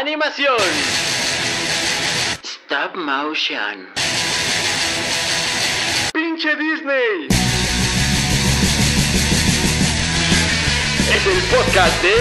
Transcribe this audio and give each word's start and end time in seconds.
Animación. 0.00 0.56
Stop 2.44 2.94
motion. 2.94 3.88
Pinche 6.12 6.54
Disney. 6.54 7.26
Es 11.12 11.26
el 11.26 11.42
podcast 11.50 12.02
de... 12.04 12.14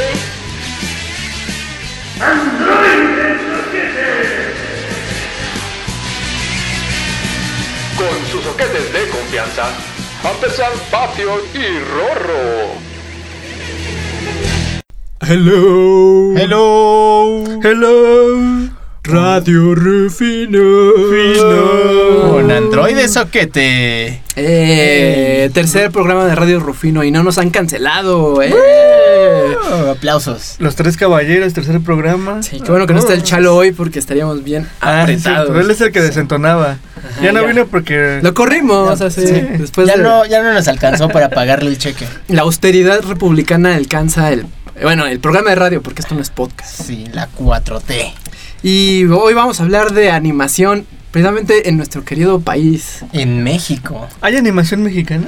Con 7.96 8.26
sus 8.32 8.44
soquetes 8.44 8.92
de 8.92 9.08
confianza, 9.10 9.70
Ampersand, 10.24 10.82
Patio 10.90 11.46
y 11.54 11.78
Rorro. 11.94 12.87
Hello. 15.22 16.34
Hello. 16.38 17.44
Hello. 17.64 18.70
Radio 19.04 19.74
Rufino. 19.74 20.92
Con 22.32 22.52
Android 22.52 22.98
Soquete. 23.08 24.22
Eh, 24.36 25.50
tercer 25.54 25.92
programa 25.92 26.26
de 26.26 26.36
Radio 26.36 26.60
Rufino 26.60 27.04
y 27.04 27.12
no 27.12 27.24
nos 27.24 27.38
han 27.38 27.50
cancelado, 27.50 28.42
eh. 28.44 28.54
Oh, 29.72 29.92
aplausos. 29.92 30.56
Los 30.60 30.76
tres 30.76 30.98
caballeros, 30.98 31.54
tercer 31.54 31.80
programa. 31.82 32.44
Sí, 32.44 32.60
qué 32.62 32.70
bueno 32.70 32.86
que 32.86 32.94
no 32.94 33.00
está 33.00 33.14
el 33.14 33.24
Chalo 33.24 33.56
hoy 33.56 33.72
porque 33.72 33.98
estaríamos 34.00 34.44
bien 34.44 34.68
Ah, 34.82 35.06
sí, 35.08 35.14
apretados. 35.14 35.58
él 35.58 35.72
es 35.72 35.82
el 35.82 35.92
que 35.92 36.02
desentonaba. 36.02 36.78
ya 37.24 37.32
no 37.32 37.42
ya. 37.42 37.48
vino 37.48 37.66
porque. 37.68 38.20
Lo 38.22 38.34
corrimos, 38.34 39.02
así, 39.02 39.26
sí. 39.26 39.34
después 39.58 39.88
ya, 39.88 39.98
de 39.98 40.04
no, 40.04 40.26
ya 40.26 40.44
no 40.44 40.54
nos 40.54 40.68
alcanzó 40.68 41.10
para 41.10 41.30
pagarle 41.30 41.70
el 41.70 41.78
cheque. 41.78 42.06
la 42.28 42.42
austeridad 42.44 43.02
republicana 43.04 43.76
alcanza 43.76 44.32
el 44.32 44.46
bueno, 44.82 45.06
el 45.06 45.20
programa 45.20 45.50
de 45.50 45.56
radio 45.56 45.82
porque 45.82 46.02
esto 46.02 46.16
no 46.16 46.22
es 46.22 46.30
podcast. 46.30 46.84
Sí, 46.84 47.08
la 47.14 47.30
4T. 47.30 48.14
Y 48.64 49.06
hoy 49.06 49.34
vamos 49.34 49.60
a 49.60 49.64
hablar 49.64 49.94
de 49.94 50.12
animación 50.12 50.86
precisamente 51.12 51.70
en 51.70 51.78
nuestro 51.78 52.04
querido 52.04 52.40
país. 52.40 53.04
En 53.14 53.44
México. 53.44 54.08
¿Hay 54.22 54.36
animación 54.36 54.84
mexicana? 54.84 55.28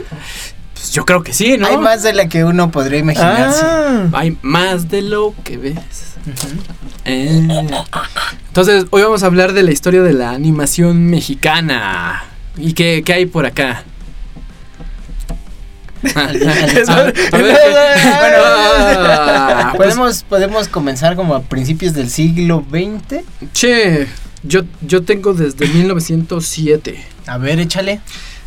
Pues 0.73 0.91
yo 0.91 1.05
creo 1.05 1.23
que 1.23 1.33
sí, 1.33 1.57
¿no? 1.57 1.67
Hay 1.67 1.77
más 1.77 2.03
de 2.03 2.13
la 2.13 2.27
que 2.27 2.43
uno 2.43 2.71
podría 2.71 2.99
imaginarse. 2.99 3.61
Ah. 3.63 4.07
Hay 4.13 4.37
más 4.41 4.89
de 4.89 5.01
lo 5.01 5.33
que 5.43 5.57
ves. 5.57 5.77
Eh. 7.05 7.47
Entonces, 8.47 8.85
hoy 8.91 9.01
vamos 9.01 9.23
a 9.23 9.25
hablar 9.25 9.53
de 9.53 9.63
la 9.63 9.71
historia 9.71 10.01
de 10.01 10.13
la 10.13 10.31
animación 10.31 11.07
mexicana. 11.07 12.23
¿Y 12.57 12.73
qué, 12.73 13.03
qué 13.05 13.13
hay 13.13 13.25
por 13.25 13.45
acá? 13.45 13.83
Pues, 19.75 19.95
¿Podemos, 19.95 20.23
podemos 20.23 20.67
comenzar 20.67 21.15
como 21.15 21.35
a 21.35 21.41
principios 21.41 21.93
del 21.93 22.09
siglo 22.09 22.65
XX. 22.69 23.21
che, 23.53 24.07
yo, 24.43 24.61
yo 24.81 25.03
tengo 25.03 25.33
desde 25.33 25.67
1907. 25.67 27.03
A 27.27 27.37
ver, 27.37 27.59
échale. 27.59 28.01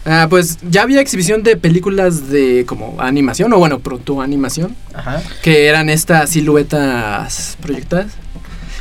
Ah, 0.05 0.27
pues 0.29 0.59
ya 0.69 0.83
había 0.83 1.01
exhibición 1.01 1.43
de 1.43 1.57
películas 1.57 2.29
de 2.29 2.65
como 2.67 3.01
animación, 3.01 3.53
o 3.53 3.59
bueno, 3.59 3.79
proto 3.79 4.21
animación, 4.21 4.75
Ajá. 4.95 5.23
que 5.43 5.69
eran 5.69 5.89
estas 5.89 6.31
siluetas 6.31 7.57
proyectadas 7.63 8.07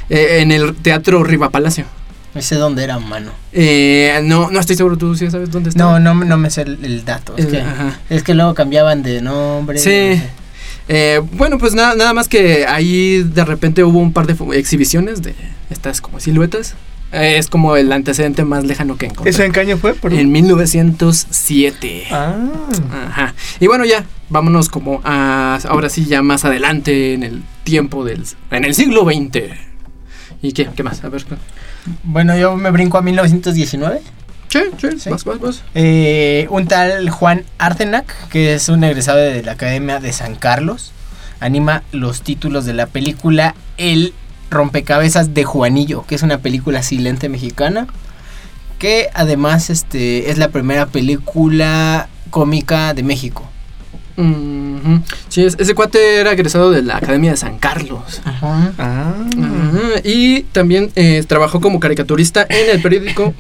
eh, 0.09 0.39
en 0.41 0.51
el 0.51 0.75
Teatro 0.75 1.23
Riva 1.23 1.51
Palacio. 1.51 1.85
No 2.33 2.41
sé 2.41 2.55
dónde 2.55 2.83
era, 2.83 2.97
mano. 2.99 3.31
Eh, 3.51 4.21
no, 4.23 4.49
no 4.51 4.59
estoy 4.59 4.75
seguro, 4.75 4.97
tú 4.97 5.15
sí 5.15 5.29
sabes 5.29 5.51
dónde 5.51 5.69
está. 5.69 5.83
No, 5.83 5.99
no, 5.99 6.13
no 6.13 6.37
me 6.37 6.49
sé 6.49 6.61
el, 6.61 6.83
el 6.83 7.03
dato. 7.03 7.33
Es 7.37 7.45
que, 7.47 7.61
es 8.09 8.23
que 8.23 8.33
luego 8.33 8.53
cambiaban 8.53 9.03
de 9.03 9.21
nombre. 9.21 9.77
Sí. 9.77 9.89
no 9.89 10.15
sé. 10.15 10.41
Eh, 10.87 11.21
bueno, 11.33 11.57
pues 11.57 11.73
nada, 11.73 11.95
nada 11.95 12.13
más 12.13 12.27
que 12.27 12.65
ahí 12.65 13.23
de 13.23 13.45
repente 13.45 13.83
hubo 13.83 13.99
un 13.99 14.13
par 14.13 14.27
de 14.27 14.57
exhibiciones 14.57 15.21
de 15.21 15.35
estas 15.69 16.01
como 16.01 16.19
siluetas. 16.19 16.75
Eh, 17.11 17.37
es 17.37 17.47
como 17.47 17.75
el 17.75 17.91
antecedente 17.91 18.45
más 18.45 18.63
lejano 18.63 18.97
que 18.97 19.07
encontré. 19.07 19.29
¿Eso 19.29 19.43
en 19.43 19.51
qué 19.51 19.59
año 19.59 19.77
fue? 19.77 19.93
Perdón. 19.93 20.19
En 20.19 20.31
1907. 20.31 22.07
Ah. 22.11 22.35
Ajá. 23.07 23.35
Y 23.59 23.67
bueno, 23.67 23.85
ya, 23.85 24.05
vámonos 24.29 24.69
como 24.69 25.01
a 25.03 25.59
ahora 25.67 25.89
sí 25.89 26.05
ya 26.05 26.21
más 26.21 26.45
adelante 26.45 27.13
en 27.13 27.23
el 27.23 27.43
tiempo 27.63 28.05
del 28.05 28.25
en 28.49 28.65
el 28.65 28.73
siglo 28.73 29.03
XX. 29.03 29.53
¿Y 30.41 30.53
qué? 30.53 30.69
¿Qué 30.75 30.83
más? 30.83 31.03
A 31.03 31.09
ver. 31.09 31.25
Bueno, 32.03 32.37
yo 32.37 32.55
me 32.55 32.71
brinco 32.71 32.97
a 32.97 33.01
1919. 33.01 34.01
Che, 34.49 34.69
che, 34.77 34.99
Sí. 34.99 35.09
vas, 35.09 35.23
vas, 35.23 35.39
vas. 35.39 35.63
Eh, 35.75 36.45
un 36.49 36.67
tal 36.67 37.09
Juan 37.09 37.45
Artenac, 37.57 38.27
que 38.29 38.53
es 38.53 38.67
un 38.69 38.83
egresado 38.83 39.17
de 39.17 39.43
la 39.43 39.53
Academia 39.53 39.99
de 39.99 40.11
San 40.11 40.35
Carlos, 40.35 40.91
anima 41.39 41.83
los 41.91 42.21
títulos 42.21 42.65
de 42.65 42.73
la 42.73 42.85
película 42.87 43.55
El 43.77 44.13
rompecabezas 44.49 45.33
de 45.33 45.45
Juanillo, 45.45 46.05
que 46.05 46.15
es 46.15 46.23
una 46.23 46.39
película 46.39 46.83
silente 46.83 47.29
mexicana, 47.29 47.87
que 48.77 49.09
además 49.13 49.69
este, 49.69 50.29
es 50.31 50.37
la 50.37 50.49
primera 50.49 50.87
película 50.87 52.09
cómica 52.29 52.93
de 52.93 53.03
México. 53.03 53.47
Mhm. 54.15 55.03
Sí, 55.29 55.43
es- 55.43 55.55
ese 55.59 55.73
cuate 55.75 56.17
era 56.19 56.31
egresado 56.31 56.71
de 56.71 56.81
la 56.83 56.97
Academia 56.97 57.31
de 57.31 57.37
San 57.37 57.57
Carlos. 57.59 58.21
Ah. 58.25 58.65
Ajá, 58.77 59.15
Y 60.03 60.41
también 60.51 60.91
eh, 60.95 61.23
trabajó 61.27 61.61
como 61.61 61.79
caricaturista 61.79 62.45
en 62.49 62.69
el 62.69 62.81
periódico 62.81 63.33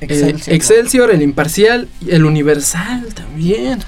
eh, 0.00 0.06
Excelsior. 0.06 0.54
Excelsior, 0.56 1.10
El 1.10 1.22
Imparcial, 1.22 1.88
y 2.00 2.10
El 2.12 2.24
Universal 2.24 3.06
también. 3.14 3.80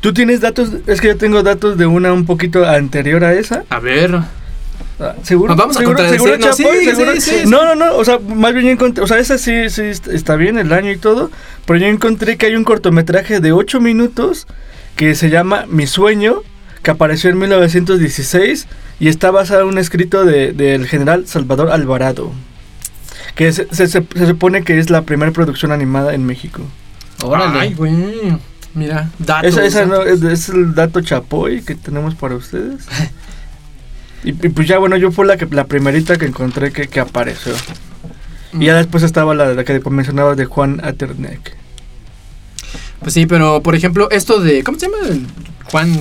¿Tú 0.00 0.12
tienes 0.14 0.40
datos? 0.40 0.70
Es 0.86 1.00
que 1.00 1.08
yo 1.08 1.16
tengo 1.16 1.42
datos 1.42 1.76
de 1.76 1.86
una 1.86 2.12
un 2.12 2.24
poquito 2.24 2.64
anterior 2.66 3.24
a 3.24 3.32
esa. 3.34 3.64
A 3.70 3.80
ver. 3.80 4.14
Ah, 5.00 5.14
¿Seguro? 5.22 5.56
Vamos 5.56 5.76
a 5.76 5.80
¿Seguro, 5.80 6.08
seguro, 6.08 6.34
sí, 6.36 6.40
Chapo? 6.40 6.72
¿Seguro? 6.84 7.12
sí, 7.14 7.20
sí, 7.20 7.30
sí. 7.42 7.46
No, 7.48 7.64
no, 7.64 7.74
no, 7.74 7.96
o 7.96 8.04
sea, 8.04 8.18
más 8.20 8.52
bien 8.54 8.66
yo 8.66 8.72
encontré, 8.72 9.02
o 9.02 9.06
sea, 9.08 9.18
esa 9.18 9.38
sí, 9.38 9.68
sí 9.70 9.82
est- 9.82 10.06
está 10.06 10.36
bien, 10.36 10.56
el 10.56 10.72
año 10.72 10.92
y 10.92 10.96
todo, 10.98 11.30
pero 11.66 11.80
yo 11.80 11.86
encontré 11.86 12.36
que 12.36 12.46
hay 12.46 12.54
un 12.54 12.62
cortometraje 12.64 13.40
de 13.40 13.50
8 13.52 13.80
minutos 13.80 14.46
que 14.96 15.14
se 15.14 15.30
llama 15.30 15.64
Mi 15.68 15.86
Sueño, 15.86 16.36
que 16.82 16.90
apareció 16.90 17.30
en 17.30 17.38
1916 17.38 18.66
y 19.00 19.08
está 19.08 19.30
basado 19.30 19.62
en 19.62 19.68
un 19.68 19.78
escrito 19.78 20.24
de- 20.24 20.52
del 20.52 20.86
general 20.86 21.26
Salvador 21.26 21.70
Alvarado, 21.70 22.32
que 23.34 23.52
se, 23.52 23.66
se- 23.74 23.88
se- 23.88 24.06
se 24.14 24.26
supone 24.26 24.62
que 24.62 24.78
es 24.78 24.90
la 24.90 25.02
primera 25.02 25.32
producción 25.32 25.72
animada 25.72 26.14
en 26.14 26.24
México. 26.26 26.62
Órale. 27.22 27.58
Ay, 27.60 27.74
güey. 27.74 27.92
Mira, 28.74 29.10
datos. 29.18 29.50
Esa, 29.50 29.64
esa 29.64 29.86
no, 29.86 29.98
datos. 29.98 30.22
es, 30.22 30.22
es 30.24 30.48
el 30.48 30.74
dato 30.74 31.00
chapoy 31.00 31.62
que 31.62 31.74
tenemos 31.74 32.14
para 32.14 32.34
ustedes. 32.36 32.86
Y, 34.26 34.30
y 34.30 34.48
pues 34.48 34.66
ya 34.66 34.78
bueno, 34.78 34.96
yo 34.96 35.12
fue 35.12 35.26
la 35.26 35.36
que 35.36 35.44
la 35.50 35.66
primerita 35.66 36.16
que 36.16 36.24
encontré 36.24 36.72
que, 36.72 36.88
que 36.88 36.98
apareció. 36.98 37.52
Y 38.58 38.64
ya 38.64 38.74
después 38.74 39.02
estaba 39.04 39.34
la, 39.34 39.52
la 39.52 39.64
que 39.64 39.78
mencionaba 39.90 40.34
de 40.34 40.46
Juan 40.46 40.80
Aternek. 40.82 41.54
Pues 43.04 43.14
sí, 43.14 43.26
pero 43.26 43.62
por 43.62 43.74
ejemplo, 43.76 44.10
esto 44.10 44.40
de. 44.40 44.64
¿Cómo 44.64 44.78
se 44.78 44.86
llama? 44.86 44.98
Juan. 45.70 46.00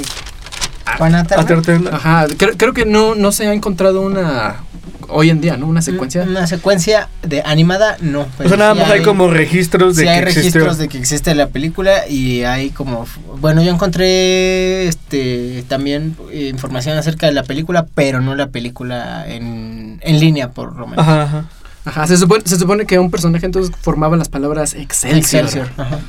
Juan. 0.97 1.15
Aternek. 1.15 1.93
Ajá, 1.93 2.25
creo, 2.37 2.53
creo 2.57 2.73
que 2.73 2.85
no, 2.85 3.13
no 3.15 3.31
se 3.31 3.45
ha 3.47 3.53
encontrado 3.53 4.01
una. 4.01 4.63
Hoy 5.09 5.29
en 5.29 5.41
día, 5.41 5.57
¿no? 5.57 5.67
Una 5.67 5.81
secuencia. 5.81 6.23
Una 6.23 6.47
secuencia 6.47 7.09
de 7.21 7.43
animada, 7.45 7.97
no. 7.99 8.21
O 8.21 8.27
pero 8.37 8.49
sea, 8.49 8.57
nada 8.57 8.73
sí 8.73 8.79
más 8.79 8.89
hay 8.89 9.03
como 9.03 9.29
registros 9.29 9.95
de 9.97 10.03
Sí 10.03 10.05
que 10.05 10.09
hay 10.09 10.19
existió. 10.19 10.41
registros 10.41 10.77
de 10.77 10.87
que 10.87 10.97
existe 10.97 11.35
la 11.35 11.47
película 11.49 12.07
y 12.07 12.43
hay 12.43 12.69
como 12.69 13.05
bueno 13.39 13.61
yo 13.61 13.69
encontré 13.71 14.87
este 14.87 15.65
también 15.67 16.15
eh, 16.31 16.47
información 16.51 16.97
acerca 16.97 17.27
de 17.27 17.33
la 17.33 17.43
película 17.43 17.85
pero 17.93 18.21
no 18.21 18.33
la 18.33 18.47
película 18.47 19.25
en, 19.27 19.99
en 20.01 20.19
línea 20.19 20.51
por 20.51 20.75
lo 20.77 20.87
menos 20.87 21.05
Ajá, 21.05 21.23
ajá. 21.23 21.45
Ajá, 21.85 22.07
se 22.07 22.15
supone, 22.17 22.43
se 22.45 22.57
supone 22.57 22.85
que 22.85 22.97
un 22.97 23.11
personaje 23.11 23.45
entonces 23.45 23.75
formaba 23.81 24.15
las 24.15 24.29
palabras 24.29 24.73
Excelsior. 24.73 25.17
Excelsior 25.19 25.69
ajá. 25.77 25.99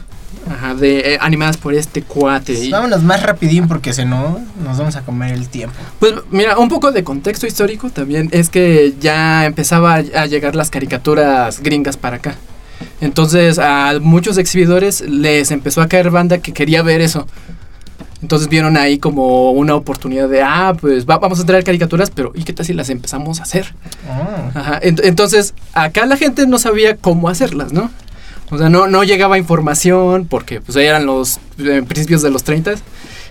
Ajá, 0.50 0.74
de, 0.74 1.14
eh, 1.14 1.18
animadas 1.20 1.56
por 1.56 1.74
este 1.74 2.02
cuate. 2.02 2.52
Y- 2.52 2.70
vámonos 2.70 3.02
más 3.02 3.22
rapidín 3.22 3.66
porque 3.68 3.92
si 3.92 4.04
no 4.04 4.40
nos 4.64 4.78
vamos 4.78 4.96
a 4.96 5.02
comer 5.02 5.32
el 5.32 5.48
tiempo 5.48 5.74
Pues 5.98 6.14
mira, 6.30 6.58
un 6.58 6.68
poco 6.68 6.92
de 6.92 7.02
contexto 7.04 7.46
histórico 7.46 7.90
también 7.90 8.28
es 8.32 8.50
que 8.50 8.94
ya 9.00 9.46
empezaba 9.46 9.94
a 9.94 10.26
llegar 10.26 10.54
las 10.54 10.70
caricaturas 10.70 11.60
gringas 11.60 11.96
para 11.96 12.16
acá. 12.16 12.34
Entonces 13.00 13.58
a 13.58 13.94
muchos 14.00 14.38
exhibidores 14.38 15.00
les 15.02 15.50
empezó 15.50 15.80
a 15.82 15.88
caer 15.88 16.10
banda 16.10 16.38
que 16.38 16.52
quería 16.52 16.82
ver 16.82 17.00
eso. 17.00 17.26
Entonces 18.22 18.48
vieron 18.48 18.78
ahí 18.78 18.98
como 18.98 19.50
una 19.52 19.74
oportunidad 19.74 20.28
de, 20.30 20.42
ah, 20.42 20.74
pues 20.80 21.04
va- 21.04 21.18
vamos 21.18 21.40
a 21.40 21.44
traer 21.44 21.62
caricaturas, 21.62 22.10
pero 22.10 22.32
¿y 22.34 22.42
qué 22.44 22.54
tal 22.54 22.64
si 22.64 22.72
las 22.72 22.88
empezamos 22.88 23.40
a 23.40 23.42
hacer? 23.42 23.74
Oh. 24.08 24.58
Ajá, 24.58 24.80
ent- 24.80 25.00
entonces 25.04 25.52
acá 25.74 26.06
la 26.06 26.16
gente 26.16 26.46
no 26.46 26.58
sabía 26.58 26.96
cómo 26.96 27.28
hacerlas, 27.28 27.72
¿no? 27.74 27.90
O 28.50 28.58
sea, 28.58 28.68
no, 28.68 28.86
no 28.86 29.02
llegaba 29.04 29.38
información 29.38 30.26
porque 30.28 30.60
pues 30.60 30.76
eran 30.76 31.06
los 31.06 31.38
eh, 31.58 31.82
principios 31.86 32.22
de 32.22 32.30
los 32.30 32.44
30 32.44 32.74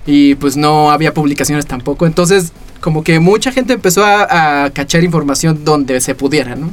y 0.06 0.36
pues 0.36 0.58
no 0.58 0.92
había 0.92 1.14
publicaciones 1.14 1.66
tampoco. 1.66 2.06
Entonces 2.06 2.52
como 2.82 3.04
que 3.04 3.20
mucha 3.20 3.52
gente 3.52 3.74
empezó 3.74 4.04
a, 4.04 4.66
a 4.66 4.70
cachar 4.72 5.04
información 5.04 5.64
donde 5.64 6.02
se 6.02 6.16
pudiera, 6.16 6.56
¿no? 6.56 6.70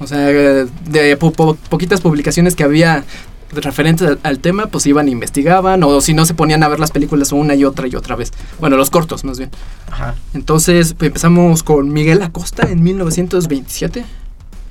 O 0.00 0.06
sea, 0.06 0.18
de 0.26 1.16
po- 1.18 1.30
po- 1.32 1.54
poquitas 1.68 2.00
publicaciones 2.00 2.56
que 2.56 2.64
había 2.64 3.04
referentes 3.52 4.06
al, 4.08 4.18
al 4.22 4.38
tema, 4.38 4.66
pues 4.68 4.86
iban 4.86 5.08
e 5.08 5.10
investigaban, 5.10 5.82
o 5.84 6.00
si 6.00 6.14
no 6.14 6.24
se 6.24 6.34
ponían 6.34 6.62
a 6.62 6.68
ver 6.68 6.80
las 6.80 6.90
películas 6.90 7.32
una 7.32 7.54
y 7.54 7.64
otra 7.64 7.86
y 7.86 7.94
otra 7.94 8.16
vez. 8.16 8.32
Bueno, 8.58 8.76
los 8.76 8.90
cortos 8.90 9.22
más 9.24 9.38
bien. 9.38 9.50
Ajá. 9.90 10.14
Entonces 10.34 10.94
pues, 10.94 11.08
empezamos 11.08 11.62
con 11.62 11.92
Miguel 11.92 12.22
Acosta 12.22 12.66
en 12.68 12.82
1927. 12.82 14.04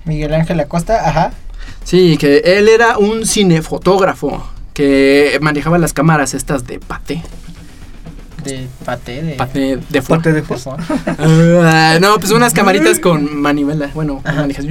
Miguel 0.05 0.33
Ángel 0.33 0.59
Acosta, 0.59 1.07
ajá. 1.07 1.33
Sí, 1.89 2.17
que 2.17 2.37
él 2.45 2.67
era 2.69 2.97
un 2.99 3.25
cinefotógrafo 3.25 4.45
que 4.73 5.39
manejaba 5.41 5.77
las 5.79 5.91
cámaras 5.93 6.33
estas 6.35 6.67
de 6.67 6.79
pate. 6.79 7.23
De 8.43 8.67
pate, 8.85 9.21
de... 9.23 9.33
Pate 9.33 9.77
de 9.91 10.01
fuego. 10.43 10.77
De 10.77 11.59
Ah, 11.65 11.97
no, 11.99 12.17
pues 12.19 12.31
unas 12.31 12.53
camaritas 12.53 12.99
con 12.99 13.35
manivela. 13.41 13.89
Bueno, 13.93 14.21
Ajá. 14.23 14.41
manijas. 14.41 14.65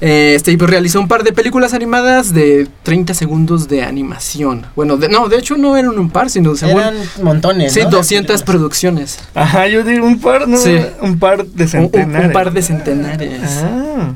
Eh, 0.00 0.34
Este, 0.34 0.50
y 0.50 0.56
pues 0.56 0.68
realizó 0.70 0.98
un 0.98 1.06
par 1.08 1.22
de 1.22 1.32
películas 1.32 1.74
animadas 1.74 2.32
de 2.34 2.66
30 2.82 3.14
segundos 3.14 3.68
de 3.68 3.82
animación. 3.84 4.66
Bueno, 4.74 4.96
de- 4.96 5.08
no, 5.08 5.28
de 5.28 5.36
hecho 5.38 5.56
no 5.56 5.76
eran 5.76 5.96
un 5.98 6.10
par, 6.10 6.30
sino 6.30 6.56
según. 6.56 6.80
Eran 6.80 6.94
montones, 7.22 7.72
sí, 7.74 7.80
¿no? 7.82 7.90
200 7.90 8.26
películas. 8.26 8.42
producciones. 8.42 9.18
Ajá, 9.34 9.68
yo 9.68 9.84
digo 9.84 10.04
un 10.06 10.18
par, 10.18 10.48
¿no? 10.48 10.56
Sí. 10.56 10.76
Un 11.02 11.18
par 11.20 11.44
de 11.46 11.62
Un, 11.62 11.62
un- 11.62 11.68
centenares. 11.68 12.26
un 12.26 12.32
par 12.32 12.52
de 12.52 12.62
centenares. 12.62 13.40
Ah. 13.62 14.14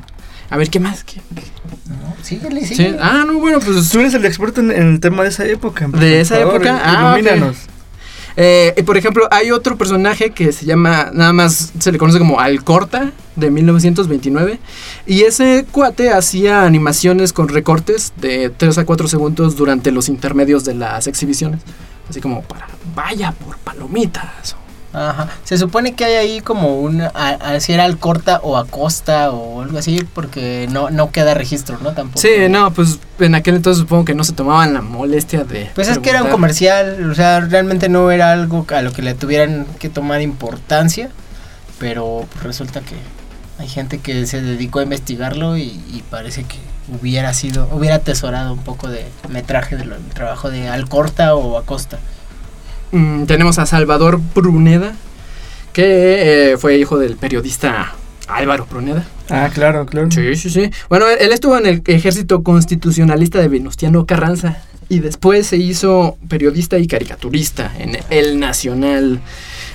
A 0.51 0.57
ver, 0.57 0.71
¿qué 0.71 0.81
más? 0.81 1.05
¿Qué- 1.05 1.21
No, 1.89 2.15
síguele, 2.23 2.61
sí. 2.67 2.75
síguele. 2.77 2.99
Ah, 3.01 3.25
no, 3.27 3.39
bueno, 3.39 3.59
pues. 3.61 3.89
Tú 3.91 4.01
eres 4.01 4.15
el 4.15 4.25
experto 4.25 4.61
en, 4.61 4.71
en 4.71 4.93
el 4.95 5.01
tema 5.01 5.23
de 5.23 5.29
esa 5.31 5.45
época. 5.47 5.87
¿De 5.89 6.21
esa 6.21 6.37
favor, 6.37 6.55
época? 6.57 6.81
Ah, 6.85 7.17
ilumínanos. 7.19 7.57
Eh, 8.39 8.75
y 8.77 8.83
por 8.83 8.99
ejemplo, 8.99 9.27
hay 9.31 9.51
otro 9.51 9.79
personaje 9.79 10.29
que 10.31 10.53
se 10.53 10.67
llama, 10.67 11.11
nada 11.15 11.33
más 11.33 11.73
se 11.79 11.91
le 11.91 11.97
conoce 11.97 12.19
como 12.19 12.39
Alcorta, 12.39 13.13
de 13.35 13.51
1929. 13.51 14.59
Y 15.07 15.23
ese 15.23 15.65
cuate 15.73 16.11
hacía 16.11 16.65
animaciones 16.65 17.33
con 17.33 17.49
recortes 17.49 18.13
de 18.21 18.51
3 18.51 18.77
a 18.79 18.85
4 18.85 19.09
segundos 19.09 19.57
durante 19.57 19.91
los 19.91 20.09
intermedios 20.11 20.65
de 20.65 20.75
las 20.75 21.07
exhibiciones. 21.07 21.63
Así 22.11 22.21
como 22.21 22.43
para, 22.43 22.69
vaya 22.95 23.33
por 23.33 23.57
palomitas. 23.59 24.55
Ajá. 24.97 25.29
Se 25.45 25.59
supone 25.59 25.95
que 25.95 26.05
hay 26.07 26.15
ahí 26.15 26.41
como 26.41 26.81
un, 26.81 27.03
a, 27.03 27.11
a- 27.13 27.61
si 27.61 27.73
era 27.75 27.85
al 27.85 27.99
corta 27.99 28.41
o 28.43 28.57
acosta 28.57 29.31
o 29.31 29.61
algo 29.63 29.79
así, 29.79 30.07
porque 30.15 30.67
no, 30.71 30.89
no 30.91 31.11
queda 31.11 31.35
registro, 31.35 31.79
¿no? 31.83 31.93
Tampoco. 31.93 32.19
Sí, 32.21 32.49
no, 32.49 32.73
pues 32.73 32.99
en 33.19 33.35
aquel 33.35 33.57
entonces 33.57 33.81
supongo 33.83 34.05
que 34.07 34.15
no 34.15 34.25
se 34.25 34.33
tomaban 34.33 34.73
la 34.73 34.81
molestia 34.81 35.45
de... 35.45 35.71
Pues 35.75 35.89
es 35.89 35.99
que 35.99 36.11
era 36.11 36.23
un 36.23 36.31
comercial, 36.31 37.11
o 37.11 37.15
sea, 37.15 37.41
realmente 37.41 37.89
no 37.91 38.11
era 38.11 38.33
algo 38.33 38.65
a 38.75 38.81
lo 38.83 38.93
que 38.93 39.03
le 39.03 39.15
tuvieran 39.15 39.67
que 39.79 39.89
tomar 39.91 40.23
importancia, 40.23 41.11
pero 41.79 42.25
resulta 42.43 42.81
que 42.81 42.97
hay 43.59 43.69
gente 43.69 43.99
que 43.99 44.27
se 44.27 44.41
dedicó 44.43 44.79
a 44.81 44.83
investigarlo 44.83 45.57
y, 45.57 45.63
y 45.93 46.03
parece 46.11 46.45
que 46.45 46.57
hubiera 47.01 47.35
sido, 47.35 47.69
hubiera 47.73 47.97
atesorado 47.97 48.53
un 48.53 48.61
poco 48.61 48.89
de 48.89 49.05
metraje 49.29 49.77
del 49.77 49.93
trabajo 50.15 50.51
de 50.51 50.69
Alcorta 50.69 51.35
o 51.35 51.59
Acosta. 51.59 51.99
Mm, 52.93 53.25
tenemos 53.25 53.59
a 53.59 53.67
Salvador 53.67 54.21
Pruneda, 54.35 54.95
que 55.73 56.53
eh, 56.53 56.57
fue 56.57 56.79
hijo 56.79 56.99
del 56.99 57.17
periodista 57.17 57.95
Álvaro 58.29 58.67
Pruneda. 58.67 59.07
Ah, 59.29 59.51
claro, 59.53 59.87
claro. 59.87 60.11
Sí, 60.11 60.37
sí, 60.37 60.51
sí. 60.51 60.71
Bueno, 60.89 61.07
él, 61.09 61.33
estuvo 61.33 61.57
en 61.59 61.67
el 61.67 61.83
ejército 61.87 62.43
constitucionalista 62.43 63.41
de 63.41 63.49
Venustiano 63.49 64.07
Carranza 64.07 64.63
y 64.89 65.01
después 65.01 65.49
se 65.49 65.57
hizo 65.57 66.17
periodista 66.29 66.79
y 66.79 66.87
caricaturista 66.87 67.73
en 67.79 67.99
El 68.11 68.39
Nacional. 68.39 69.21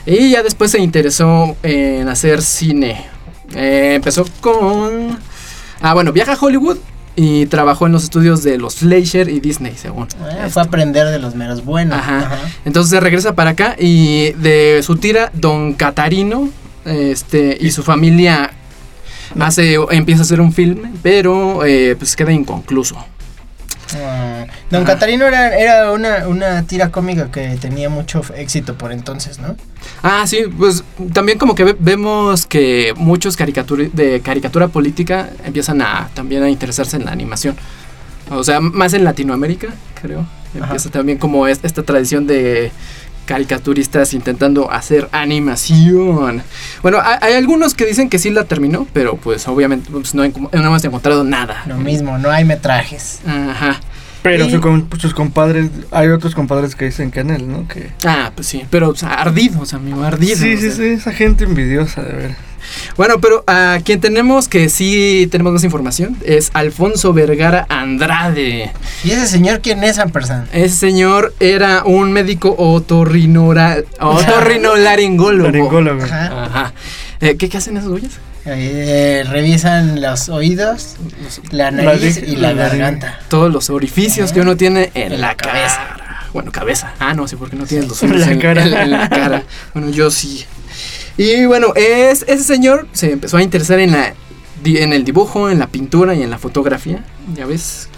Y 0.06 0.32
ya 0.32 0.42
después 0.42 0.72
se 0.72 0.80
interesó 0.80 1.56
en 1.64 2.08
hacer 2.08 2.42
cine. 2.42 3.06
Eh, 3.54 3.94
empezó 3.96 4.26
con... 4.40 5.20
Ah, 5.82 5.94
bueno, 5.94 6.14
viaja 6.14 6.34
a 6.34 6.38
Hollywood 6.40 6.78
y 7.16 7.46
trabajó 7.48 7.88
en 7.88 7.92
los 7.92 8.04
estudios 8.04 8.44
de 8.44 8.58
los 8.58 8.76
Fleischer 8.76 9.30
y 9.30 9.40
Disney, 9.40 9.74
según. 9.76 10.08
Esto. 10.08 10.26
fue 10.50 10.62
a 10.62 10.66
aprender 10.66 11.08
de 11.08 11.20
los 11.20 11.36
meros 11.36 11.64
buenos. 11.66 11.98
Ajá. 11.98 12.40
Entonces 12.66 12.90
se 12.92 13.00
regresa 13.00 13.36
para 13.36 13.52
acá 13.52 13.76
y 13.78 14.32
de 14.34 14.82
su 14.84 14.96
tira, 14.96 15.32
Don 15.34 15.74
Catarino 15.74 16.50
este, 16.86 17.58
y 17.60 17.72
su 17.72 17.84
familia 17.84 18.52
hace, 19.40 19.78
empieza 19.92 20.22
a 20.22 20.24
hacer 20.24 20.42
un 20.42 20.54
filme, 20.54 20.92
pero 21.02 21.66
eh, 21.66 21.96
pues 21.98 22.16
queda 22.16 22.32
inconcluso. 22.32 22.98
Ah, 23.96 24.46
Don 24.70 24.84
Ajá. 24.84 24.94
Catarino 24.94 25.26
era, 25.26 25.58
era 25.58 25.92
una, 25.92 26.28
una 26.28 26.64
tira 26.64 26.90
cómica 26.92 27.32
que 27.32 27.58
tenía 27.60 27.90
mucho 27.90 28.22
éxito 28.36 28.76
por 28.78 28.92
entonces, 28.92 29.40
¿no? 29.40 29.56
Ah, 30.04 30.26
sí, 30.28 30.44
pues 30.58 30.84
también 31.14 31.38
como 31.38 31.56
que 31.56 31.64
ve- 31.64 31.76
vemos 31.80 32.46
que 32.46 32.94
muchos 32.96 33.36
de 33.94 34.22
caricatura 34.22 34.68
política 34.68 35.30
empiezan 35.44 35.82
a 35.82 36.10
también 36.14 36.44
a 36.44 36.50
interesarse 36.50 36.98
en 36.98 37.06
la 37.06 37.12
animación. 37.12 37.56
O 38.30 38.44
sea, 38.44 38.60
más 38.62 38.94
en 38.94 39.04
Latinoamérica, 39.04 39.68
creo. 40.02 40.26
Empieza 40.54 40.90
también 40.90 41.18
como 41.18 41.48
es- 41.48 41.60
esta 41.64 41.84
tradición 41.84 42.28
de 42.28 42.72
caricaturistas 43.32 44.14
intentando 44.14 44.70
hacer 44.70 45.08
animación. 45.14 46.44
Bueno, 46.82 47.00
hay, 47.02 47.18
hay 47.22 47.34
algunos 47.36 47.74
que 47.76 47.86
dicen 47.86 48.10
que 48.10 48.20
sí 48.20 48.30
la 48.30 48.44
terminó, 48.44 48.86
pero 48.92 49.16
pues 49.16 49.48
obviamente 49.48 49.90
pues, 49.90 50.14
no, 50.14 50.24
no 50.28 50.50
hemos 50.52 50.84
encontrado 50.84 51.24
nada. 51.24 51.64
Lo 51.66 51.78
mismo, 51.78 52.18
no 52.18 52.30
hay 52.30 52.44
metrajes. 52.44 53.22
Ajá. 53.26 53.80
Pero 54.24 54.46
Y- 54.46 54.52
su 54.52 54.62
com- 54.62 54.88
sus 55.00 55.14
compadres, 55.14 55.70
hay 55.92 56.10
otros 56.10 56.36
compadres 56.36 56.76
que 56.76 56.86
dicen 56.86 57.10
que 57.12 57.22
en 57.22 57.32
él, 57.32 57.50
¿no? 57.52 57.68
Que... 57.68 57.90
Ah, 58.06 58.32
pues 58.36 58.48
sí, 58.48 58.64
pero 58.70 58.90
o 58.90 58.96
sea, 58.96 59.14
ardidos, 59.16 59.74
amigo, 59.74 60.04
ardidos. 60.04 60.38
Sí, 60.40 60.54
o 60.54 60.58
sí, 60.58 60.68
sea. 60.68 60.76
sí, 60.76 60.84
esa 60.84 61.12
gente 61.12 61.44
envidiosa, 61.46 62.04
de 62.04 62.14
ver. 62.14 62.36
Bueno, 62.96 63.20
pero 63.20 63.44
a 63.48 63.80
quien 63.84 64.00
tenemos 64.00 64.48
que 64.48 64.70
sí 64.70 65.28
tenemos 65.32 65.52
más 65.54 65.64
información 65.64 66.16
es 66.24 66.52
Alfonso 66.54 67.12
Vergara 67.12 67.66
Andrade. 67.70 68.72
¿Y 69.04 69.10
ese 69.12 69.26
señor 69.26 69.62
quién 69.62 69.84
es, 69.84 69.98
Ampersand? 69.98 70.48
Ese 70.54 70.76
señor 70.76 71.34
era 71.40 71.84
un 71.84 72.14
médico 72.14 72.54
otorrinolaringólogo. 74.00 75.44
Laringólogo. 75.50 76.04
Ajá. 76.04 76.44
Ajá. 76.46 76.74
Eh, 77.20 77.36
¿qué, 77.38 77.50
qué 77.50 77.58
hacen 77.58 77.78
esos 77.78 77.90
güeyes? 77.90 78.12
Eh, 78.46 79.24
revisan 79.30 80.02
los 80.02 80.30
oídos, 80.30 80.96
la 81.52 81.70
nariz 81.72 82.18
y 82.18 82.36
la 82.38 82.54
garganta. 82.54 83.20
Todos 83.30 83.52
los 83.54 83.70
orificios 83.70 84.32
que 84.32 84.42
uno 84.42 84.58
tiene 84.58 84.90
en, 84.96 85.12
En 85.14 85.22
la, 85.22 85.28
la 85.28 85.36
cabeza. 85.36 85.76
cabeza. 85.78 85.98
Bueno, 86.34 86.52
cabeza. 86.52 86.94
Ah, 87.00 87.14
no, 87.14 87.28
sí, 87.28 87.36
porque 87.36 87.56
no 87.56 87.66
tienes 87.66 87.88
los 87.88 88.02
En 88.04 88.20
la 88.20 88.32
en, 88.32 88.40
cara. 88.40 88.66
en- 88.66 88.74
en 88.74 88.92
la 88.92 89.10
cara. 89.10 89.44
Bueno, 89.74 89.90
yo 89.92 90.10
sí. 90.10 90.46
Y 91.18 91.46
bueno, 91.46 91.74
es, 91.76 92.24
ese 92.28 92.44
señor 92.44 92.88
se 92.94 93.12
empezó 93.12 93.38
a 93.38 93.44
interesar 93.44 93.80
en 93.80 93.92
la 93.92 94.14
di- 94.64 94.78
en 94.78 94.94
el 94.94 95.04
dibujo, 95.04 95.50
en 95.50 95.60
la 95.60 95.68
pintura 95.68 96.16
y 96.16 96.24
en 96.24 96.30
la 96.32 96.40
fotografía, 96.40 97.04
ya 97.36 97.46
ves. 97.46 97.90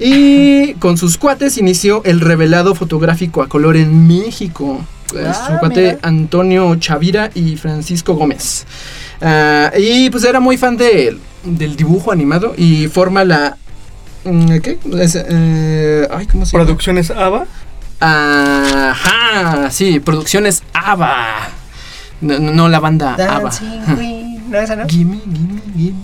Y 0.00 0.74
con 0.74 0.96
sus 0.96 1.16
cuates 1.18 1.58
inició 1.58 2.02
el 2.04 2.20
revelado 2.20 2.74
fotográfico 2.74 3.42
a 3.42 3.48
color 3.48 3.76
en 3.76 4.08
México. 4.08 4.84
Ah, 5.24 5.48
su 5.52 5.58
cuate 5.58 5.80
mira. 5.82 5.98
Antonio 6.02 6.74
Chavira 6.76 7.30
y 7.34 7.56
Francisco 7.56 8.14
Gómez. 8.14 8.64
Ah, 9.22 9.70
y 9.78 10.10
pues 10.10 10.24
era 10.24 10.40
muy 10.40 10.56
fan 10.56 10.76
de- 10.76 11.16
del 11.44 11.76
dibujo 11.76 12.10
animado 12.12 12.54
y 12.56 12.88
forma 12.88 13.24
la... 13.24 13.56
mm, 14.24 14.58
¿Qué? 14.58 14.78
Es, 15.00 15.16
eh, 15.16 16.08
ay, 16.12 16.26
¿cómo 16.26 16.44
se 16.44 16.52
llama? 16.52 16.64
Producciones 16.64 17.10
ABA. 17.10 17.46
Ajá, 18.00 19.70
sí, 19.70 20.00
producciones 20.00 20.62
ABBA. 20.72 21.48
No, 22.20 22.68
la 22.68 22.80
banda 22.80 23.14
ABBA. 23.14 23.50
¿No 24.48 24.58
esa 24.58 24.76
no? 24.76 24.86
Gimme, 24.88 25.20
gimme, 25.24 25.60
gimme. 25.76 25.98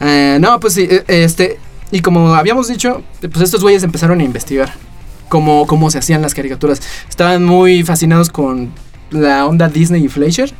Eh, 0.00 0.38
no, 0.40 0.58
pues 0.60 0.74
sí, 0.74 0.86
eh, 0.90 1.04
este. 1.08 1.58
Y 1.90 2.00
como 2.00 2.34
habíamos 2.34 2.68
dicho, 2.68 3.02
pues 3.20 3.40
estos 3.42 3.62
güeyes 3.62 3.82
empezaron 3.84 4.20
a 4.20 4.24
investigar 4.24 4.72
cómo, 5.28 5.66
cómo 5.66 5.90
se 5.90 5.98
hacían 5.98 6.22
las 6.22 6.34
caricaturas. 6.34 6.80
Estaban 7.08 7.44
muy 7.44 7.82
fascinados 7.84 8.30
con 8.30 8.70
la 9.10 9.46
onda 9.46 9.68
Disney 9.68 10.04
y 10.04 10.08
Fleischer. 10.08 10.52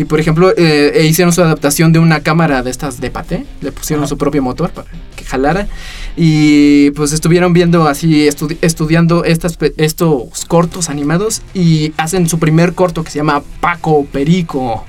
Y 0.00 0.06
por 0.06 0.18
ejemplo, 0.18 0.50
eh, 0.56 0.92
e 0.94 1.04
hicieron 1.04 1.30
su 1.32 1.42
adaptación 1.42 1.92
de 1.92 1.98
una 1.98 2.20
cámara 2.20 2.62
de 2.62 2.70
estas 2.70 3.00
de 3.02 3.10
paté. 3.10 3.44
Le 3.60 3.70
pusieron 3.70 4.04
Ajá. 4.04 4.08
su 4.08 4.16
propio 4.16 4.40
motor 4.42 4.70
para 4.70 4.88
que 5.14 5.24
jalara. 5.26 5.68
Y 6.16 6.90
pues 6.92 7.12
estuvieron 7.12 7.52
viendo 7.52 7.86
así, 7.86 8.26
estudi- 8.26 8.56
estudiando 8.62 9.24
estas, 9.24 9.58
estos 9.76 10.44
cortos 10.46 10.88
animados. 10.88 11.42
Y 11.52 11.92
hacen 11.98 12.28
su 12.28 12.38
primer 12.38 12.72
corto 12.72 13.04
que 13.04 13.10
se 13.10 13.18
llama 13.18 13.42
Paco 13.60 14.06
Perico. 14.10 14.86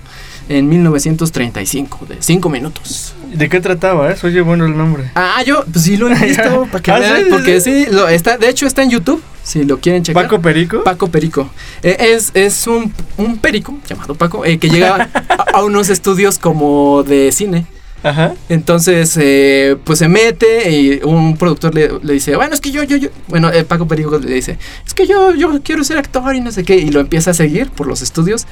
En 0.49 0.67
1935, 0.69 2.05
de 2.09 2.17
5 2.19 2.49
minutos. 2.49 3.13
¿De 3.33 3.47
qué 3.47 3.61
trataba, 3.61 4.11
eh? 4.11 4.15
Oye, 4.23 4.41
bueno 4.41 4.65
el 4.65 4.75
nombre. 4.75 5.09
Ah, 5.15 5.41
yo, 5.45 5.63
pues 5.71 5.85
sí 5.85 5.95
lo 5.97 6.09
he 6.09 6.15
visto, 6.25 6.67
para 6.71 6.81
que 6.83 6.91
Ah, 6.91 6.99
vean, 6.99 7.23
porque 7.29 7.61
sí. 7.61 7.85
sí, 7.85 7.91
lo, 7.91 8.09
está, 8.09 8.37
de 8.37 8.49
hecho 8.49 8.65
está 8.65 8.81
en 8.83 8.89
YouTube, 8.89 9.21
si 9.43 9.63
lo 9.63 9.79
quieren 9.79 10.03
checar. 10.03 10.23
Paco 10.23 10.41
Perico. 10.41 10.83
Paco 10.83 11.07
Perico. 11.09 11.49
Eh, 11.83 11.97
es 11.99 12.31
es 12.33 12.67
un, 12.67 12.93
un 13.17 13.37
perico 13.37 13.77
llamado 13.87 14.15
Paco 14.15 14.45
eh, 14.45 14.57
que 14.59 14.69
llega 14.69 15.09
a, 15.29 15.57
a 15.57 15.63
unos 15.63 15.89
estudios 15.89 16.37
como 16.39 17.03
de 17.03 17.31
cine. 17.31 17.65
Ajá. 18.03 18.33
Entonces, 18.49 19.15
eh, 19.21 19.77
pues 19.83 19.99
se 19.99 20.07
mete 20.07 20.71
y 20.71 21.01
un 21.03 21.37
productor 21.37 21.75
le, 21.75 21.91
le 22.01 22.13
dice, 22.13 22.35
bueno, 22.35 22.53
es 22.55 22.59
que 22.59 22.71
yo, 22.71 22.81
yo, 22.83 22.97
yo. 22.97 23.09
Bueno, 23.27 23.51
eh, 23.51 23.63
Paco 23.63 23.87
Perico 23.87 24.17
le 24.17 24.33
dice, 24.33 24.57
es 24.87 24.93
que 24.95 25.05
yo, 25.05 25.35
yo 25.35 25.61
quiero 25.63 25.83
ser 25.83 25.97
actor 25.99 26.33
y 26.35 26.41
no 26.41 26.51
sé 26.51 26.63
qué. 26.63 26.77
Y 26.77 26.89
lo 26.89 26.99
empieza 26.99 27.29
a 27.31 27.33
seguir 27.35 27.69
por 27.69 27.85
los 27.87 28.01
estudios. 28.01 28.47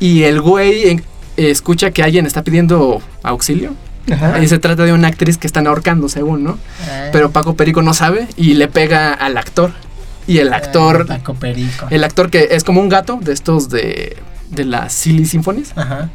Y 0.00 0.22
el 0.22 0.40
güey 0.40 0.88
en- 0.88 1.04
escucha 1.36 1.90
que 1.90 2.02
alguien 2.02 2.24
está 2.26 2.42
pidiendo 2.42 3.02
auxilio. 3.22 3.74
Ajá. 4.10 4.42
Y 4.42 4.48
se 4.48 4.58
trata 4.58 4.84
de 4.84 4.92
una 4.94 5.08
actriz 5.08 5.36
que 5.36 5.46
están 5.46 5.66
ahorcando, 5.66 6.08
según, 6.08 6.42
¿no? 6.42 6.58
Ah. 6.88 7.08
Pero 7.12 7.30
Paco 7.30 7.56
Perico 7.56 7.82
no 7.82 7.92
sabe 7.92 8.26
y 8.38 8.54
le 8.54 8.68
pega 8.68 9.12
al 9.12 9.36
actor. 9.36 9.72
Y 10.28 10.38
el 10.38 10.52
actor, 10.52 11.06
Ah, 11.08 11.16
Paco 11.18 11.34
Perico. 11.34 11.86
el 11.90 12.04
actor 12.04 12.30
que 12.30 12.48
es 12.52 12.62
como 12.62 12.80
un 12.80 12.88
gato 12.88 13.18
de 13.20 13.32
estos 13.32 13.68
de, 13.68 14.16
de 14.50 14.64
las 14.64 14.92
Silly 14.92 15.24
Symphonies, 15.26 15.72
Ajá. 15.74 16.10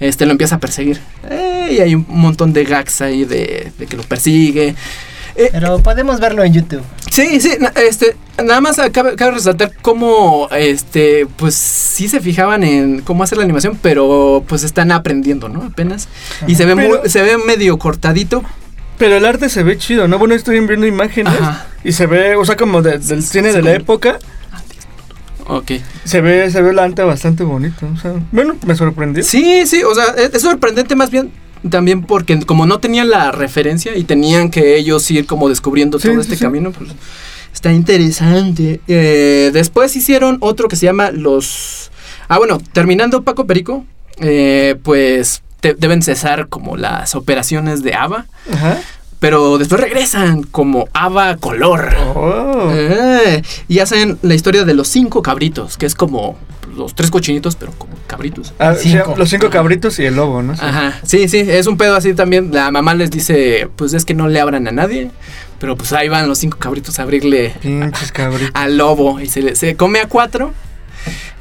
este 0.00 0.26
lo 0.26 0.32
empieza 0.32 0.56
a 0.56 0.58
perseguir. 0.60 1.00
Eh, 1.30 1.76
y 1.78 1.80
hay 1.80 1.94
un 1.94 2.04
montón 2.08 2.52
de 2.52 2.64
gags 2.64 3.00
ahí 3.00 3.24
de, 3.24 3.72
de 3.78 3.86
que 3.86 3.96
lo 3.96 4.02
persigue. 4.02 4.74
Pero 5.50 5.78
podemos 5.80 6.20
verlo 6.20 6.44
en 6.44 6.52
YouTube. 6.52 6.82
Sí, 7.10 7.40
sí, 7.40 7.50
este, 7.88 8.16
nada 8.44 8.60
más 8.60 8.76
cabe, 8.92 9.16
cabe 9.16 9.32
resaltar 9.32 9.72
cómo, 9.82 10.48
este, 10.52 11.26
pues 11.36 11.54
sí 11.56 12.06
se 12.08 12.20
fijaban 12.20 12.62
en 12.62 13.00
cómo 13.00 13.24
hacer 13.24 13.38
la 13.38 13.44
animación, 13.44 13.76
pero 13.82 14.44
pues 14.46 14.62
están 14.62 14.92
aprendiendo, 14.92 15.48
¿no? 15.48 15.62
Apenas. 15.64 16.08
Y 16.46 16.54
se 16.54 16.64
ve, 16.66 16.76
muy- 16.76 16.98
se 17.08 17.22
ve 17.22 17.36
medio 17.38 17.78
cortadito. 17.78 18.44
Pero 18.98 19.16
el 19.16 19.24
arte 19.24 19.48
se 19.48 19.62
ve 19.62 19.76
chido, 19.76 20.06
¿no? 20.08 20.18
Bueno, 20.18 20.34
estoy 20.34 20.60
viendo 20.60 20.86
imágenes 20.86 21.34
Ajá. 21.40 21.66
y 21.82 21.92
se 21.92 22.06
ve, 22.06 22.36
o 22.36 22.44
sea, 22.44 22.56
como 22.56 22.80
de- 22.82 22.98
del 22.98 23.22
cine 23.22 23.48
de 23.48 23.54
la 23.62 23.70
como- 23.72 23.82
época, 23.82 24.18
Ok. 25.46 25.72
se 26.04 26.20
ve, 26.20 26.50
se 26.50 26.62
ve 26.62 26.70
el 26.70 26.78
arte 26.78 27.02
bastante 27.02 27.44
bonito. 27.44 27.86
O 27.92 27.98
sea, 27.98 28.14
bueno, 28.32 28.56
me 28.66 28.74
sorprendió. 28.76 29.22
Sí, 29.22 29.66
sí, 29.66 29.82
o 29.82 29.94
sea, 29.94 30.04
es, 30.16 30.32
es 30.34 30.42
sorprendente 30.42 30.94
más 30.96 31.10
bien 31.10 31.32
también 31.68 32.02
porque 32.02 32.38
como 32.40 32.66
no 32.66 32.78
tenían 32.78 33.08
la 33.10 33.32
referencia 33.32 33.96
y 33.96 34.04
tenían 34.04 34.50
que 34.50 34.76
ellos 34.76 35.10
ir 35.10 35.26
como 35.26 35.48
descubriendo 35.48 35.98
Sí, 35.98 36.08
todo 36.08 36.14
sí, 36.16 36.20
este 36.22 36.36
sí. 36.36 36.42
camino, 36.44 36.70
pues 36.72 36.90
está 37.52 37.72
interesante. 37.72 38.80
Eh, 38.86 39.50
después 39.52 39.94
hicieron 39.96 40.36
otro 40.40 40.68
que 40.68 40.76
se 40.76 40.86
llama 40.86 41.10
los... 41.10 41.90
Ah, 42.28 42.38
bueno, 42.38 42.58
terminando 42.72 43.22
Paco 43.22 43.46
Perico, 43.46 43.84
eh, 44.18 44.76
pues 44.82 45.42
te- 45.64 45.72
deben 45.74 46.02
cesar 46.02 46.48
como 46.48 46.76
las 46.76 47.14
operaciones 47.14 47.82
de 47.82 47.94
ABA, 47.94 48.26
Ajá. 48.52 48.76
pero 49.18 49.56
después 49.56 49.80
regresan 49.80 50.42
como 50.42 50.88
ABA 50.92 51.38
Color. 51.38 51.96
Oh. 52.14 52.68
Eh, 52.70 53.40
y 53.68 53.78
hacen 53.78 54.18
la 54.20 54.34
historia 54.34 54.64
de 54.64 54.74
los 54.74 54.88
cinco 54.88 55.22
cabritos, 55.22 55.78
que 55.78 55.86
es 55.86 55.94
como 55.94 56.36
los 56.76 56.94
tres 56.94 57.10
cochinitos, 57.10 57.56
pero 57.56 57.72
como 57.78 57.94
cabritos. 58.06 58.52
Ah, 58.58 58.74
sí, 58.74 58.94
los 59.16 59.30
cinco 59.30 59.48
cabritos 59.48 59.98
y 60.00 60.04
el 60.04 60.16
lobo, 60.16 60.42
¿no? 60.42 60.54
Sí. 60.54 60.60
Ajá, 60.62 61.00
sí, 61.02 61.28
sí, 61.28 61.38
es 61.38 61.66
un 61.66 61.78
pedo 61.78 61.96
así 61.96 62.12
también. 62.12 62.50
La 62.52 62.70
mamá 62.70 62.94
les 62.94 63.10
dice, 63.10 63.70
pues 63.76 63.94
es 63.94 64.04
que 64.04 64.12
no 64.12 64.28
le 64.28 64.38
abran 64.40 64.68
a 64.68 64.72
nadie, 64.72 65.10
pero 65.58 65.76
pues 65.76 65.94
ahí 65.94 66.10
van 66.10 66.28
los 66.28 66.36
cinco 66.38 66.58
cabritos 66.58 66.98
a 66.98 67.04
abrirle 67.04 67.54
Pinches 67.62 68.12
cabritos. 68.12 68.50
al 68.52 68.76
lobo 68.76 69.18
y 69.20 69.26
se, 69.28 69.40
le- 69.40 69.56
se 69.56 69.76
come 69.76 70.00
a 70.00 70.08
cuatro. 70.08 70.52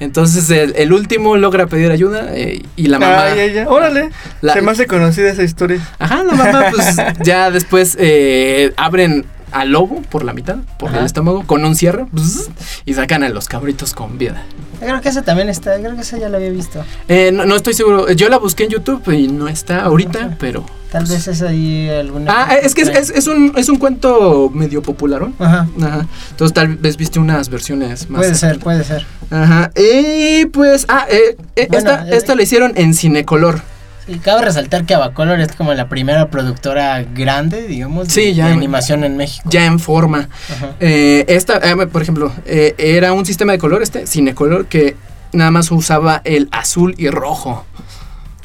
Entonces 0.03 0.49
el, 0.49 0.73
el 0.75 0.93
último 0.93 1.35
logra 1.37 1.67
pedir 1.67 1.91
ayuda 1.91 2.29
eh, 2.35 2.61
y 2.75 2.87
la 2.87 2.99
mamá... 2.99 3.23
Ay. 3.23 3.63
Órale. 3.67 4.09
la- 4.41 4.53
Se 4.53 4.61
me 4.61 4.71
hace 4.71 4.85
conocida 4.87 5.29
esa 5.31 5.43
historia. 5.43 5.79
Ajá, 5.99 6.23
la 6.23 6.33
mamá 6.33 6.65
pues 6.71 6.95
ya 7.23 7.49
después 7.51 7.95
eh, 7.99 8.73
abren 8.77 9.25
al 9.53 9.71
lobo 9.71 10.01
por 10.09 10.23
la 10.25 10.33
mitad, 10.33 10.57
por 10.77 10.89
Ajá. 10.89 10.99
el 10.99 11.05
estómago, 11.05 11.43
con 11.45 11.63
un 11.63 11.75
cierre 11.75 12.05
bzz, 12.11 12.49
y 12.85 12.93
sacan 12.93 13.23
a 13.23 13.29
los 13.29 13.47
cabritos 13.47 13.93
con 13.93 14.17
vida. 14.17 14.43
Creo 14.79 14.99
que 15.01 15.09
ese 15.09 15.21
también 15.21 15.49
está. 15.49 15.77
Creo 15.79 15.95
que 15.95 16.01
ese 16.01 16.19
ya 16.19 16.27
lo 16.29 16.37
había 16.37 16.49
visto. 16.49 16.83
Eh, 17.07 17.31
no, 17.33 17.45
no 17.45 17.55
estoy 17.55 17.73
seguro, 17.73 18.11
yo 18.11 18.27
la 18.29 18.37
busqué 18.37 18.65
en 18.65 18.71
YouTube 18.71 19.09
y 19.13 19.27
no 19.27 19.47
está 19.47 19.81
ahorita, 19.83 20.19
Ajá. 20.19 20.35
pero... 20.39 20.65
Tal 20.91 21.05
vez 21.05 21.27
es 21.27 21.41
ahí 21.41 21.89
alguna. 21.89 22.31
Ah, 22.31 22.53
es 22.55 22.75
que 22.75 22.81
es, 22.83 22.89
es- 22.89 23.09
es 23.09 23.25
un, 23.25 23.53
es 23.55 23.67
un 23.67 23.77
cuento 23.79 24.51
medio 24.53 24.83
popular, 24.83 25.27
Ajá. 25.39 25.67
Ajá. 25.81 26.05
Entonces 26.29 26.53
tal 26.53 26.75
vez 26.75 26.97
viste 26.97 27.17
unas 27.17 27.49
versiones 27.49 28.11
más. 28.11 28.19
Puede 28.19 28.35
ser, 28.35 28.59
puede 28.59 28.83
ser. 28.83 29.03
Ajá. 29.31 29.71
Y 29.75 30.45
pues, 30.47 30.85
ah, 30.89 31.07
eh, 31.09 31.35
eh, 31.55 31.67
Bueno, 31.71 31.89
esta, 31.89 32.07
eh, 32.07 32.15
esta 32.15 32.35
la 32.35 32.43
hicieron 32.43 32.73
en 32.75 32.93
Cinecolor. 32.93 33.61
Sí, 34.05 34.19
cabe 34.19 34.41
resaltar 34.43 34.85
que 34.85 34.93
Abacolor 34.95 35.39
es 35.39 35.53
como 35.53 35.73
la 35.73 35.87
primera 35.87 36.29
productora 36.29 37.03
grande, 37.03 37.67
digamos, 37.67 38.07
de, 38.09 38.13
Sí, 38.13 38.33
ya 38.33 38.45
de 38.47 38.51
en- 38.51 38.57
animación 38.57 39.03
en 39.03 39.15
México. 39.17 39.49
Ya 39.49 39.65
en 39.65 39.79
forma. 39.79 40.27
Ajá. 40.51 40.71
Eh, 40.79 41.23
esta, 41.29 41.57
eh, 41.57 41.87
por 41.87 42.01
ejemplo, 42.01 42.31
eh, 42.45 42.75
era 42.77 43.13
un 43.13 43.25
sistema 43.25 43.53
de 43.53 43.59
color, 43.59 43.81
este, 43.81 44.05
Cinecolor, 44.07 44.65
que 44.65 44.95
nada 45.31 45.51
más 45.51 45.71
usaba 45.71 46.21
el 46.25 46.49
azul 46.51 46.95
y 46.97 47.09
rojo. 47.09 47.65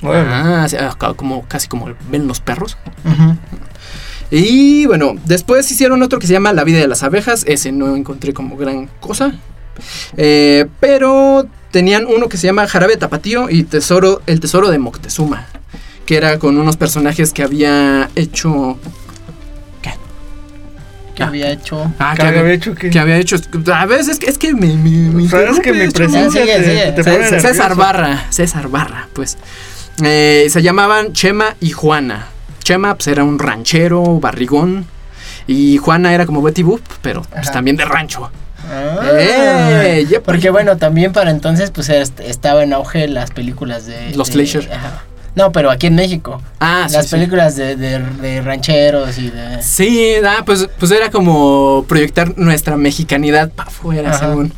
Ah, 0.05 0.67
ca- 0.97 1.15
como, 1.15 1.43
casi 1.49 1.67
como 1.67 1.89
ven 2.09 2.29
los 2.29 2.41
perros. 2.41 2.77
Y 4.31 4.87
bueno, 4.87 5.15
después 5.25 5.71
hicieron 5.71 6.03
otro 6.03 6.19
que 6.19 6.27
se 6.27 6.35
llama 6.35 6.53
La 6.53 6.63
vida 6.65 6.79
de 6.79 6.87
las 6.87 7.03
abejas. 7.03 7.45
Ese 7.49 7.73
no 7.73 7.97
encontré 7.97 8.33
como 8.33 8.57
gran 8.57 8.89
cosa. 9.01 9.33
Eh, 10.17 10.67
pero 10.81 11.47
tenían 11.71 12.07
uno 12.07 12.29
que 12.29 12.37
se 12.37 12.47
llama 12.47 12.67
Jarabe 12.67 12.97
Tapatío 12.97 13.49
y 13.51 13.65
Tesoro, 13.65 14.23
El 14.27 14.41
Tesoro 14.41 14.71
de 14.71 14.79
Moctezuma. 14.79 15.47
Que 16.07 16.17
era 16.17 16.39
con 16.39 16.57
unos 16.59 16.77
personajes 16.77 17.33
que 17.33 17.43
había 17.43 18.09
hecho. 18.17 18.79
Que 21.15 21.25
había 21.25 21.51
hecho. 21.51 21.93
Ah, 21.99 22.15
¿Qué 22.17 22.23
había 22.23 22.53
hecho 22.53 22.75
qué? 22.77 22.91
que 22.91 22.99
había 23.01 23.17
hecho. 23.17 23.37
A 23.75 23.87
veces 23.87 24.09
es 24.09 24.19
que, 24.21 24.27
es 24.31 24.39
que 24.39 24.55
me, 24.55 24.69
me, 24.77 24.91
me 25.11 25.29
¿Sabes 25.29 25.59
que 25.59 25.73
mi 25.73 25.83
interrumpes, 25.83 25.93
presencia 25.93 26.43
sigue, 26.43 26.57
te, 26.59 26.65
sigue. 26.65 26.93
te 26.93 27.03
Cé- 27.03 27.11
pone 27.11 27.25
César 27.29 27.53
nervioso? 27.71 27.77
Barra, 27.77 28.27
César 28.31 28.69
Barra, 28.69 29.09
pues. 29.15 29.37
Eh, 30.05 30.47
se 30.49 30.63
llamaban 30.63 31.13
Chema 31.13 31.57
y 31.61 31.71
Juana. 31.71 32.29
Chema 32.63 32.95
pues 32.95 33.09
era 33.09 33.25
un 33.25 33.41
ranchero, 33.41 34.21
barrigón. 34.21 34.87
Y 35.49 35.79
Juana 35.79 36.15
era 36.15 36.25
como 36.25 36.41
Betty 36.41 36.63
Boop, 36.63 36.83
pero 37.03 37.23
pues, 37.23 37.51
también 37.51 37.77
de 37.77 37.85
rancho. 37.85 38.31
Ah, 38.71 39.11
Eh, 39.19 40.21
porque 40.25 40.51
bueno, 40.51 40.77
también 40.77 41.13
para 41.13 41.31
entonces 41.31 41.71
pues 41.71 41.89
est- 41.89 42.21
estaba 42.21 42.63
en 42.63 42.73
auge 42.73 43.09
las 43.09 43.31
películas 43.31 43.87
de... 43.87 44.15
Los 44.15 44.31
ajá. 44.71 45.05
No, 45.35 45.53
pero 45.53 45.71
aquí 45.71 45.87
en 45.87 45.95
México. 45.95 46.43
Ah, 46.59 46.87
sí, 46.89 46.95
las 46.95 47.07
sí. 47.07 47.11
películas 47.13 47.55
de, 47.57 47.77
de- 47.77 48.01
de 48.01 48.41
rancheros 48.43 49.19
y 49.19 49.31
de... 49.31 49.63
Sí, 49.63 50.15
ah, 50.27 50.43
pues, 50.45 50.69
pues 50.79 50.91
era 50.91 51.11
como 51.11 51.85
proyectar 51.89 52.37
nuestra 52.37 52.77
mexicanidad 52.77 53.51
para 53.51 53.69
afuera, 53.71 54.19
según. 54.19 54.53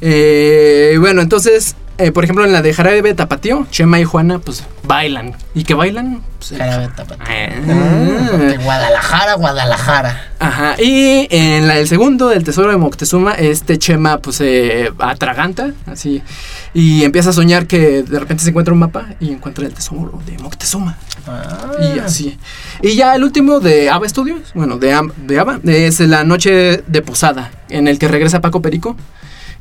Eh, 0.00 0.96
bueno, 1.00 1.20
entonces, 1.20 1.74
eh, 2.00 2.12
por 2.12 2.24
ejemplo, 2.24 2.44
en 2.44 2.52
la 2.52 2.62
de 2.62 2.72
Jarabe 2.74 3.14
Tapatío, 3.14 3.66
Chema 3.70 4.00
y 4.00 4.04
Juana, 4.04 4.38
pues 4.38 4.64
bailan. 4.82 5.34
¿Y 5.54 5.64
qué 5.64 5.74
bailan? 5.74 6.22
Pues, 6.38 6.58
Jarabe 6.58 6.88
Tapatío. 6.96 7.24
Ah. 7.28 8.36
De 8.36 8.56
Guadalajara, 8.58 9.34
Guadalajara. 9.34 10.24
Ajá, 10.38 10.74
y 10.82 11.26
en 11.30 11.68
la 11.68 11.74
del 11.76 11.86
segundo, 11.88 12.28
del 12.28 12.44
tesoro 12.44 12.70
de 12.70 12.76
Moctezuma, 12.76 13.32
este 13.34 13.78
Chema 13.78 14.18
pues 14.18 14.36
se 14.36 14.90
atraganta, 14.98 15.72
así, 15.86 16.22
y 16.72 17.04
empieza 17.04 17.30
a 17.30 17.32
soñar 17.34 17.66
que 17.66 18.02
de 18.02 18.18
repente 18.18 18.42
se 18.42 18.50
encuentra 18.50 18.72
un 18.72 18.80
mapa 18.80 19.06
y 19.20 19.30
encuentra 19.32 19.66
el 19.66 19.74
tesoro 19.74 20.20
de 20.26 20.38
Moctezuma, 20.38 20.96
Ah. 21.26 21.72
y 21.94 21.98
así. 21.98 22.38
Y 22.82 22.94
ya 22.96 23.14
el 23.14 23.22
último 23.24 23.60
de 23.60 23.90
Ava 23.90 24.08
Studios, 24.08 24.52
bueno, 24.54 24.78
de, 24.78 24.98
de 25.26 25.38
Ava, 25.38 25.60
es 25.64 26.00
La 26.00 26.24
Noche 26.24 26.82
de 26.86 27.02
Posada, 27.02 27.50
en 27.68 27.86
el 27.88 27.98
que 27.98 28.08
regresa 28.08 28.40
Paco 28.40 28.62
Perico. 28.62 28.96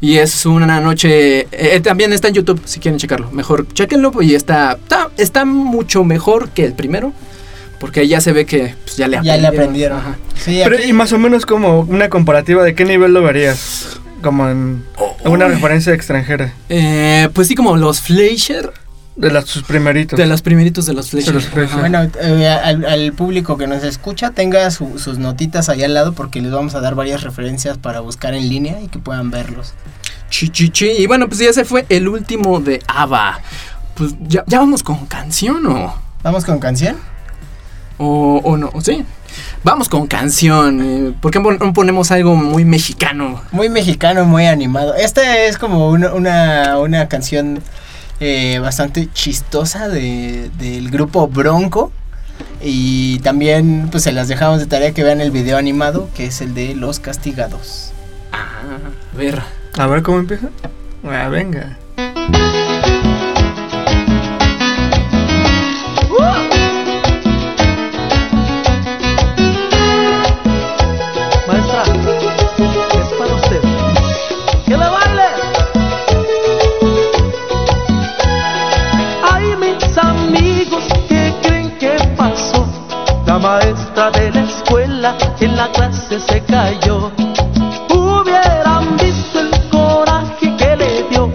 Y 0.02 0.18
es 0.18 0.46
una 0.46 0.80
noche. 0.80 1.48
eh, 1.52 1.80
también 1.82 2.14
está 2.14 2.30
en 2.30 2.36
YouTube, 2.36 2.62
si 2.66 2.80
quieren 2.80 2.98
checarlo. 3.00 3.30
Mejor 3.32 3.68
chequenlo. 3.74 4.12
Y 4.22 4.34
está, 4.36 4.74
está, 4.82 5.10
está 5.18 5.44
mucho 5.46 6.04
mejor 6.04 6.50
que 6.50 6.64
el 6.66 6.74
primero. 6.74 7.12
Porque 7.80 8.08
ya 8.08 8.20
se 8.22 8.34
ve 8.34 8.46
que 8.46 8.76
pues, 8.84 8.98
ya 8.98 9.08
le 9.08 9.14
Ya 9.16 9.20
aprendieron. 9.20 9.42
le 9.42 9.48
aprendieron. 9.48 9.98
Ajá. 10.00 10.18
Sí, 10.36 10.60
Pero, 10.64 10.78
aquí- 10.78 10.90
y 10.90 10.94
más 10.94 11.12
o 11.14 11.18
menos 11.20 11.46
como 11.46 11.82
una 11.82 12.10
comparativa 12.10 12.64
de 12.64 12.76
qué 12.76 12.86
nivel 12.86 13.14
lo 13.14 13.22
verías. 13.24 14.00
Como 14.22 14.50
en 14.50 14.84
alguna 15.24 15.46
Uy. 15.46 15.54
referencia 15.54 15.94
extranjera. 15.94 16.54
Eh, 16.68 17.30
pues 17.34 17.48
sí, 17.48 17.56
como 17.56 17.78
los 17.78 18.02
Fleischer. 18.02 18.72
De 19.20 19.32
las, 19.32 19.46
sus 19.46 19.64
primeritos. 19.64 20.18
De 20.18 20.26
los 20.26 20.42
primeritos 20.42 20.86
de 20.86 20.94
los. 20.94 21.14
Ajá. 21.14 21.78
Bueno, 21.80 22.10
eh, 22.22 22.48
al, 22.48 22.86
al 22.86 23.12
público 23.14 23.58
que 23.58 23.68
nos 23.68 23.84
escucha, 23.84 24.32
tenga 24.32 24.72
su- 24.72 24.98
sus 24.98 25.18
notitas 25.18 25.68
ahí 25.68 25.84
al 25.84 25.94
lado 25.94 26.14
porque 26.14 26.42
les 26.42 26.52
vamos 26.52 26.74
a 26.76 26.80
dar 26.80 26.96
varias 26.96 27.22
referencias 27.24 27.78
para 27.78 28.00
buscar 28.00 28.34
en 28.34 28.48
línea 28.48 28.80
y 28.82 28.88
que 28.88 28.98
puedan 29.00 29.30
verlos. 29.30 29.74
Chi, 30.30 30.48
chi, 30.50 30.70
chi. 30.70 30.90
Y 30.92 31.06
bueno, 31.08 31.28
pues 31.28 31.40
ya 31.42 31.52
se 31.52 31.66
fue 31.66 31.86
el 31.90 32.08
último 32.08 32.62
de 32.62 32.82
ABBA. 32.88 33.42
Pues 33.96 34.16
ya, 34.28 34.44
ya 34.48 34.60
vamos 34.60 34.84
con 34.84 35.06
canción 35.08 35.66
o. 35.68 35.94
¿Vamos 36.24 36.46
con 36.46 36.60
canción? 36.60 36.96
O, 37.98 38.40
o 38.44 38.56
no, 38.56 38.72
sí. 38.82 39.04
Vamos 39.66 39.90
con 39.90 40.08
canción. 40.08 40.80
eh, 40.82 41.14
¿Por 41.20 41.32
qué 41.32 41.40
no 41.42 41.74
ponemos 41.74 42.12
algo 42.12 42.36
muy 42.36 42.64
mexicano? 42.64 43.42
Muy 43.52 43.68
mexicano, 43.68 44.24
muy 44.24 44.46
animado. 44.46 44.96
Esta 44.96 45.40
es 45.46 45.58
como 45.58 45.90
una, 45.90 46.14
una, 46.14 46.78
una 46.80 47.08
canción 47.10 47.62
eh, 48.20 48.60
bastante 48.60 49.10
chistosa 49.12 49.88
de, 49.88 50.50
del 50.58 50.90
grupo 50.90 51.28
Bronco. 51.28 51.92
Y 52.62 53.20
también 53.20 53.90
pues 53.92 54.04
se 54.04 54.12
las 54.12 54.28
dejamos 54.28 54.60
de 54.60 54.66
tarea 54.66 54.94
que 54.94 55.04
vean 55.04 55.22
el 55.22 55.32
video 55.32 55.58
animado, 55.58 56.10
que 56.16 56.26
es 56.26 56.42
el 56.42 56.54
de 56.54 56.76
Los 56.76 57.00
Castigados. 57.00 57.92
Ah, 58.32 58.78
a 59.14 59.18
ver. 59.18 59.42
A 59.78 59.88
ver 59.88 60.04
cómo 60.04 60.20
empieza. 60.20 60.50
Ah, 61.04 61.30
venga. 61.30 61.78
Escuela, 83.58 85.16
en 85.40 85.56
la 85.56 85.72
clase 85.72 86.20
se 86.20 86.44
cayó. 86.44 87.12
Hubieran 87.90 88.98
visto 88.98 89.40
el 89.40 89.70
coraje 89.70 90.56
que 90.58 90.76
le 90.76 91.04
dio. 91.10 91.32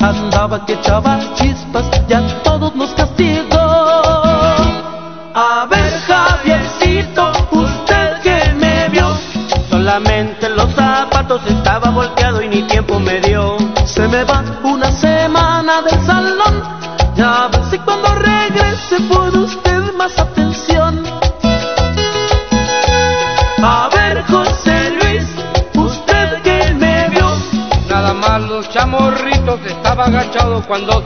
Andaba 0.00 0.64
que 0.66 0.74
echaba 0.74 1.20
chispas, 1.34 1.86
ya 2.08 2.20
todos 2.42 2.74
nos 2.74 2.90
castigó. 2.94 3.58
A 5.34 5.66
ver, 5.70 5.92
Javiercito, 6.06 7.32
usted 7.52 8.20
que 8.22 8.54
me 8.54 8.88
vio. 8.88 9.16
Solamente 9.70 10.48
los 10.48 10.72
zapatos 10.74 11.40
estaba 11.46 11.90
volteado 11.90 12.42
y 12.42 12.48
ni 12.48 12.62
tiempo 12.62 12.98
me 12.98 13.20
dio. 13.20 13.56
Se 13.84 14.08
me 14.08 14.24
va 14.24 14.42
una 14.64 14.81
cuando 30.72 31.01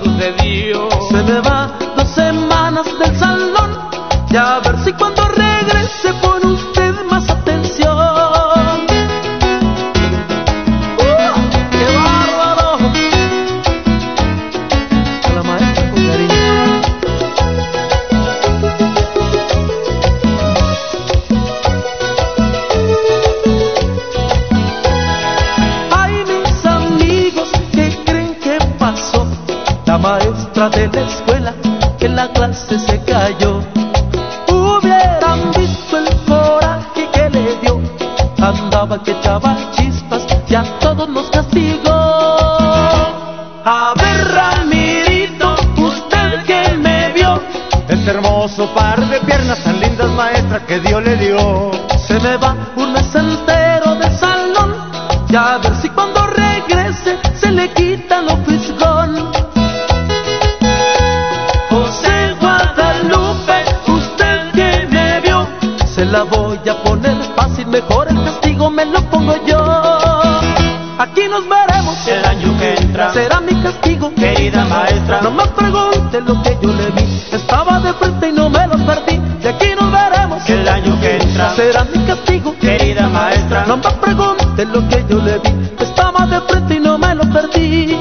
Aquí 70.99 71.29
nos 71.29 71.47
veremos 71.49 72.07
El 72.09 72.25
año 72.25 72.59
que 72.59 72.75
entra. 72.75 73.13
Será 73.13 73.41
mi 73.41 73.55
castigo, 73.63 74.15
Querida 74.15 74.65
maestra. 74.65 75.21
No 75.21 75.31
me 75.31 75.47
pregunte 75.49 76.21
lo 76.23 76.43
que 76.43 76.57
yo 76.63 76.73
le 76.73 76.91
vi. 76.91 77.23
Estaba 77.33 77.81
de 77.81 77.93
frente 77.95 78.29
y 78.29 78.33
no 78.33 78.49
me 78.49 78.67
lo 78.67 78.77
perdí. 78.87 79.19
De 79.43 79.49
aquí 79.51 79.69
nos 79.79 79.93
veremos 79.93 80.49
El 80.49 80.69
año 80.69 80.99
que 81.01 81.17
entra. 81.19 81.55
Será 81.55 81.85
mi 81.85 82.05
castigo, 82.07 82.57
Querida 82.59 83.09
maestra. 83.09 83.67
no 83.67 83.77
me 83.77 83.91
pregunte 83.91 84.65
lo 84.65 84.89
que 84.89 85.05
yo 85.09 85.19
le 85.23 85.39
vi. 85.39 85.71
Estaba 85.79 86.27
de 86.27 86.41
frente 86.43 86.75
y 86.75 86.81
no 86.81 86.97
me 86.99 87.15
lo 87.15 87.31
perdí. 87.33 88.01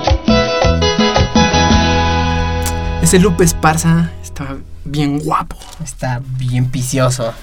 Ese 3.02 3.20
Lupe 3.20 3.44
Esparza 3.44 4.10
está 4.24 4.56
bien 4.86 5.20
guapo. 5.20 5.58
Está 5.84 6.22
bien 6.38 6.72
vicioso. 6.72 7.34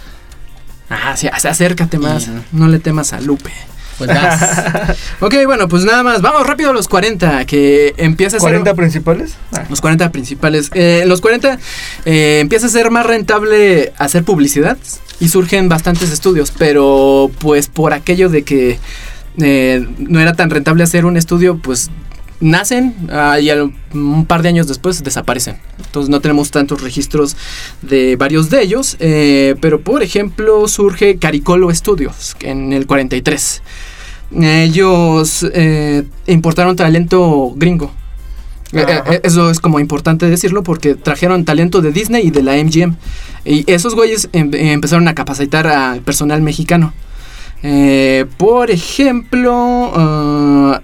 Ah, 0.89 1.17
sí, 1.17 1.29
acércate 1.29 1.99
más. 1.99 2.27
Bien. 2.27 2.45
No 2.53 2.69
le 2.69 2.79
temas 2.79 3.13
a 3.13 3.21
Lupe. 3.21 3.53
Pues 3.99 4.09
vas. 4.09 4.97
Ok, 5.21 5.35
bueno, 5.47 5.69
pues 5.69 5.85
nada 5.85 6.03
más. 6.03 6.21
Vamos 6.23 6.47
rápido 6.47 6.71
a 6.71 6.73
los 6.73 6.89
40, 6.89 7.45
que 7.45 7.95
empieza 7.97 8.39
a 8.39 8.41
ser... 8.41 8.61
¿40 8.61 8.75
principales? 8.75 9.35
Ah, 9.53 9.65
Los 9.69 9.81
40 9.81 10.11
principales. 10.11 10.71
Eh, 10.75 11.05
los 11.07 11.21
40 11.21 11.59
eh, 12.05 12.39
empieza 12.41 12.67
a 12.67 12.71
ser 12.71 12.91
más 12.91 13.07
rentable 13.07 13.93
hacer 13.99 14.25
publicidad 14.25 14.77
y 15.21 15.29
surgen 15.29 15.69
bastantes 15.69 16.11
estudios, 16.11 16.53
pero 16.57 17.31
pues 17.39 17.69
por 17.69 17.93
aquello 17.93 18.29
de 18.29 18.43
que 18.43 18.79
eh, 19.39 19.87
no 19.99 20.21
era 20.21 20.35
tan 20.35 20.51
rentable 20.51 20.83
hacer 20.83 21.05
un 21.05 21.17
estudio, 21.17 21.59
pues 21.59 21.91
nacen 22.43 22.95
ah, 23.11 23.41
y 23.41 23.49
al- 23.49 23.73
un 23.95 24.27
par 24.27 24.43
de 24.43 24.51
años 24.51 24.67
después 24.67 25.03
desaparecen. 25.03 25.57
Entonces 25.85 26.11
no 26.11 26.21
tenemos 26.21 26.51
tantos 26.51 26.83
registros 26.83 27.37
de 27.81 28.17
varios 28.17 28.51
de 28.51 28.63
ellos, 28.63 28.97
eh, 29.01 29.55
pero 29.61 29.81
por 29.81 30.03
ejemplo 30.03 30.67
surge 30.69 31.17
Caricolo 31.17 31.73
Studios 31.75 32.37
en 32.41 32.73
el 32.75 32.87
43. 32.87 33.63
Ellos 34.41 35.47
eh, 35.53 36.05
importaron 36.27 36.75
talento 36.77 37.53
gringo. 37.57 37.93
Eh, 38.73 38.81
Ajá. 38.89 39.05
eso 39.23 39.51
es 39.51 39.61
como 39.61 39.79
importante 39.81 40.27
decirlo 40.31 40.63
porque 40.63 40.95
trajeron 40.95 41.45
talento 41.45 41.83
de 41.83 41.93
Disney 41.93 42.27
y 42.27 42.31
de 42.31 42.43
la 42.43 42.57
MGM. 42.57 42.97
Y 43.45 43.71
esos 43.71 43.95
güeyes 43.95 44.31
em- 44.33 44.55
empezaron 44.55 45.07
a 45.09 45.15
capacitar 45.15 45.67
al 45.67 46.01
personal 46.01 46.41
mexicano. 46.41 46.95
Eh, 47.63 48.25
por 48.39 48.71
ejemplo, 48.71 49.93
ah, 49.95 50.81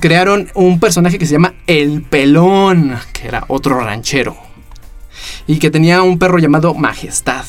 crearon 0.00 0.50
un 0.54 0.80
personaje 0.80 1.18
que 1.18 1.26
se 1.26 1.32
llama 1.32 1.54
El 1.66 2.02
Pelón, 2.02 2.96
que 3.12 3.28
era 3.28 3.44
otro 3.48 3.80
ranchero. 3.80 4.36
Y 5.46 5.58
que 5.58 5.70
tenía 5.70 6.02
un 6.02 6.18
perro 6.18 6.38
llamado 6.38 6.74
Majestad. 6.74 7.44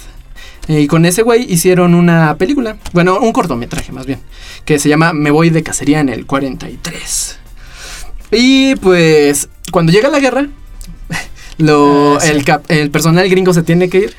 Y 0.67 0.87
con 0.87 1.05
ese 1.05 1.21
güey 1.21 1.51
hicieron 1.51 1.93
una 1.93 2.37
película, 2.37 2.77
bueno, 2.93 3.19
un 3.19 3.31
cortometraje 3.31 3.91
más 3.91 4.05
bien, 4.07 4.19
que 4.65 4.79
se 4.79 4.89
llama 4.89 5.13
Me 5.13 5.29
voy 5.29 5.49
de 5.51 5.61
cacería 5.61 5.99
en 5.99 6.09
el 6.09 6.25
43. 6.25 7.37
Y 8.31 8.75
pues 8.77 9.47
cuando 9.71 9.91
llega 9.91 10.09
la 10.09 10.19
guerra, 10.19 10.47
lo, 11.57 12.15
Ah, 12.17 12.19
sí. 12.21 12.31
el, 12.31 12.43
cap- 12.45 12.65
el 12.69 12.89
personal 12.89 13.29
gringo 13.29 13.53
se 13.53 13.61
tiene 13.63 13.89
que 13.89 13.97
ir. 13.99 14.13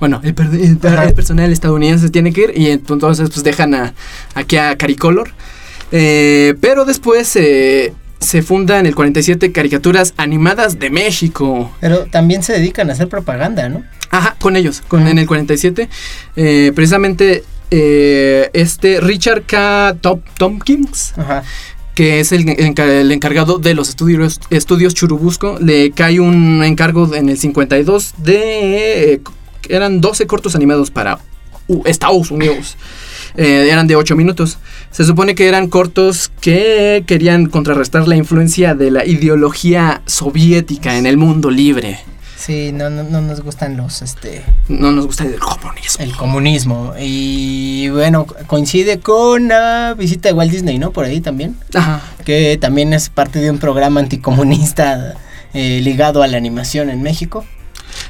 Bueno, 0.00 0.20
el, 0.24 0.34
el 0.38 1.14
personal 1.14 1.52
estadounidense 1.52 2.06
se 2.06 2.10
tiene 2.10 2.32
que 2.32 2.40
ir 2.44 2.52
y 2.56 2.66
ent- 2.68 2.90
entonces 2.90 3.28
pues 3.30 3.44
dejan 3.44 3.74
a, 3.74 3.94
aquí 4.34 4.56
a 4.56 4.76
Caricolor. 4.76 5.32
Eh, 5.92 6.54
pero 6.60 6.84
después 6.84 7.34
eh, 7.36 7.92
se 8.20 8.42
funda 8.42 8.78
en 8.78 8.86
el 8.86 8.94
47 8.94 9.52
Caricaturas 9.52 10.14
Animadas 10.16 10.78
de 10.78 10.90
México. 10.90 11.70
Pero 11.80 12.06
también 12.06 12.42
se 12.42 12.52
dedican 12.52 12.90
a 12.90 12.92
hacer 12.92 13.08
propaganda, 13.08 13.68
¿no? 13.68 13.82
Ajá, 14.10 14.36
con 14.40 14.56
ellos, 14.56 14.82
con, 14.86 15.02
Ajá. 15.02 15.10
en 15.10 15.18
el 15.18 15.26
47. 15.26 15.88
eh, 16.36 16.72
precisamente 16.74 17.44
este 17.70 19.00
Richard 19.00 19.42
K. 19.46 19.96
Top, 20.00 20.22
Tompkins, 20.36 21.14
Ajá. 21.16 21.44
que 21.94 22.18
es 22.18 22.32
el, 22.32 22.44
enca- 22.46 22.88
el 22.88 23.12
encargado 23.12 23.58
de 23.58 23.74
los 23.74 23.88
estudios, 23.88 24.40
estudios 24.50 24.92
Churubusco, 24.94 25.56
le 25.60 25.92
cae 25.92 26.18
un 26.18 26.64
encargo 26.64 27.14
en 27.14 27.28
el 27.28 27.38
52 27.38 28.14
de... 28.18 29.12
eh, 29.14 29.20
eran 29.68 30.00
12 30.00 30.26
cortos 30.26 30.56
animados 30.56 30.90
para 30.90 31.20
uh, 31.68 31.82
Estados 31.84 32.32
Unidos. 32.32 32.76
Eh, 33.36 33.68
eran 33.70 33.86
de 33.86 33.96
8 33.96 34.16
minutos. 34.16 34.58
Se 34.90 35.04
supone 35.04 35.34
que 35.34 35.48
eran 35.48 35.68
cortos 35.68 36.30
que 36.40 37.04
querían 37.06 37.46
contrarrestar 37.46 38.08
la 38.08 38.16
influencia 38.16 38.74
de 38.74 38.90
la 38.90 39.06
ideología 39.06 40.02
soviética 40.06 40.96
en 40.98 41.06
el 41.06 41.16
mundo 41.16 41.50
libre. 41.50 42.00
Sí, 42.36 42.72
no, 42.72 42.88
no, 42.88 43.02
no 43.02 43.20
nos 43.20 43.42
gustan 43.42 43.76
los, 43.76 44.00
este, 44.00 44.42
No 44.68 44.92
nos 44.92 45.04
gusta 45.06 45.24
el 45.24 45.38
comunismo. 45.38 46.04
el 46.04 46.16
comunismo. 46.16 46.94
Y 46.98 47.90
bueno, 47.90 48.26
coincide 48.46 48.98
con 48.98 49.48
la 49.48 49.94
visita 49.96 50.30
de 50.30 50.34
Walt 50.34 50.50
Disney, 50.50 50.78
¿no? 50.78 50.90
Por 50.90 51.04
ahí 51.04 51.20
también. 51.20 51.56
Ajá. 51.74 52.00
Que 52.24 52.56
también 52.58 52.94
es 52.94 53.10
parte 53.10 53.40
de 53.40 53.50
un 53.50 53.58
programa 53.58 54.00
anticomunista 54.00 55.16
eh, 55.52 55.80
ligado 55.82 56.22
a 56.22 56.28
la 56.28 56.38
animación 56.38 56.88
en 56.88 57.02
México. 57.02 57.44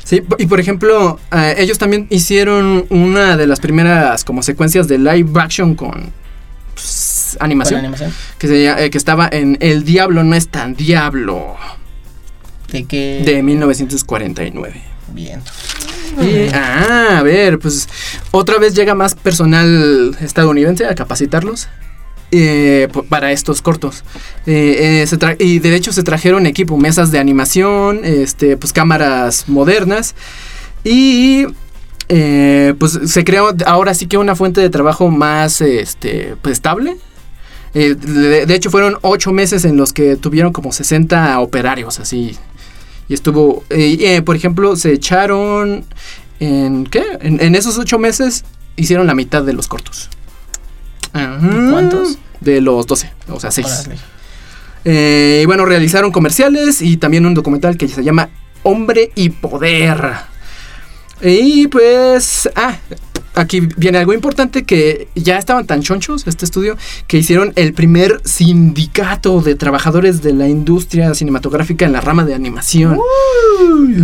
Sí, 0.05 0.23
y 0.39 0.47
por 0.47 0.61
ejemplo, 0.61 1.19
eh, 1.33 1.55
ellos 1.59 1.79
también 1.79 2.07
hicieron 2.11 2.87
una 2.91 3.37
de 3.37 3.47
las 3.47 3.61
primeras 3.61 4.25
como 4.25 4.43
secuencias 4.43 4.89
de 4.89 4.99
live 4.99 5.31
action 5.41 5.75
con 5.75 6.13
pues, 6.75 7.37
animación, 7.41 7.81
animación. 7.81 8.13
que, 8.39 8.49
se 8.49 8.85
eh, 8.85 8.91
que 8.91 8.99
estaba 8.99 9.29
en 9.31 9.57
El 9.61 9.85
Diablo 9.85 10.25
no 10.25 10.35
es 10.35 10.49
tan 10.49 10.75
Diablo, 10.75 11.57
De 12.73 12.85
que... 12.85 13.23
de 13.25 13.43
1949. 13.43 14.83
Bien. 15.13 15.43
Y, 16.21 16.49
ah, 16.53 17.19
a 17.19 17.23
ver, 17.23 17.59
pues 17.59 17.89
otra 18.31 18.59
vez 18.59 18.75
llega 18.75 18.95
más 18.95 19.15
personal 19.15 20.17
estadounidense 20.21 20.87
a 20.87 20.95
capacitarlos 20.95 21.69
eh, 22.33 22.89
para 23.09 23.33
estos 23.33 23.63
cortos. 23.63 24.05
Eh, 24.47 25.05
eh, 25.11 25.37
y 25.39 25.59
de 25.59 25.75
hecho 25.75 25.93
se 25.93 26.03
trajeron 26.03 26.47
equipo, 26.47 26.77
mesas 26.77 27.11
de 27.11 27.19
animación, 27.19 28.01
este, 28.05 28.57
pues 28.57 28.73
cámaras 28.73 29.49
modernas 29.49 30.15
y 30.85 31.47
eh, 32.09 32.75
pues 32.79 32.99
se 33.07 33.25
creó 33.25 33.55
ahora 33.67 33.95
sí 33.95 34.07
que 34.07 34.17
una 34.17 34.37
fuente 34.37 34.61
de 34.61 34.71
trabajo 34.71 35.11
más 35.11 35.61
este, 35.61 36.37
pues, 36.41 36.53
estable. 36.53 36.97
De, 37.73 38.53
hecho, 38.53 38.69
fueron 38.69 38.97
ocho 39.03 39.31
meses 39.31 39.65
en 39.65 39.77
los 39.77 39.93
que 39.93 40.17
tuvieron 40.17 40.53
como 40.53 40.73
60 40.73 41.39
operarios, 41.39 42.01
así. 42.01 42.37
Y 43.09 43.15
estuvo, 43.15 43.63
por 44.25 44.35
ejemplo, 44.35 44.75
se 44.75 44.93
echaron 44.93 45.85
en, 46.41 46.85
¿qué? 46.87 47.05
En 47.21 47.55
esos 47.55 47.79
ocho 47.79 47.97
meses 48.01 48.45
hicieron 48.75 49.07
la 49.07 49.15
mitad 49.15 49.45
de 49.45 49.53
los 49.53 49.69
cortos. 49.69 50.11
Ajá. 51.13 51.71
¿Cuántos? 51.71 52.19
De 52.41 52.61
los 52.61 52.87
12, 52.87 53.13
o 53.29 53.41
sea, 53.41 53.51
6. 53.51 53.67
Órale. 53.67 54.01
Eh, 54.85 55.41
y 55.43 55.47
bueno, 55.47 55.67
realizaron 55.67 56.11
comerciales 56.11 56.81
y 56.81 56.97
también 56.97 57.27
un 57.27 57.35
documental 57.35 57.77
que 57.77 57.89
se 57.89 58.03
llama 58.03 58.31
Hombre 58.63 59.13
y 59.15 59.31
Poder. 59.31 60.13
Y 61.23 61.69
pues, 61.69 62.49
ah, 62.57 62.79
aquí 63.35 63.61
viene 63.61 63.99
algo 63.99 64.15
importante 64.15 64.65
que 64.65 65.09
ya 65.15 65.39
estaban 65.39 65.67
tan 65.67 65.83
chonchos 65.83 66.27
este 66.27 66.47
estudio 66.47 66.77
que 67.07 67.19
hicieron 67.19 67.53
el 67.57 67.75
primer 67.75 68.21
sindicato 68.25 69.43
de 69.43 69.55
trabajadores 69.55 70.23
de 70.23 70.33
la 70.33 70.49
industria 70.49 71.15
cinematográfica 71.15 71.85
en 71.85 71.93
la 71.93 72.01
rama 72.01 72.25
de 72.25 72.35
animación. 72.35 72.99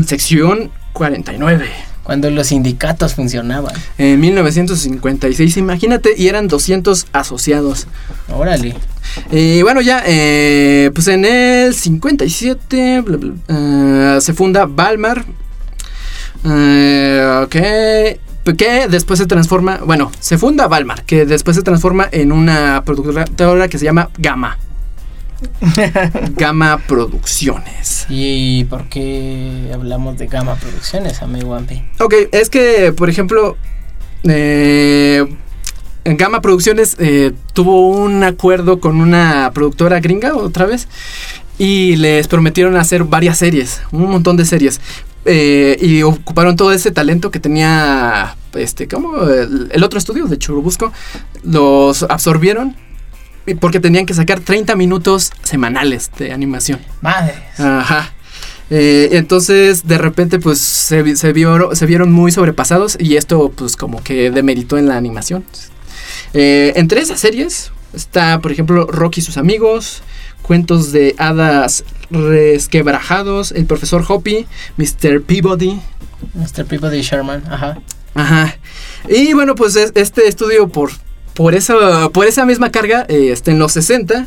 Sección 0.06 0.70
49. 0.92 1.85
Cuando 2.06 2.30
los 2.30 2.46
sindicatos 2.46 3.14
funcionaban. 3.14 3.74
En 3.98 4.20
1956, 4.20 5.56
imagínate, 5.56 6.14
y 6.16 6.28
eran 6.28 6.46
200 6.46 7.08
asociados. 7.12 7.88
Órale. 8.32 8.76
Y 9.32 9.62
bueno, 9.62 9.80
ya, 9.80 10.04
eh, 10.06 10.92
pues 10.94 11.08
en 11.08 11.24
el 11.24 11.74
57 11.74 13.00
bla, 13.00 13.16
bla, 13.16 13.32
eh, 13.48 14.20
se 14.20 14.34
funda 14.34 14.66
Balmar. 14.66 15.24
Eh, 16.44 17.40
ok. 17.42 18.54
Que 18.56 18.86
después 18.88 19.18
se 19.18 19.26
transforma, 19.26 19.80
bueno, 19.84 20.12
se 20.20 20.38
funda 20.38 20.68
Balmar, 20.68 21.02
que 21.02 21.26
después 21.26 21.56
se 21.56 21.64
transforma 21.64 22.08
en 22.12 22.30
una 22.30 22.84
productora 22.86 23.66
que 23.66 23.78
se 23.78 23.84
llama 23.84 24.10
Gamma. 24.16 24.58
Gamma 26.36 26.78
Producciones. 26.86 28.06
¿Y 28.08 28.64
por 28.64 28.88
qué 28.88 29.70
hablamos 29.72 30.18
de 30.18 30.26
Gama 30.26 30.54
Producciones, 30.56 31.22
amigo 31.22 31.54
Ampi? 31.54 31.82
Ok, 32.00 32.14
es 32.32 32.50
que, 32.50 32.92
por 32.92 33.10
ejemplo, 33.10 33.56
eh, 34.24 35.26
Gamma 36.04 36.40
Producciones 36.40 36.96
eh, 36.98 37.32
tuvo 37.52 37.88
un 37.88 38.22
acuerdo 38.24 38.80
con 38.80 39.00
una 39.00 39.50
productora 39.52 40.00
gringa 40.00 40.36
otra 40.36 40.66
vez 40.66 40.88
y 41.58 41.96
les 41.96 42.28
prometieron 42.28 42.76
hacer 42.76 43.04
varias 43.04 43.38
series, 43.38 43.82
un 43.92 44.10
montón 44.10 44.36
de 44.36 44.44
series. 44.44 44.80
Eh, 45.28 45.76
y 45.80 46.02
ocuparon 46.02 46.54
todo 46.54 46.70
ese 46.70 46.92
talento 46.92 47.32
que 47.32 47.40
tenía 47.40 48.36
este, 48.54 48.86
¿cómo? 48.86 49.24
El, 49.24 49.68
el 49.72 49.82
otro 49.82 49.98
estudio 49.98 50.26
de 50.26 50.38
Churubusco. 50.38 50.92
Los 51.42 52.04
absorbieron 52.04 52.76
porque 53.54 53.80
tenían 53.80 54.06
que 54.06 54.14
sacar 54.14 54.40
30 54.40 54.74
minutos 54.76 55.30
semanales 55.42 56.10
de 56.18 56.32
animación. 56.32 56.80
Madre. 57.00 57.34
Ajá. 57.58 58.12
Eh, 58.70 59.10
entonces, 59.12 59.86
de 59.86 59.96
repente, 59.98 60.40
pues 60.40 60.58
se, 60.60 61.02
vi- 61.02 61.14
se, 61.16 61.32
vio- 61.32 61.74
se 61.76 61.86
vieron 61.86 62.10
muy 62.12 62.32
sobrepasados 62.32 62.96
y 62.98 63.16
esto, 63.16 63.52
pues, 63.54 63.76
como 63.76 64.02
que 64.02 64.30
demeritó 64.32 64.76
en 64.76 64.88
la 64.88 64.96
animación. 64.96 65.44
Eh, 66.34 66.72
entre 66.76 67.00
esas 67.00 67.20
series 67.20 67.70
está, 67.94 68.40
por 68.40 68.50
ejemplo, 68.52 68.86
Rocky 68.86 69.20
y 69.20 69.22
sus 69.24 69.36
amigos, 69.36 70.02
Cuentos 70.42 70.92
de 70.92 71.14
hadas 71.18 71.82
resquebrajados, 72.10 73.52
El 73.52 73.66
profesor 73.66 74.04
Hoppy, 74.06 74.46
Mr. 74.76 75.20
Peabody. 75.22 75.80
Mr. 76.34 76.64
Peabody 76.66 77.02
Sherman, 77.02 77.42
ajá. 77.50 77.78
Ajá. 78.14 78.56
Y 79.08 79.32
bueno, 79.34 79.54
pues 79.54 79.76
es- 79.76 79.92
este 79.94 80.26
estudio, 80.28 80.68
por, 80.68 80.90
por, 81.36 81.54
esa, 81.54 82.08
por 82.10 82.26
esa 82.26 82.44
misma 82.44 82.70
carga, 82.70 83.06
eh, 83.08 83.30
este, 83.32 83.52
en 83.52 83.58
los 83.58 83.72
60, 83.72 84.26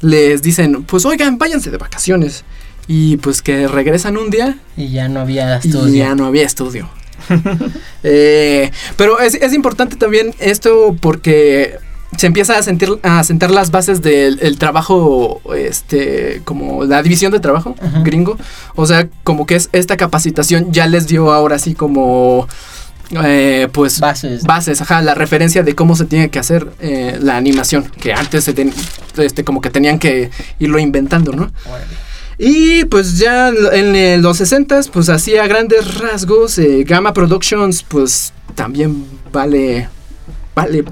les 0.00 0.42
dicen, 0.42 0.84
pues 0.84 1.04
oigan, 1.04 1.38
váyanse 1.38 1.70
de 1.70 1.76
vacaciones. 1.76 2.44
Y 2.86 3.16
pues 3.18 3.40
que 3.40 3.66
regresan 3.66 4.18
un 4.18 4.28
día 4.28 4.58
Y 4.76 4.90
ya 4.90 5.08
no 5.08 5.20
había 5.20 5.54
y 5.62 5.68
estudio. 5.68 5.94
ya 5.94 6.14
no 6.14 6.26
había 6.26 6.44
estudio. 6.44 6.88
Eh, 8.06 8.70
pero 8.98 9.18
es, 9.18 9.32
es 9.34 9.54
importante 9.54 9.96
también 9.96 10.34
esto 10.38 10.94
porque 11.00 11.78
se 12.18 12.26
empieza 12.26 12.58
a 12.58 12.62
sentir 12.62 12.90
a 13.02 13.24
sentar 13.24 13.50
las 13.50 13.70
bases 13.70 14.02
del 14.02 14.38
el 14.42 14.58
trabajo 14.58 15.40
este 15.56 16.42
como 16.44 16.84
la 16.84 17.02
división 17.02 17.32
de 17.32 17.40
trabajo 17.40 17.74
Ajá. 17.80 18.02
gringo 18.02 18.36
o 18.74 18.86
sea 18.86 19.08
como 19.24 19.46
que 19.46 19.56
es 19.56 19.70
esta 19.72 19.96
capacitación 19.96 20.70
ya 20.70 20.86
les 20.86 21.06
dio 21.06 21.32
ahora 21.32 21.58
sí 21.58 21.74
como 21.74 22.46
eh, 23.24 23.68
pues 23.72 24.00
Bases. 24.00 24.42
bases 24.44 24.80
ajá 24.80 25.02
la 25.02 25.14
referencia 25.14 25.62
de 25.62 25.74
cómo 25.74 25.94
se 25.96 26.04
tiene 26.06 26.30
que 26.30 26.38
hacer 26.38 26.68
eh, 26.80 27.18
la 27.20 27.36
animación 27.36 27.84
que 28.00 28.12
antes 28.12 28.44
se 28.44 28.52
ten- 28.54 28.72
este 29.16 29.44
como 29.44 29.60
que 29.60 29.70
tenían 29.70 29.98
que 29.98 30.30
irlo 30.58 30.78
inventando 30.78 31.32
no 31.32 31.50
y 32.38 32.84
pues 32.86 33.18
ya 33.18 33.48
en 33.50 33.94
eh, 33.94 34.18
los 34.18 34.38
60 34.38 34.80
pues 34.92 35.08
así 35.08 35.36
a 35.36 35.46
grandes 35.46 35.98
rasgos, 35.98 36.58
eh, 36.58 36.82
Gamma 36.84 37.12
Productions 37.12 37.84
pues 37.84 38.32
también 38.56 39.04
vale... 39.32 39.88
Vale... 40.54 40.84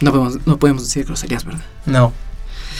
No 0.00 0.10
podemos, 0.12 0.38
no 0.46 0.58
podemos 0.58 0.82
decir 0.84 1.04
groserías, 1.04 1.44
¿verdad? 1.44 1.62
No. 1.86 2.12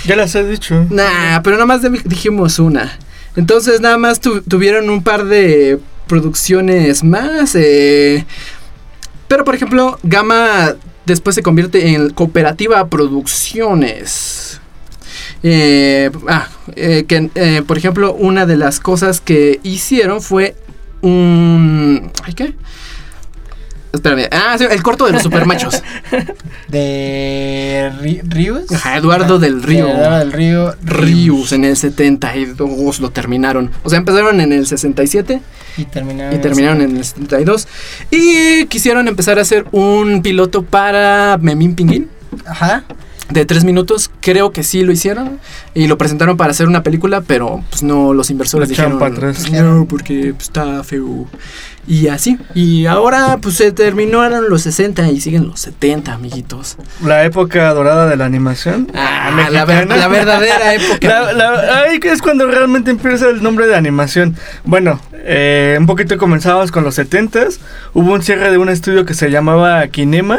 Ya 0.06 0.14
las 0.16 0.34
he 0.34 0.44
dicho. 0.44 0.86
Nah, 0.90 1.40
pero 1.42 1.56
nada 1.56 1.66
más 1.66 1.80
dijimos 2.04 2.58
una. 2.58 2.98
Entonces 3.36 3.80
nada 3.80 3.98
más 3.98 4.20
tu- 4.20 4.42
tuvieron 4.42 4.88
un 4.90 5.02
par 5.02 5.24
de 5.24 5.80
producciones 6.06 7.04
más. 7.04 7.54
eh, 7.54 8.24
pero 9.28 9.44
por 9.44 9.54
ejemplo, 9.54 9.98
Gamma 10.02 10.74
después 11.06 11.34
se 11.34 11.42
convierte 11.42 11.88
en 11.94 12.10
Cooperativa 12.10 12.86
Producciones. 12.88 14.60
Eh, 15.42 16.10
ah, 16.28 16.48
eh, 16.74 17.04
que 17.06 17.30
eh, 17.34 17.62
por 17.66 17.76
ejemplo, 17.76 18.14
una 18.14 18.46
de 18.46 18.56
las 18.56 18.80
cosas 18.80 19.20
que 19.20 19.60
hicieron 19.62 20.22
fue 20.22 20.56
un. 21.02 22.10
¿Ay 22.22 22.32
qué? 22.32 22.54
Espérame. 23.94 24.26
Ah, 24.30 24.56
sí, 24.58 24.64
el 24.68 24.82
corto 24.82 25.06
de 25.06 25.12
los 25.12 25.22
supermachos. 25.22 25.82
De 26.68 27.92
Ri- 28.00 28.20
Rius. 28.24 28.70
Ajá, 28.72 28.96
Eduardo 28.96 29.38
del 29.38 29.60
De 29.60 29.66
Río. 29.66 29.88
Eduardo 29.88 30.18
del 30.18 30.32
Río. 30.32 30.74
Rius 30.82 31.52
en 31.52 31.64
el 31.64 31.76
72 31.76 33.00
lo 33.00 33.10
terminaron. 33.10 33.70
O 33.82 33.90
sea, 33.90 33.98
empezaron 33.98 34.40
en 34.40 34.52
el 34.52 34.66
67 34.66 35.40
Y 35.76 35.84
terminaron. 35.84 36.34
y 36.34 36.38
terminaron 36.42 36.80
en 36.82 36.96
el 36.96 37.04
72. 37.04 37.68
Y 38.10 38.66
quisieron 38.66 39.08
empezar 39.08 39.38
a 39.38 39.42
hacer 39.42 39.66
un 39.72 40.22
piloto 40.22 40.62
para 40.62 41.38
Memín 41.40 41.74
Pinguín 41.74 42.08
Ajá. 42.46 42.84
De 43.30 43.44
tres 43.46 43.64
minutos. 43.64 44.10
Creo 44.20 44.52
que 44.52 44.62
sí 44.62 44.82
lo 44.82 44.92
hicieron. 44.92 45.38
Y 45.74 45.86
lo 45.86 45.98
presentaron 45.98 46.36
para 46.36 46.50
hacer 46.52 46.68
una 46.68 46.82
película, 46.82 47.20
pero 47.22 47.62
pues 47.70 47.82
no, 47.82 48.12
los 48.14 48.30
inversores 48.30 48.68
dijeron. 48.68 48.98
"Pues, 48.98 49.50
no, 49.50 49.86
porque 49.88 50.32
pues, 50.34 50.44
está 50.48 50.82
feo. 50.84 51.26
Y 51.86 52.08
así. 52.08 52.38
Y 52.54 52.86
ahora 52.86 53.36
pues 53.42 53.56
se 53.56 53.70
terminaron 53.70 54.48
los 54.48 54.62
60 54.62 55.10
y 55.10 55.20
siguen 55.20 55.46
los 55.48 55.60
70, 55.60 56.14
amiguitos. 56.14 56.76
La 57.04 57.24
época 57.24 57.74
dorada 57.74 58.06
de 58.08 58.16
la 58.16 58.24
animación. 58.24 58.88
Ah, 58.94 59.30
la, 59.50 59.64
ver- 59.66 59.86
la 59.88 60.08
verdadera 60.08 60.72
época. 60.74 61.06
La- 61.08 61.32
la- 61.34 61.78
ahí 61.82 62.00
es 62.02 62.22
cuando 62.22 62.46
realmente 62.46 62.90
empieza 62.90 63.28
el 63.28 63.42
nombre 63.42 63.66
de 63.66 63.76
animación. 63.76 64.34
Bueno, 64.64 64.98
eh, 65.12 65.76
un 65.78 65.84
poquito 65.86 66.16
comenzamos 66.16 66.70
con 66.72 66.84
los 66.84 66.96
70s. 66.98 67.58
Hubo 67.92 68.14
un 68.14 68.22
cierre 68.22 68.50
de 68.50 68.56
un 68.56 68.70
estudio 68.70 69.04
que 69.04 69.12
se 69.12 69.30
llamaba 69.30 69.86
Kinema. 69.88 70.38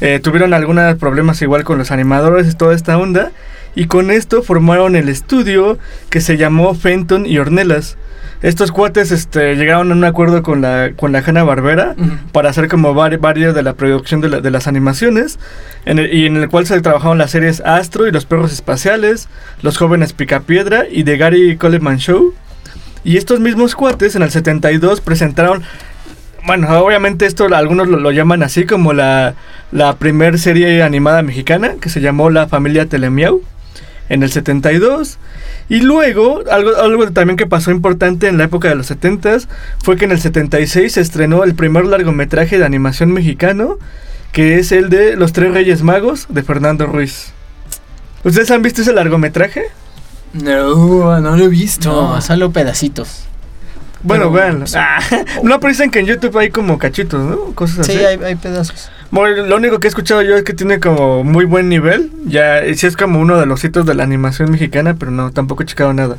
Eh, 0.00 0.20
tuvieron 0.22 0.54
algunos 0.54 0.96
problemas 0.96 1.40
igual 1.42 1.64
con 1.64 1.78
los 1.78 1.90
animadores 1.90 2.48
y 2.50 2.54
toda 2.56 2.74
esta 2.74 2.98
onda. 2.98 3.30
Y 3.76 3.86
con 3.86 4.10
esto 4.10 4.42
formaron 4.42 4.94
el 4.96 5.08
estudio 5.08 5.78
que 6.10 6.20
se 6.20 6.36
llamó 6.36 6.74
Fenton 6.74 7.26
y 7.26 7.38
Ornelas. 7.38 7.96
Estos 8.42 8.70
cuates 8.72 9.10
este, 9.10 9.56
llegaron 9.56 9.90
a 9.90 9.94
un 9.94 10.04
acuerdo 10.04 10.42
con 10.42 10.60
la, 10.60 10.90
con 10.94 11.12
la 11.12 11.20
Hanna 11.26 11.44
Barbera 11.44 11.94
para 12.30 12.50
hacer 12.50 12.68
como 12.68 12.94
vari- 12.94 13.18
varias 13.18 13.54
de 13.54 13.62
la 13.62 13.72
producción 13.72 14.20
de, 14.20 14.28
la- 14.28 14.40
de 14.40 14.50
las 14.50 14.66
animaciones, 14.66 15.38
en 15.86 15.98
el- 15.98 16.12
y 16.12 16.26
en 16.26 16.36
el 16.36 16.48
cual 16.50 16.66
se 16.66 16.78
trabajaron 16.82 17.16
las 17.16 17.30
series 17.30 17.60
Astro 17.64 18.06
y 18.06 18.12
los 18.12 18.26
perros 18.26 18.52
espaciales, 18.52 19.28
Los 19.62 19.78
jóvenes 19.78 20.12
Picapiedra 20.12 20.84
y 20.90 21.04
The 21.04 21.16
Gary 21.16 21.56
Coleman 21.56 21.96
Show. 21.98 22.34
Y 23.02 23.16
estos 23.16 23.40
mismos 23.40 23.74
cuates 23.74 24.14
en 24.14 24.22
el 24.22 24.30
72 24.30 25.00
presentaron, 25.00 25.62
bueno, 26.46 26.68
obviamente 26.78 27.26
esto 27.26 27.46
algunos 27.54 27.88
lo, 27.88 27.98
lo 27.98 28.10
llaman 28.10 28.42
así 28.42 28.66
como 28.66 28.92
la, 28.92 29.34
la 29.72 29.96
primer 29.96 30.38
serie 30.38 30.82
animada 30.82 31.22
mexicana 31.22 31.74
que 31.80 31.88
se 31.88 32.00
llamó 32.00 32.30
La 32.30 32.48
familia 32.48 32.86
Telemiau 32.86 33.42
en 34.08 34.22
el 34.22 34.30
72. 34.30 35.18
Y 35.68 35.80
luego, 35.80 36.42
algo, 36.50 36.76
algo 36.76 37.10
también 37.12 37.36
que 37.36 37.46
pasó 37.46 37.70
importante 37.70 38.28
en 38.28 38.36
la 38.38 38.44
época 38.44 38.68
de 38.68 38.74
los 38.74 38.90
70s 38.90 39.48
fue 39.82 39.96
que 39.96 40.04
en 40.04 40.12
el 40.12 40.20
76 40.20 40.92
se 40.92 41.00
estrenó 41.00 41.44
el 41.44 41.54
primer 41.54 41.86
largometraje 41.86 42.58
de 42.58 42.64
animación 42.64 43.12
mexicano, 43.12 43.78
que 44.32 44.58
es 44.58 44.72
el 44.72 44.90
de 44.90 45.16
Los 45.16 45.32
Tres 45.32 45.52
Reyes 45.54 45.82
Magos 45.82 46.26
de 46.28 46.42
Fernando 46.42 46.86
Ruiz. 46.86 47.32
¿Ustedes 48.24 48.50
han 48.50 48.62
visto 48.62 48.82
ese 48.82 48.92
largometraje? 48.92 49.64
No, 50.34 51.20
no 51.20 51.36
lo 51.36 51.44
he 51.44 51.48
visto. 51.48 51.90
No, 51.90 52.20
solo 52.20 52.50
pedacitos. 52.50 53.24
Bueno, 54.04 54.30
Pero- 54.30 54.32
véanlo. 54.32 54.66
Ah, 54.76 55.00
no, 55.42 55.58
pero 55.58 55.70
dicen 55.72 55.90
que 55.90 55.98
en 55.98 56.06
YouTube 56.06 56.36
hay 56.38 56.50
como 56.50 56.78
cachitos, 56.78 57.20
¿no? 57.24 57.36
Cosas 57.54 57.86
Sí, 57.86 57.92
así. 57.96 58.04
hay, 58.04 58.22
hay 58.22 58.34
pedazos. 58.36 58.90
Bueno, 59.10 59.44
lo 59.46 59.56
único 59.56 59.80
que 59.80 59.86
he 59.86 59.88
escuchado 59.88 60.22
yo 60.22 60.36
es 60.36 60.44
que 60.44 60.52
tiene 60.52 60.78
como 60.78 61.24
muy 61.24 61.44
buen 61.44 61.68
nivel. 61.68 62.10
Ya, 62.26 62.60
sí 62.74 62.86
es 62.86 62.96
como 62.96 63.18
uno 63.18 63.38
de 63.40 63.46
los 63.46 63.64
hitos 63.64 63.86
de 63.86 63.94
la 63.94 64.04
animación 64.04 64.50
mexicana, 64.50 64.94
pero 64.98 65.10
no, 65.10 65.30
tampoco 65.32 65.62
he 65.62 65.66
checado 65.66 65.92
nada. 65.94 66.16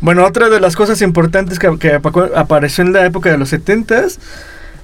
Bueno, 0.00 0.24
otra 0.24 0.48
de 0.48 0.58
las 0.60 0.74
cosas 0.76 1.02
importantes 1.02 1.58
que, 1.58 1.76
que 1.78 1.94
apa- 1.94 2.30
apareció 2.36 2.82
en 2.84 2.92
la 2.92 3.04
época 3.04 3.30
de 3.30 3.38
los 3.38 3.52
70s 3.52 4.18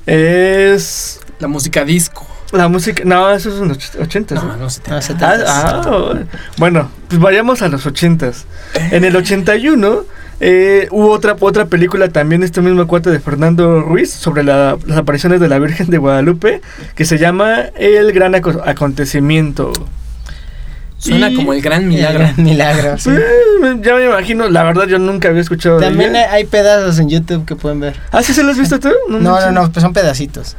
es 0.07 1.21
La 1.39 1.49
música 1.49 1.85
disco. 1.85 2.27
la 2.53 2.69
música. 2.69 3.03
No, 3.05 3.31
eso 3.33 3.51
es 3.55 3.61
en 3.61 3.69
los 3.69 3.79
80s. 3.95 4.35
¿no? 4.35 4.43
No, 4.45 4.57
no 4.57 4.71
sé. 4.71 4.81
No, 4.89 4.97
Ah, 4.97 5.01
70s. 5.01 5.45
ah, 5.47 5.83
oh. 5.87 6.15
bueno, 6.59 6.91
pues 7.09 7.21
vayamos 7.21 7.63
a 7.63 7.69
los 7.69 7.87
80s. 7.87 8.45
En 8.91 9.05
el 9.05 9.15
81 9.25 10.05
eh, 10.41 10.89
hubo 10.91 11.11
otra, 11.11 11.37
otra 11.41 11.67
película 11.67 12.09
también, 12.09 12.43
este 12.43 12.61
mismo 12.61 12.87
cuate 12.87 13.11
de 13.11 13.21
Fernando 13.21 13.81
Ruiz, 13.81 14.11
sobre 14.13 14.43
la- 14.45 14.77
las 14.87 14.99
apariciones 14.99 15.41
de 15.41 15.49
la 15.49 15.59
Virgen 15.59 15.89
de 15.91 15.99
Guadalupe, 15.99 16.61
que 16.95 17.05
se 17.05 17.19
llama 17.19 17.61
El 17.77 18.13
Gran 18.13 18.35
Aco- 18.35 18.63
Acontecimiento. 18.65 19.73
Suena 20.99 21.29
Y- 21.31 21.35
como 21.35 21.53
el 21.53 21.61
gran 21.61 21.83
El 21.83 21.89
milagro. 21.89 22.19
gran 22.21 22.35
milagro, 22.43 22.99
sí. 22.99 23.11
Eh, 23.11 23.77
ya 23.83 23.95
me 23.95 24.07
imagino, 24.07 24.49
la 24.49 24.63
verdad 24.63 24.87
yo 24.87 24.99
nunca 24.99 25.29
había 25.29 25.43
escuchado 25.43 25.79
También 25.79 26.17
hay, 26.17 26.45
pedazos 26.45 26.99
en 26.99 27.11
YouTube 27.11 27.45
que 27.45 27.57
pueden 27.57 27.81
ver. 27.81 27.95
¿Ah, 28.11 28.23
sí 28.23 28.33
se 28.33 28.43
lo 28.43 28.51
has 28.53 28.59
visto 28.59 28.79
tú? 28.81 28.89
No, 29.09 29.19
no, 29.19 29.33
manches. 29.33 29.53
no, 29.53 29.71
pues 29.71 29.83
son 29.83 29.93
pedacitos. 29.93 30.57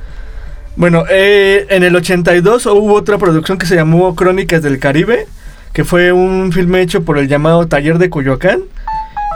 Bueno, 0.76 1.06
eh, 1.10 1.66
en 1.70 1.84
el 1.84 1.96
82 1.96 2.66
hubo 2.68 2.94
otra 2.94 3.18
producción 3.18 3.58
que 3.58 3.66
se 3.66 3.76
llamó 3.76 4.14
Crónicas 4.14 4.62
del 4.62 4.78
Caribe, 4.78 5.26
que 5.74 5.84
fue 5.84 6.12
un 6.12 6.52
filme 6.52 6.82
hecho 6.82 7.04
por 7.04 7.18
el 7.18 7.28
llamado 7.28 7.66
Taller 7.68 7.98
de 7.98 8.10
Coyoacán. 8.10 8.60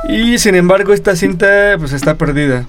Y 0.07 0.37
sin 0.37 0.55
embargo, 0.55 0.93
esta 0.93 1.15
cinta 1.15 1.75
pues 1.77 1.93
está 1.93 2.15
perdida. 2.15 2.65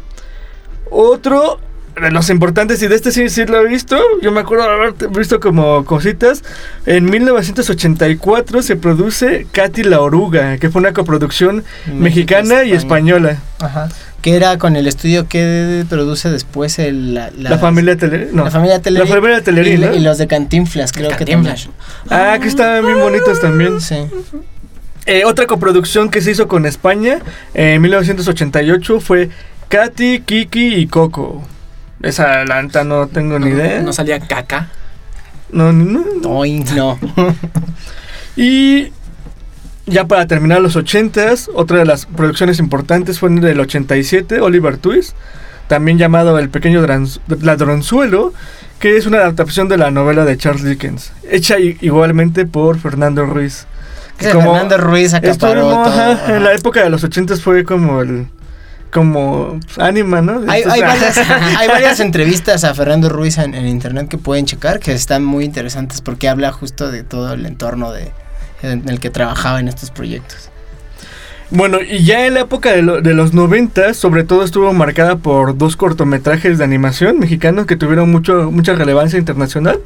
Otro 0.91 1.61
de 2.01 2.11
los 2.11 2.31
importantes, 2.31 2.83
y 2.83 2.89
de 2.89 2.95
este 2.95 3.11
sí, 3.13 3.29
sí 3.29 3.45
lo 3.45 3.61
he 3.61 3.67
visto, 3.69 3.99
yo 4.23 4.33
me 4.33 4.41
acuerdo 4.41 4.65
de 4.65 4.71
haber 4.71 4.95
visto 5.11 5.39
como 5.39 5.85
cositas. 5.85 6.43
En 6.87 7.05
1984 7.11 8.63
se 8.63 8.77
produce 8.77 9.47
Katy 9.53 9.83
la 9.83 10.01
Oruga, 10.01 10.57
que 10.59 10.71
fue 10.71 10.81
una 10.81 10.93
coproducción 10.93 11.65
mexicana 11.93 12.65
y 12.65 12.73
española. 12.73 13.39
Ajá. 13.59 13.89
Que 14.23 14.37
era 14.37 14.59
con 14.59 14.77
el 14.77 14.87
estudio 14.87 15.27
que 15.29 15.85
produce 15.89 16.31
después 16.31 16.79
el, 16.79 17.15
la, 17.15 17.31
La, 17.39 17.59
familia 17.59 17.97
Tele, 17.97 18.29
no. 18.33 18.45
la 18.45 18.51
familia 18.51 18.81
Telerín. 18.81 19.09
La 19.09 19.15
familia 19.17 19.43
Telerín, 19.43 19.75
y, 19.83 19.87
¿no? 19.87 19.95
y 19.95 20.01
los 20.01 20.19
de 20.19 20.27
Cantinflas, 20.27 20.93
creo 20.93 21.11
Cantinflas. 21.11 21.65
que 22.09 22.15
Ah, 22.15 22.39
que 22.41 22.49
estaban 22.49 22.85
bien 22.87 23.01
bonitos 23.01 23.41
también. 23.41 23.79
también. 23.79 24.11
Sí. 24.21 24.37
Eh, 25.11 25.25
otra 25.25 25.49
coproducción 25.49 26.09
que 26.09 26.21
se 26.21 26.31
hizo 26.31 26.47
con 26.47 26.67
España 26.67 27.19
eh, 27.53 27.75
en 27.75 27.83
1988 27.83 29.01
fue 29.01 29.29
Katy, 29.69 30.21
Kiki 30.21 30.77
y 30.77 30.87
Coco. 30.87 31.43
Esa 32.01 32.45
la 32.45 32.63
neta 32.63 32.85
no 32.85 33.09
tengo 33.09 33.41
ni 33.41 33.49
idea. 33.49 33.83
No 33.83 33.93
salía 33.93 34.21
caca. 34.21 34.71
No, 35.51 35.73
no, 35.73 36.05
no. 36.23 36.45
No. 36.77 36.99
Y 38.37 38.93
ya 39.87 40.07
para 40.07 40.29
terminar 40.29 40.61
los 40.61 40.77
80s, 40.77 41.51
otra 41.55 41.79
de 41.79 41.87
las 41.87 42.07
producciones 42.07 42.61
importantes 42.61 43.19
fue 43.19 43.31
en 43.31 43.43
el 43.43 43.59
87, 43.59 44.41
Oliver 44.41 44.79
Twist, 44.79 45.17
también 45.67 45.99
llamado 45.99 46.39
El 46.39 46.51
pequeño 46.51 46.87
ladronzuelo, 47.27 48.33
que 48.79 48.97
es 48.97 49.07
una 49.07 49.19
adaptación 49.19 49.69
de 49.69 49.77
la 49.77 49.91
novela 49.91 50.25
de 50.25 50.39
Charles 50.39 50.63
Dickens, 50.63 51.13
hecha 51.29 51.59
igualmente 51.59 52.47
por 52.47 52.79
Fernando 52.79 53.27
Ruiz. 53.27 53.67
Que 54.21 54.33
Fernando 54.53 54.79
Ruiz 54.79 55.15
acaparó 55.15 55.63
todo. 55.71 55.81
ajá, 55.85 56.37
en 56.37 56.45
la 56.45 56.53
época 56.55 56.83
de 56.83 56.91
los 56.91 57.03
80s 57.05 57.41
fue 57.41 57.65
como 57.65 58.01
el 58.03 58.27
como 58.91 59.61
ánima, 59.79 60.21
¿no? 60.21 60.43
Hay 60.51 60.81
varias, 60.81 61.19
hay 61.59 61.69
varias 61.69 62.01
entrevistas 62.01 62.65
a 62.65 62.75
Fernando 62.75 63.09
Ruiz 63.09 63.39
en, 63.39 63.55
en 63.55 63.67
internet 63.69 64.09
que 64.09 64.19
pueden 64.19 64.47
checar, 64.47 64.81
que 64.81 64.93
están 64.93 65.25
muy 65.25 65.45
interesantes 65.45 66.01
porque 66.01 66.29
habla 66.29 66.51
justo 66.53 66.91
de 66.91 67.05
todo 67.05 67.33
el 67.35 67.47
entorno 67.47 67.93
de, 67.93 68.11
en 68.63 68.89
el 68.89 68.99
que 68.99 69.11
trabajaba 69.11 69.61
en 69.61 69.69
estos 69.69 69.91
proyectos. 69.93 70.49
Bueno, 71.53 71.79
y 71.81 72.05
ya 72.05 72.27
en 72.27 72.35
la 72.35 72.41
época 72.41 72.71
de, 72.73 72.83
lo- 72.83 73.01
de 73.01 73.13
los 73.15 73.33
90, 73.33 73.95
sobre 73.95 74.23
todo 74.25 74.45
estuvo 74.45 74.73
marcada 74.73 75.17
por 75.17 75.57
dos 75.59 75.77
cortometrajes 75.77 76.59
de 76.59 76.65
animación 76.65 77.19
mexicanos 77.19 77.67
que 77.67 77.77
tuvieron 77.77 78.11
mucho, 78.11 78.51
mucha 78.53 78.75
relevancia 78.75 79.19
internacional. 79.19 79.79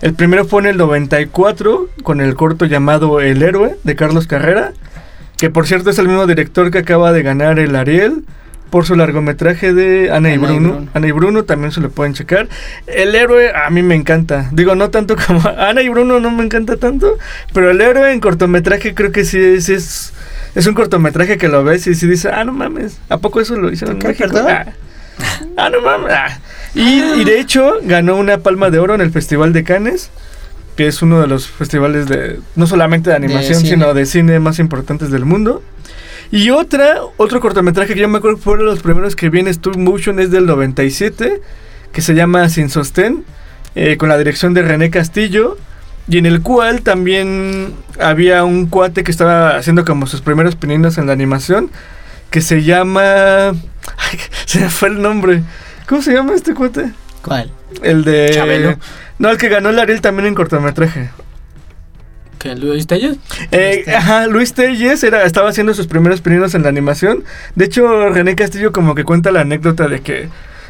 El 0.00 0.14
primero 0.14 0.44
fue 0.44 0.62
en 0.62 0.66
el 0.66 0.76
94 0.76 1.88
con 2.02 2.20
el 2.20 2.34
corto 2.34 2.66
llamado 2.66 3.20
El 3.20 3.42
Héroe 3.42 3.76
de 3.82 3.96
Carlos 3.96 4.26
Carrera, 4.26 4.72
que 5.36 5.50
por 5.50 5.66
cierto 5.66 5.90
es 5.90 5.98
el 5.98 6.08
mismo 6.08 6.26
director 6.26 6.70
que 6.70 6.78
acaba 6.78 7.12
de 7.12 7.22
ganar 7.22 7.58
el 7.58 7.74
Ariel 7.74 8.24
por 8.70 8.84
su 8.84 8.94
largometraje 8.94 9.72
de 9.72 10.10
Ana, 10.12 10.30
y, 10.30 10.34
Ana 10.34 10.44
y 10.44 10.46
Bruno. 10.46 10.72
Bruno. 10.72 10.90
Ana 10.94 11.06
y 11.06 11.12
Bruno 11.12 11.44
también 11.44 11.72
se 11.72 11.80
lo 11.80 11.90
pueden 11.90 12.14
checar. 12.14 12.48
El 12.86 13.14
Héroe 13.14 13.50
a 13.54 13.70
mí 13.70 13.82
me 13.82 13.94
encanta. 13.94 14.48
Digo, 14.52 14.74
no 14.74 14.90
tanto 14.90 15.16
como 15.26 15.40
Ana 15.48 15.82
y 15.82 15.88
Bruno 15.88 16.20
no 16.20 16.30
me 16.30 16.44
encanta 16.44 16.76
tanto, 16.76 17.18
pero 17.52 17.70
El 17.70 17.80
Héroe 17.80 18.12
en 18.12 18.20
cortometraje 18.20 18.94
creo 18.94 19.12
que 19.12 19.24
sí, 19.24 19.60
sí 19.60 19.74
es... 19.74 20.12
Es 20.54 20.66
un 20.66 20.74
cortometraje 20.74 21.36
que 21.36 21.46
lo 21.46 21.62
ves 21.62 21.86
y 21.86 21.94
sí 21.94 22.08
dices, 22.08 22.32
ah, 22.34 22.42
no 22.42 22.52
mames, 22.52 22.98
¿a 23.10 23.18
poco 23.18 23.40
eso 23.40 23.54
lo 23.56 23.70
hicieron 23.70 24.00
en. 24.02 24.36
Ah, 24.38 24.64
ah, 25.56 25.70
no 25.70 25.80
mames. 25.80 26.12
ah". 26.12 26.38
Y, 26.74 27.00
y 27.20 27.24
de 27.24 27.40
hecho 27.40 27.74
ganó 27.82 28.16
una 28.16 28.38
palma 28.38 28.70
de 28.70 28.78
oro 28.78 28.94
en 28.94 29.00
el 29.00 29.10
Festival 29.10 29.52
de 29.52 29.64
Cannes, 29.64 30.10
que 30.78 30.86
es 30.86 31.02
uno 31.02 31.20
de 31.20 31.26
los 31.26 31.48
festivales 31.48 32.06
de, 32.06 32.38
no 32.54 32.68
solamente 32.68 33.10
de 33.10 33.16
animación, 33.16 33.60
sino 33.60 33.94
de 33.94 34.06
cine 34.06 34.38
más 34.38 34.60
importantes 34.60 35.10
del 35.10 35.24
mundo. 35.24 35.60
Y 36.30 36.50
otra, 36.50 36.98
otro 37.16 37.40
cortometraje 37.40 37.94
que 37.94 38.00
yo 38.00 38.08
me 38.08 38.18
acuerdo 38.18 38.36
que 38.36 38.44
fue 38.44 38.54
uno 38.54 38.64
de 38.64 38.70
los 38.70 38.80
primeros 38.80 39.16
que 39.16 39.28
vi 39.28 39.40
en 39.40 39.48
Stop 39.48 39.76
Motion 39.76 40.20
es 40.20 40.30
del 40.30 40.46
97, 40.46 41.40
que 41.90 42.00
se 42.00 42.14
llama 42.14 42.48
Sin 42.48 42.70
Sostén, 42.70 43.24
eh, 43.74 43.96
con 43.96 44.08
la 44.08 44.18
dirección 44.18 44.54
de 44.54 44.62
René 44.62 44.90
Castillo, 44.90 45.56
y 46.06 46.18
en 46.18 46.26
el 46.26 46.42
cual 46.42 46.82
también 46.82 47.74
había 47.98 48.44
un 48.44 48.66
cuate 48.66 49.02
que 49.02 49.10
estaba 49.10 49.56
haciendo 49.56 49.84
como 49.84 50.06
sus 50.06 50.20
primeros 50.20 50.54
pininos 50.54 50.96
en 50.96 51.06
la 51.06 51.12
animación, 51.12 51.70
que 52.30 52.40
se 52.40 52.62
llama... 52.62 53.52
Ay, 53.96 54.18
se 54.46 54.60
me 54.60 54.68
fue 54.70 54.88
el 54.88 55.00
nombre. 55.00 55.42
¿Cómo 55.88 56.02
se 56.02 56.12
llama 56.12 56.34
este 56.34 56.54
cuate? 56.54 56.90
¿Cuál? 57.22 57.50
El 57.82 58.04
de... 58.04 58.30
Chabelo. 58.34 58.76
No, 59.18 59.30
el 59.30 59.38
que 59.38 59.48
ganó 59.48 59.70
el 59.70 59.78
Ariel 59.78 60.00
también 60.00 60.26
en 60.28 60.34
cortometraje. 60.34 61.10
¿Que 62.38 62.54
lo 62.54 62.72
viste 62.72 62.94
ellos? 62.94 63.16
Eh, 63.50 63.84
ajá, 63.96 64.26
Luis 64.28 64.54
Telles 64.54 65.02
era, 65.02 65.24
estaba 65.24 65.48
haciendo 65.50 65.74
sus 65.74 65.88
primeros 65.88 66.20
pininos 66.20 66.54
en 66.54 66.62
la 66.62 66.68
animación. 66.68 67.24
De 67.56 67.64
hecho, 67.64 68.10
René 68.10 68.36
Castillo 68.36 68.70
como 68.72 68.94
que 68.94 69.02
cuenta 69.04 69.32
la 69.32 69.40
anécdota 69.40 69.88
de 69.88 70.00
que, 70.02 70.28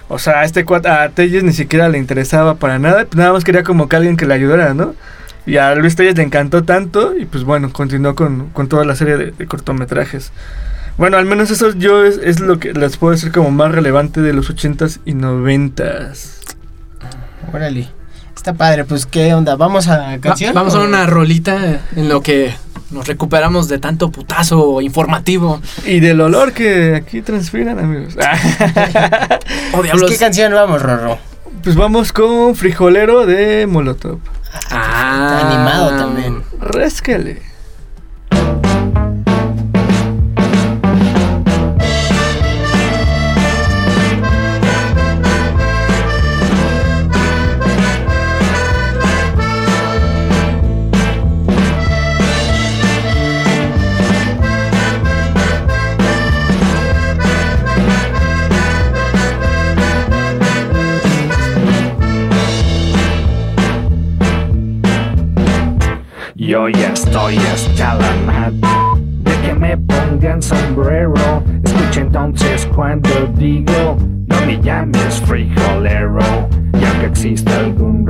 o 0.09 0.19
sea, 0.19 0.41
a 0.41 0.45
este 0.45 0.65
cuat- 0.65 0.87
a 0.87 1.11
Telles 1.11 1.45
ni 1.45 1.53
siquiera 1.53 1.91
le 1.91 1.99
interesaba 1.99 2.55
para 2.55 2.79
nada, 2.79 3.07
nada 3.15 3.33
más 3.35 3.45
quería 3.45 3.65
como 3.65 3.87
que 3.87 3.97
alguien 3.97 4.17
que 4.17 4.25
le 4.25 4.33
ayudara, 4.33 4.73
¿no? 4.73 4.95
Y 5.45 5.59
a 5.59 5.75
Luis 5.75 5.95
Telles 5.95 6.17
le 6.17 6.23
encantó 6.23 6.65
tanto 6.65 7.15
y 7.19 7.27
pues 7.27 7.45
bueno, 7.45 7.71
continuó 7.71 8.15
con, 8.15 8.49
con 8.51 8.69
toda 8.69 8.87
la 8.87 8.95
serie 8.95 9.19
de, 9.19 9.31
de 9.33 9.47
cortometrajes. 9.47 10.33
Bueno, 10.99 11.17
al 11.17 11.25
menos 11.27 11.51
eso 11.51 11.71
yo 11.75 12.05
es, 12.05 12.19
es 12.19 12.41
lo 12.41 12.59
que 12.59 12.73
les 12.75 12.97
puedo 12.97 13.13
decir 13.13 13.31
como 13.33 13.51
más 13.51 13.71
relevante 13.73 14.21
de 14.21 14.33
los 14.33 14.51
80s 14.55 14.99
y 15.05 15.13
90s. 15.15 16.39
Órale. 17.53 17.89
Está 18.37 18.53
padre, 18.53 18.85
pues 18.85 19.07
qué 19.07 19.33
onda. 19.35 19.57
¿Vamos 19.57 19.89
a 19.89 19.99
Va- 19.99 20.19
canción? 20.19 20.55
vamos 20.55 20.75
a 20.75 20.81
¿O- 20.81 20.85
una 20.85 21.07
rolita 21.07 21.81
en 21.97 22.09
lo 22.09 22.21
que 22.21 22.53
nos 22.91 23.07
recuperamos 23.07 23.69
de 23.69 23.79
tanto 23.79 24.11
putazo 24.11 24.81
informativo. 24.81 25.61
Y 25.87 26.01
del 26.01 26.21
olor 26.21 26.53
que 26.53 26.95
aquí 26.97 27.23
transpiran, 27.23 27.79
amigos. 27.79 28.15
Oh, 29.73 29.79
Pues, 29.79 29.83
diablos. 29.85 30.11
¿Qué 30.11 30.17
canción 30.19 30.53
vamos, 30.53 30.83
Rorro? 30.83 31.19
pues 31.63 31.75
vamos 31.77 32.13
con 32.13 32.55
Frijolero 32.55 33.27
de 33.27 33.67
Molotov. 33.67 34.19
Ah. 34.71 35.43
Animado 35.49 35.91
también. 35.97 36.43
Résquele. 36.61 37.43
Yo 66.49 66.67
ya 66.71 66.95
estoy 66.95 67.37
hasta 67.37 67.97
la 67.97 68.11
madre 68.25 68.59
de 69.21 69.33
que 69.43 69.53
me 69.53 69.77
pongan 69.77 70.41
sombrero. 70.41 71.45
Escucha 71.63 72.01
entonces 72.01 72.67
cuando 72.75 73.11
digo, 73.37 73.99
no 74.27 74.47
me 74.47 74.59
llames 74.59 75.21
frijolero. 75.27 76.49
Ya 76.81 77.01
que 77.01 77.07
existe 77.09 77.53
algún 77.53 78.07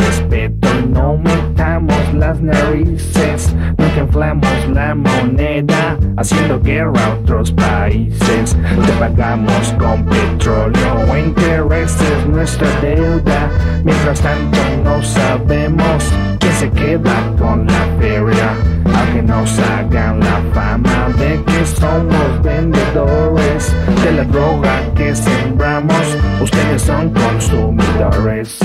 las 2.28 2.42
narices, 2.42 3.54
nunca 3.78 4.00
inflamos 4.00 4.68
la 4.74 4.94
moneda, 4.94 5.96
haciendo 6.18 6.60
guerra 6.60 7.06
a 7.06 7.14
otros 7.14 7.50
países. 7.52 8.54
Te 8.86 8.92
pagamos 8.98 9.74
con 9.78 10.04
petróleo 10.04 11.06
o 11.10 11.16
intereses 11.16 12.26
nuestra 12.26 12.68
deuda. 12.82 13.48
Mientras 13.82 14.20
tanto 14.20 14.58
no 14.84 15.02
sabemos 15.02 16.04
quién 16.38 16.52
se 16.52 16.70
queda 16.70 17.16
con 17.38 17.66
la 17.66 17.86
feria, 17.98 18.52
aunque 18.84 19.22
nos 19.22 19.58
hagan 19.60 20.20
la 20.20 20.42
fama 20.52 21.08
de 21.18 21.42
que 21.44 21.64
somos 21.64 22.42
vendedores 22.42 23.74
de 24.04 24.12
la 24.12 24.24
droga 24.24 24.82
que 24.94 25.16
sembramos. 25.16 26.16
Ustedes 26.42 26.82
son 26.82 27.10
consumidores. 27.10 28.58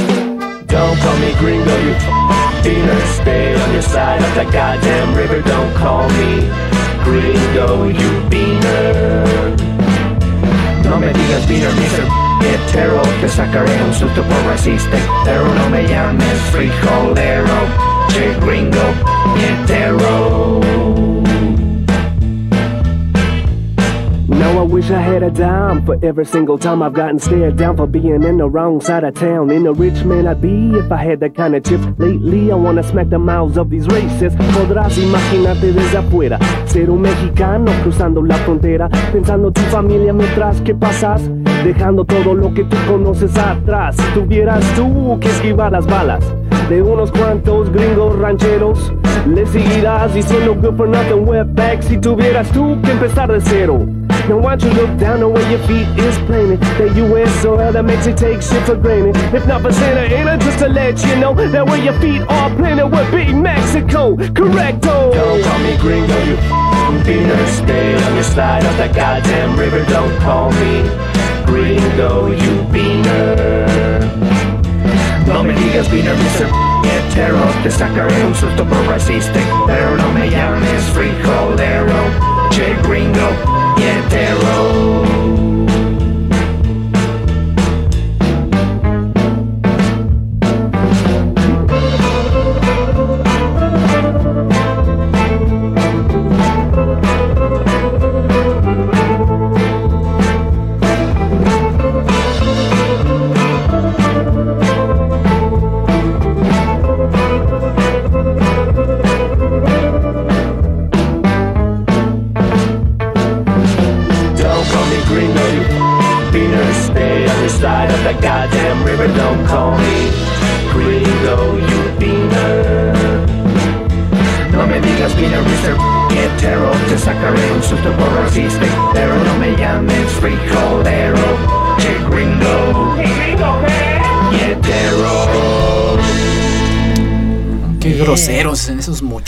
Don't 0.67 0.99
call 0.99 1.17
me 1.19 1.31
gringo, 1.39 1.77
you 1.85 2.42
beaner. 2.63 2.99
Stay 3.21 3.53
on 3.53 3.73
your 3.73 3.81
side 3.81 4.21
of 4.23 4.33
that 4.35 4.49
goddamn 4.51 5.13
river. 5.15 5.41
Don't 5.41 5.73
call 5.75 6.07
me 6.19 6.47
gringo, 7.03 7.87
you 7.87 8.09
beaner. 8.31 9.25
No 10.83 10.97
me 10.97 11.11
digas 11.13 11.45
beaner, 11.47 11.73
Mr. 11.81 12.03
Hetero. 12.41 13.01
Te 13.21 13.29
sacaré 13.29 13.75
un 13.83 13.93
susto 13.93 14.23
por 14.23 14.41
racista. 14.45 14.97
Pero 15.25 15.45
no 15.53 15.69
me 15.69 15.87
llames 15.87 16.39
frijolero. 16.51 17.59
Che 18.09 18.33
gringo, 18.39 18.87
hetero. 19.37 21.22
Now 24.43 24.59
I 24.59 24.63
wish 24.63 24.91
I 24.91 24.99
had 24.99 25.23
a 25.23 25.31
dime 25.31 25.85
for 25.85 25.97
every 26.03 26.25
single 26.25 26.57
time 26.57 26.83
I've 26.83 26.91
gotten 26.91 27.17
stared 27.17 27.55
down 27.55 27.77
for 27.77 27.87
being 27.87 28.23
in 28.23 28.35
the 28.35 28.49
wrong 28.49 28.81
side 28.81 29.05
of 29.05 29.15
town. 29.15 29.49
In 29.51 29.65
a 29.65 29.71
rich 29.71 30.03
man 30.03 30.27
I'd 30.27 30.41
be 30.41 30.77
if 30.77 30.91
I 30.91 30.97
had 30.97 31.21
that 31.21 31.33
kind 31.33 31.55
of 31.55 31.63
chips. 31.63 31.85
Lately 31.97 32.51
I 32.51 32.55
wanna 32.55 32.83
smack 32.83 33.09
the 33.09 33.19
mouths 33.19 33.57
of 33.57 33.69
these 33.69 33.87
racists. 33.87 34.35
Podrás 34.53 34.97
imaginarte 34.97 35.71
desde 35.71 35.97
afuera 35.97 36.39
ser 36.65 36.89
un 36.89 37.03
mexicano 37.03 37.71
cruzando 37.83 38.21
la 38.21 38.35
frontera, 38.35 38.89
pensando 39.13 39.49
tu 39.49 39.61
familia 39.71 40.11
mientras 40.11 40.59
que 40.59 40.75
pasas, 40.75 41.21
dejando 41.63 42.03
todo 42.03 42.33
lo 42.33 42.53
que 42.53 42.65
tú 42.65 42.75
conoces 42.85 43.37
atrás. 43.37 43.95
Si 43.95 44.19
tuvieras 44.19 44.61
tú 44.75 45.17
que 45.21 45.29
esquivar 45.29 45.71
las 45.71 45.87
balas 45.87 46.21
de 46.67 46.81
unos 46.81 47.13
cuantos 47.13 47.71
gringos 47.71 48.19
rancheros, 48.19 48.91
le 49.25 49.45
seguirás 49.45 50.13
diciendo 50.13 50.53
good 50.53 50.75
for 50.75 50.89
nothing 50.89 51.25
wetback 51.25 51.81
si 51.81 51.97
tuvieras 51.97 52.51
tú 52.51 52.77
que 52.83 52.91
empezar 52.91 53.31
de 53.31 53.39
cero. 53.39 54.02
Now 54.29 54.39
don't 54.39 54.61
you 54.63 54.69
look 54.71 54.97
down 54.97 55.23
on 55.23 55.33
where 55.33 55.49
your 55.49 55.59
feet 55.67 55.87
is 55.99 56.17
planted 56.25 56.59
That 56.77 56.95
US 56.95 57.41
soil 57.41 57.71
that 57.71 57.83
makes 57.83 58.07
you 58.07 58.13
take 58.13 58.41
shit 58.41 58.63
for 58.63 58.75
granted 58.75 59.15
If 59.33 59.45
not 59.45 59.61
for 59.61 59.71
Santa 59.71 60.01
Ana, 60.15 60.37
just 60.37 60.59
to 60.59 60.67
let 60.67 61.03
you 61.05 61.15
know 61.17 61.33
That 61.33 61.65
where 61.65 61.83
your 61.83 61.99
feet 61.99 62.21
are 62.21 62.49
planted 62.55 62.87
would 62.87 63.11
be 63.11 63.33
Mexico 63.33 64.15
Correcto 64.15 65.13
Don't 65.13 65.43
call 65.43 65.59
me 65.59 65.77
gringo, 65.77 66.17
you 66.23 66.73
beaner. 67.03 67.47
Stay 67.47 67.95
on 67.95 68.13
your 68.15 68.23
side 68.23 68.63
of 68.65 68.75
that 68.77 68.95
goddamn 68.95 69.57
river. 69.57 69.83
Don't 69.85 70.15
call 70.19 70.51
me 70.51 70.83
gringo, 71.45 72.27
you 72.27 72.53
beaner. 72.71 73.99
No 75.27 75.43
me 75.43 75.53
digas 75.53 75.87
Mr. 75.89 76.47
Hetero. 76.83 77.43
Te 77.63 77.71
sacaré 77.71 78.25
un 78.25 78.35
susto 78.35 78.65
por 78.65 78.85
racista. 78.87 79.39
Pero 79.65 79.97
no 79.97 80.11
me 80.11 80.29
llames 80.29 80.83
frijolero. 80.93 81.12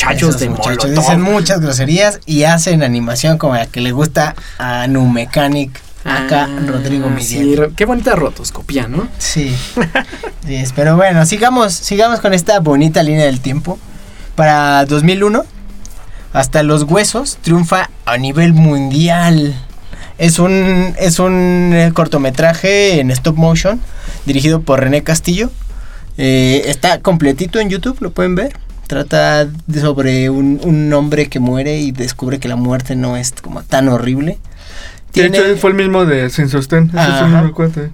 Muchachos 0.06 0.30
Esos 0.30 0.39
de 0.41 0.50
muchachos 0.50 0.84
Molotov. 0.86 1.04
dicen 1.04 1.22
muchas 1.22 1.62
groserías 1.62 2.20
y 2.26 2.44
hacen 2.44 2.84
animación 2.84 3.38
como 3.38 3.56
la 3.56 3.65
que 3.68 3.82
le 3.82 3.91
gusta 3.91 4.36
a 4.58 4.88
Nu 4.88 5.08
Mechanic. 5.10 5.82
Acá 6.04 6.48
Ah, 6.48 6.60
Rodrigo 6.68 7.10
sí, 7.20 7.39
Miguel. 7.39 7.58
ro- 7.58 7.72
qué 7.76 7.86
bonita 7.86 8.15
rotoscopía, 8.15 8.88
¿no? 8.88 9.08
Sí. 9.18 9.56
Sí, 10.46 10.63
pero 10.76 10.96
bueno, 10.96 11.26
sigamos, 11.26 11.74
sigamos 11.74 12.20
con 12.20 12.32
esta 12.36 12.60
bonita 12.60 13.02
línea 13.02 13.26
del 13.26 13.39
tiempo. 13.41 13.80
Para 14.36 14.86
2001, 14.86 15.44
hasta 16.34 16.62
los 16.62 16.84
huesos 16.84 17.39
triunfa 17.41 17.89
a 18.06 18.18
nivel 18.18 18.54
mundial. 18.54 19.56
Es 20.20 20.38
un, 20.38 20.94
es 21.00 21.18
un 21.18 21.72
eh, 21.74 21.91
cortometraje 21.96 23.00
en 23.00 23.10
stop 23.10 23.38
motion 23.38 23.82
dirigido 24.28 24.62
por 24.62 24.82
René 24.82 25.02
Castillo. 25.02 25.50
Eh, 26.20 26.62
está 26.68 27.02
completito 27.02 27.60
en 27.60 27.70
YouTube, 27.70 27.98
lo 28.02 28.12
pueden 28.12 28.36
ver. 28.36 28.56
Trata 28.88 29.45
de- 29.45 29.82
sobre 29.82 30.30
un, 30.30 30.60
un 30.63 30.93
hombre 30.93 31.28
que 31.28 31.39
muere 31.39 31.80
y 31.80 31.91
descubre 31.91 32.39
que 32.39 32.48
la 32.48 32.56
muerte 32.56 32.95
no 32.95 33.17
es 33.17 33.32
como 33.41 33.63
tan 33.63 33.88
horrible. 33.89 34.38
De 35.13 35.26
hecho, 35.28 35.41
fue 35.58 35.71
el 35.71 35.76
mismo 35.78 36.06
de 36.06 36.30
Sin 36.30 36.50
Sostén. 36.50 36.91
Ese 36.93 37.45
sí 37.48 37.52
cuenta. 37.54 37.89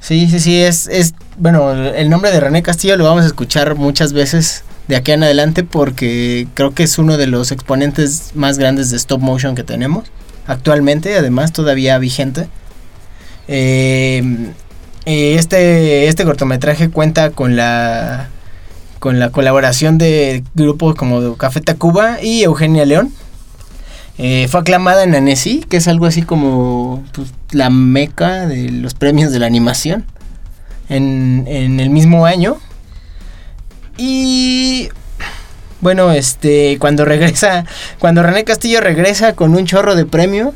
Sí, 0.00 0.28
sí, 0.28 0.40
sí, 0.40 0.60
es, 0.60 0.88
es, 0.88 1.14
bueno, 1.38 1.72
el 1.72 2.10
nombre 2.10 2.30
de 2.30 2.38
René 2.40 2.62
Castillo 2.62 2.96
lo 2.96 3.04
vamos 3.04 3.24
a 3.24 3.26
escuchar 3.26 3.76
muchas 3.76 4.12
veces 4.12 4.62
de 4.88 4.96
aquí 4.96 5.12
en 5.12 5.22
adelante 5.22 5.64
porque 5.64 6.46
creo 6.54 6.74
que 6.74 6.82
es 6.82 6.98
uno 6.98 7.16
de 7.16 7.26
los 7.26 7.50
exponentes 7.50 8.32
más 8.34 8.58
grandes 8.58 8.90
de 8.90 8.96
stop 8.98 9.20
motion 9.20 9.54
que 9.54 9.64
tenemos 9.64 10.04
actualmente, 10.46 11.16
además 11.16 11.52
todavía 11.52 11.98
vigente. 11.98 12.46
Eh, 13.48 14.52
eh, 15.06 15.36
este, 15.38 16.08
este 16.08 16.24
cortometraje 16.24 16.90
cuenta 16.90 17.30
con 17.30 17.56
la 17.56 18.28
con 19.06 19.20
la 19.20 19.30
colaboración 19.30 19.98
de 19.98 20.42
grupos 20.56 20.96
como 20.96 21.36
Café 21.36 21.60
Tacuba 21.60 22.20
y 22.20 22.42
Eugenia 22.42 22.84
León. 22.84 23.12
Eh, 24.18 24.48
fue 24.50 24.58
aclamada 24.58 25.04
en 25.04 25.14
Annecy, 25.14 25.60
que 25.60 25.76
es 25.76 25.86
algo 25.86 26.06
así 26.06 26.22
como 26.22 27.04
pues, 27.12 27.32
la 27.52 27.70
meca 27.70 28.48
de 28.48 28.68
los 28.68 28.94
premios 28.94 29.30
de 29.30 29.38
la 29.38 29.46
animación, 29.46 30.04
en, 30.88 31.44
en 31.46 31.78
el 31.78 31.88
mismo 31.90 32.26
año. 32.26 32.56
Y 33.96 34.88
bueno, 35.80 36.10
este, 36.10 36.76
cuando 36.80 37.04
regresa, 37.04 37.64
cuando 38.00 38.24
René 38.24 38.42
Castillo 38.42 38.80
regresa 38.80 39.34
con 39.34 39.54
un 39.54 39.66
chorro 39.66 39.94
de 39.94 40.04
premios 40.04 40.52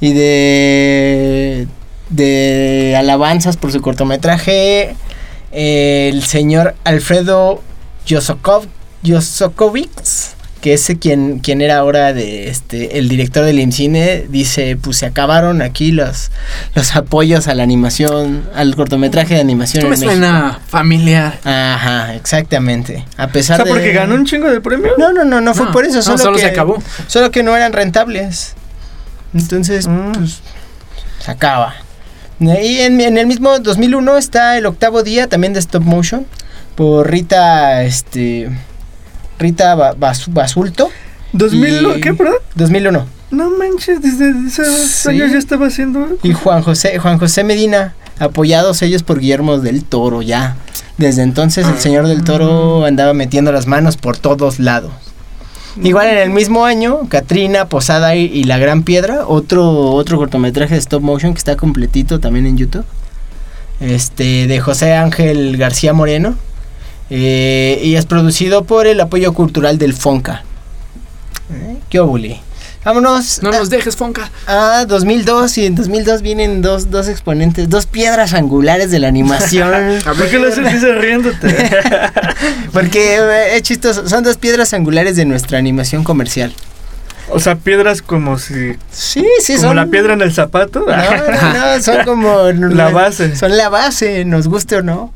y 0.00 0.14
de, 0.14 1.68
de 2.08 2.96
alabanzas 2.96 3.58
por 3.58 3.70
su 3.70 3.82
cortometraje, 3.82 4.96
el 5.50 6.22
señor 6.22 6.74
Alfredo 6.84 7.60
Yosokov, 8.06 8.66
Yosokovic, 9.02 9.90
que 10.60 10.74
es 10.74 10.92
quien, 11.00 11.40
quien 11.40 11.60
era 11.60 11.78
ahora 11.78 12.12
de 12.12 12.48
este 12.48 12.98
el 12.98 13.08
director 13.08 13.44
del 13.44 13.58
IMCINE, 13.58 14.26
dice 14.28 14.76
pues 14.80 14.98
se 14.98 15.06
acabaron 15.06 15.60
aquí 15.60 15.90
los, 15.90 16.30
los 16.76 16.94
apoyos 16.94 17.48
a 17.48 17.54
la 17.54 17.64
animación, 17.64 18.48
al 18.54 18.76
cortometraje 18.76 19.34
de 19.34 19.40
animación. 19.40 19.80
Esto 19.84 19.88
me 19.88 19.94
en 19.96 20.00
México. 20.00 20.12
suena 20.12 20.60
familiar. 20.68 21.40
Ajá, 21.44 22.14
exactamente. 22.14 23.04
A 23.16 23.24
O 23.24 23.28
pesar 23.30 23.56
sea, 23.56 23.64
de 23.64 23.70
porque 23.72 23.92
ganó 23.92 24.14
un 24.14 24.24
chingo 24.24 24.48
de 24.50 24.60
premios. 24.60 24.92
No, 24.98 25.12
no, 25.12 25.24
no, 25.24 25.40
no 25.40 25.52
fue 25.54 25.66
No, 25.66 25.72
por 25.72 25.84
eso, 25.84 25.96
no, 25.96 26.02
solo, 26.02 26.18
solo 26.18 26.36
que, 26.36 26.42
se 26.42 26.48
acabó. 26.48 26.80
Solo 27.08 27.30
que 27.32 27.42
no 27.42 27.56
eran 27.56 27.72
rentables. 27.72 28.54
Entonces, 29.34 29.88
Mm. 29.88 30.12
pues 30.12 30.40
se 31.24 31.30
acaba. 31.30 31.74
Y 32.38 32.78
en, 32.80 33.00
en 33.00 33.18
el 33.18 33.26
mismo 33.26 33.58
2001 33.60 34.16
está 34.18 34.58
el 34.58 34.66
octavo 34.66 35.02
día 35.04 35.28
también 35.28 35.52
de 35.52 35.60
stop 35.60 35.82
motion 35.84 36.26
por 36.74 37.10
Rita 37.10 37.82
este 37.84 38.50
Rita 39.38 39.74
Ba- 39.74 39.94
Bas- 39.94 40.32
Basulto. 40.32 40.88
2000, 41.32 41.96
Y- 41.96 42.00
¿qué, 42.00 42.14
perdón? 42.14 42.36
2001. 42.54 43.06
No 43.30 43.50
manches, 43.50 44.02
desde 44.02 44.30
esos 44.46 44.68
Sí. 44.90 45.08
años 45.08 45.32
ya 45.32 45.38
estaba 45.38 45.66
haciendo. 45.68 46.06
Y 46.22 46.32
Juan 46.34 46.62
José 46.62 46.98
Juan 46.98 47.18
José 47.18 47.44
Medina 47.44 47.94
apoyados 48.18 48.82
ellos 48.82 49.02
por 49.02 49.18
Guillermo 49.20 49.58
del 49.58 49.84
Toro 49.84 50.20
ya. 50.22 50.56
Desde 50.98 51.22
entonces 51.22 51.66
el 51.66 51.78
señor 51.78 52.06
del 52.06 52.22
Toro 52.24 52.84
andaba 52.84 53.14
metiendo 53.14 53.50
las 53.50 53.66
manos 53.66 53.96
por 53.96 54.18
todos 54.18 54.58
lados. 54.60 54.92
Igual 55.82 56.08
en 56.08 56.18
el 56.18 56.28
mismo 56.28 56.66
año, 56.66 57.08
Katrina, 57.08 57.64
Posada 57.66 58.14
y, 58.14 58.24
y 58.26 58.44
La 58.44 58.58
Gran 58.58 58.82
Piedra, 58.82 59.26
otro, 59.26 59.70
otro 59.92 60.18
cortometraje 60.18 60.74
de 60.74 60.80
stop 60.80 61.00
motion 61.02 61.32
que 61.32 61.38
está 61.38 61.56
completito 61.56 62.20
también 62.20 62.44
en 62.46 62.58
YouTube. 62.58 62.84
Este, 63.80 64.46
de 64.46 64.60
José 64.60 64.94
Ángel 64.94 65.56
García 65.56 65.94
Moreno. 65.94 66.36
Eh, 67.14 67.78
y 67.84 67.96
es 67.96 68.06
producido 68.06 68.64
por 68.64 68.86
el 68.86 68.98
apoyo 68.98 69.34
cultural 69.34 69.76
del 69.76 69.92
Fonca. 69.92 70.44
Eh, 71.52 71.76
¿Qué 71.90 72.00
obuli? 72.00 72.40
Vámonos 72.86 73.42
No 73.42 73.50
a- 73.50 73.58
nos 73.58 73.68
dejes, 73.68 73.96
Fonca. 73.96 74.30
a 74.46 74.86
2002 74.88 75.58
y 75.58 75.66
en 75.66 75.74
2002 75.74 76.22
vienen 76.22 76.62
dos, 76.62 76.90
dos 76.90 77.08
exponentes, 77.08 77.68
dos 77.68 77.84
piedras 77.86 78.32
angulares 78.32 78.90
de 78.90 78.98
la 78.98 79.08
animación. 79.08 80.00
¿Por 80.04 80.26
qué 80.30 80.38
lo 80.38 80.48
haces 80.48 80.98
riéndote? 80.98 81.54
Porque 82.72 83.16
eh, 83.18 83.56
es 83.56 83.62
chistoso, 83.62 84.08
son 84.08 84.24
dos 84.24 84.38
piedras 84.38 84.72
angulares 84.72 85.14
de 85.14 85.26
nuestra 85.26 85.58
animación 85.58 86.04
comercial. 86.04 86.52
O 87.30 87.38
sea, 87.40 87.56
piedras 87.56 88.00
como 88.02 88.38
si... 88.38 88.72
Sí, 88.90 89.24
sí, 89.42 89.54
como 89.56 89.68
son 89.68 89.76
la 89.76 89.86
piedra 89.86 90.14
en 90.14 90.22
el 90.22 90.32
zapato. 90.32 90.80
No, 90.80 90.96
no, 90.96 91.76
no, 91.76 91.82
son 91.82 92.04
como 92.04 92.42
La 92.74 92.88
base. 92.90 93.36
Son 93.36 93.54
la 93.56 93.68
base, 93.68 94.24
nos 94.24 94.48
guste 94.48 94.76
o 94.76 94.82
no. 94.82 95.12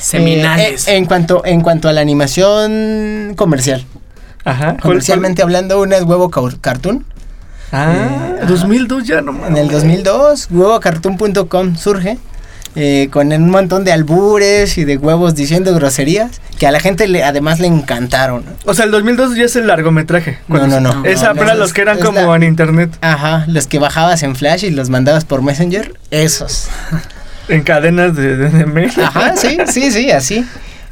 Seminales. 0.00 0.86
Eh, 0.88 0.92
eh, 0.92 0.96
en 0.96 1.06
cuanto 1.06 1.42
en 1.44 1.60
cuanto 1.60 1.88
a 1.88 1.92
la 1.92 2.00
animación 2.00 3.34
comercial, 3.36 3.84
Ajá. 4.44 4.64
¿Cuál- 4.72 4.80
comercialmente 4.80 5.42
hablando, 5.42 5.80
una 5.80 5.96
es 5.96 6.02
Huevo 6.04 6.30
Cartoon. 6.30 7.04
Ah, 7.72 8.36
Eh, 8.42 8.44
2002 8.46 9.04
ya 9.04 9.20
no 9.22 9.44
En 9.46 9.56
el 9.56 9.68
2002, 9.68 10.48
huevocartoon.com 10.50 11.76
surge 11.76 12.16
eh, 12.78 13.08
con 13.10 13.32
un 13.32 13.50
montón 13.50 13.84
de 13.84 13.92
albures 13.92 14.76
y 14.78 14.84
de 14.84 14.98
huevos 14.98 15.34
diciendo 15.34 15.74
groserías 15.74 16.40
que 16.58 16.66
a 16.66 16.70
la 16.70 16.78
gente 16.78 17.08
le, 17.08 17.24
además 17.24 17.58
le 17.58 17.66
encantaron. 17.66 18.44
O 18.66 18.74
sea, 18.74 18.84
el 18.84 18.90
2002 18.90 19.34
ya 19.34 19.44
es 19.44 19.56
el 19.56 19.66
largometraje. 19.66 20.38
No, 20.46 20.66
no, 20.66 20.80
no. 20.80 21.04
Esa 21.06 21.30
No, 21.30 21.36
para 21.40 21.54
no, 21.54 21.60
los 21.60 21.72
que 21.72 21.80
eran 21.80 21.98
como 22.00 22.20
la- 22.20 22.36
en 22.36 22.42
internet, 22.44 22.96
Ajá, 23.00 23.44
los 23.48 23.66
que 23.66 23.78
bajabas 23.78 24.22
en 24.22 24.36
Flash 24.36 24.64
y 24.64 24.70
los 24.70 24.90
mandabas 24.90 25.24
por 25.24 25.42
Messenger, 25.42 25.94
esos. 26.10 26.68
En 27.48 27.62
cadenas 27.62 28.14
de, 28.16 28.36
de, 28.36 28.48
de 28.50 28.66
mail. 28.66 28.90
Ajá, 29.02 29.36
sí, 29.36 29.58
sí, 29.66 29.90
sí, 29.90 30.10
así. 30.10 30.44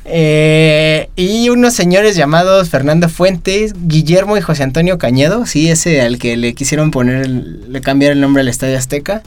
Eh, 0.06 1.08
y 1.16 1.48
unos 1.48 1.72
señores 1.74 2.14
llamados 2.14 2.68
Fernando 2.68 3.08
Fuentes, 3.08 3.72
Guillermo 3.86 4.36
y 4.36 4.42
José 4.42 4.62
Antonio 4.62 4.98
Cañedo, 4.98 5.46
sí, 5.46 5.70
ese 5.70 6.02
al 6.02 6.18
que 6.18 6.36
le 6.36 6.52
quisieron 6.54 6.90
poner, 6.90 7.26
le 7.28 7.80
cambiar 7.80 8.12
el 8.12 8.20
nombre 8.20 8.42
al 8.42 8.48
Estadio 8.48 8.76
Azteca. 8.76 9.22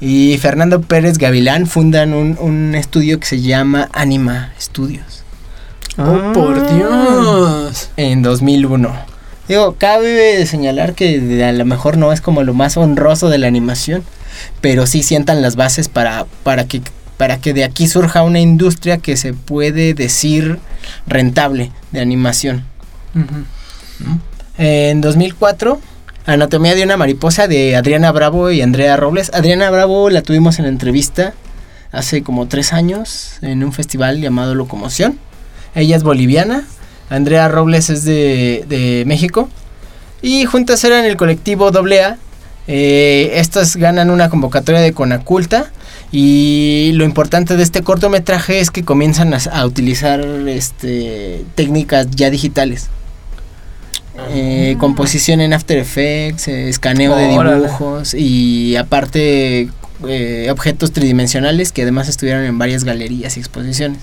Y 0.00 0.36
Fernando 0.38 0.80
Pérez 0.82 1.16
Gavilán 1.18 1.66
fundan 1.66 2.12
un, 2.12 2.36
un 2.40 2.74
estudio 2.74 3.18
que 3.20 3.26
se 3.26 3.40
llama 3.40 3.88
Anima 3.92 4.52
Studios 4.60 5.22
Oh, 5.98 6.32
por 6.32 6.74
Dios. 6.74 7.90
en 7.96 8.22
2001. 8.22 8.94
Digo, 9.48 9.74
cabe 9.78 10.44
señalar 10.46 10.94
que 10.94 11.44
a 11.44 11.52
lo 11.52 11.64
mejor 11.64 11.96
no 11.98 12.12
es 12.12 12.20
como 12.20 12.42
lo 12.42 12.54
más 12.54 12.76
honroso 12.76 13.28
de 13.28 13.38
la 13.38 13.46
animación, 13.48 14.02
pero 14.60 14.86
sí 14.86 15.02
sientan 15.02 15.42
las 15.42 15.56
bases 15.56 15.88
para, 15.88 16.26
para, 16.42 16.66
que, 16.66 16.82
para 17.16 17.38
que 17.38 17.52
de 17.52 17.64
aquí 17.64 17.88
surja 17.88 18.22
una 18.22 18.40
industria 18.40 18.98
que 18.98 19.16
se 19.16 19.34
puede 19.34 19.94
decir 19.94 20.58
rentable 21.06 21.72
de 21.90 22.00
animación. 22.00 22.64
En 24.58 25.00
2004, 25.00 25.80
Anatomía 26.24 26.74
de 26.74 26.84
una 26.84 26.96
mariposa 26.96 27.48
de 27.48 27.74
Adriana 27.74 28.12
Bravo 28.12 28.50
y 28.50 28.62
Andrea 28.62 28.96
Robles. 28.96 29.30
Adriana 29.34 29.70
Bravo 29.70 30.08
la 30.08 30.22
tuvimos 30.22 30.58
en 30.60 30.66
entrevista 30.66 31.34
hace 31.90 32.22
como 32.22 32.46
tres 32.46 32.72
años 32.72 33.38
en 33.42 33.64
un 33.64 33.72
festival 33.72 34.20
llamado 34.20 34.54
Locomoción. 34.54 35.18
Ella 35.74 35.96
es 35.96 36.04
boliviana, 36.04 36.64
Andrea 37.10 37.48
Robles 37.48 37.90
es 37.90 38.04
de, 38.04 38.64
de 38.68 39.04
México 39.06 39.48
y 40.22 40.44
juntas 40.44 40.84
eran 40.84 41.04
el 41.04 41.16
colectivo 41.16 41.68
AA. 41.68 42.16
Eh, 42.68 43.32
estas 43.34 43.76
ganan 43.76 44.10
una 44.10 44.28
convocatoria 44.30 44.80
de 44.80 44.92
Conaculta 44.92 45.70
y 46.12 46.92
lo 46.94 47.04
importante 47.04 47.56
de 47.56 47.62
este 47.62 47.82
cortometraje 47.82 48.60
es 48.60 48.70
que 48.70 48.84
comienzan 48.84 49.34
a, 49.34 49.38
a 49.52 49.66
utilizar 49.66 50.20
este, 50.20 51.44
técnicas 51.54 52.08
ya 52.10 52.30
digitales. 52.30 52.88
Eh, 54.28 54.76
composición 54.78 55.40
en 55.40 55.54
After 55.54 55.78
Effects, 55.78 56.46
eh, 56.48 56.68
escaneo 56.68 57.16
de 57.16 57.28
Órale. 57.28 57.62
dibujos 57.62 58.12
y 58.12 58.76
aparte 58.76 59.70
eh, 60.06 60.48
objetos 60.50 60.92
tridimensionales 60.92 61.72
que 61.72 61.82
además 61.82 62.08
estuvieron 62.08 62.44
en 62.44 62.58
varias 62.58 62.84
galerías 62.84 63.36
y 63.38 63.40
exposiciones. 63.40 63.98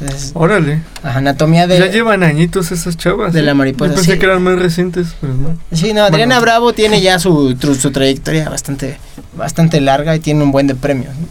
Entonces, 0.00 0.30
Órale. 0.34 0.80
anatomía 1.02 1.66
de... 1.66 1.78
Ya 1.78 1.86
llevan 1.86 2.22
añitos 2.22 2.70
esas 2.70 2.96
chavas. 2.96 3.32
de 3.32 3.40
¿eh? 3.40 3.42
la 3.42 3.54
mariposa, 3.54 3.90
Yo 3.90 3.96
pensé 3.96 4.12
sí. 4.12 4.18
que 4.18 4.26
eran 4.26 4.42
más 4.42 4.58
recientes, 4.58 5.08
pero 5.20 5.34
no. 5.34 5.56
Sí, 5.72 5.92
no, 5.92 6.04
Adriana 6.04 6.36
Bueno. 6.36 6.42
Bravo 6.42 6.72
tiene 6.72 7.00
ya 7.00 7.18
su, 7.18 7.56
su 7.80 7.90
trayectoria 7.90 8.48
bastante, 8.48 8.98
bastante 9.36 9.80
larga 9.80 10.14
y 10.14 10.20
tiene 10.20 10.44
un 10.44 10.52
buen 10.52 10.66
de 10.68 10.76
premios. 10.76 11.14
¿no? 11.16 11.26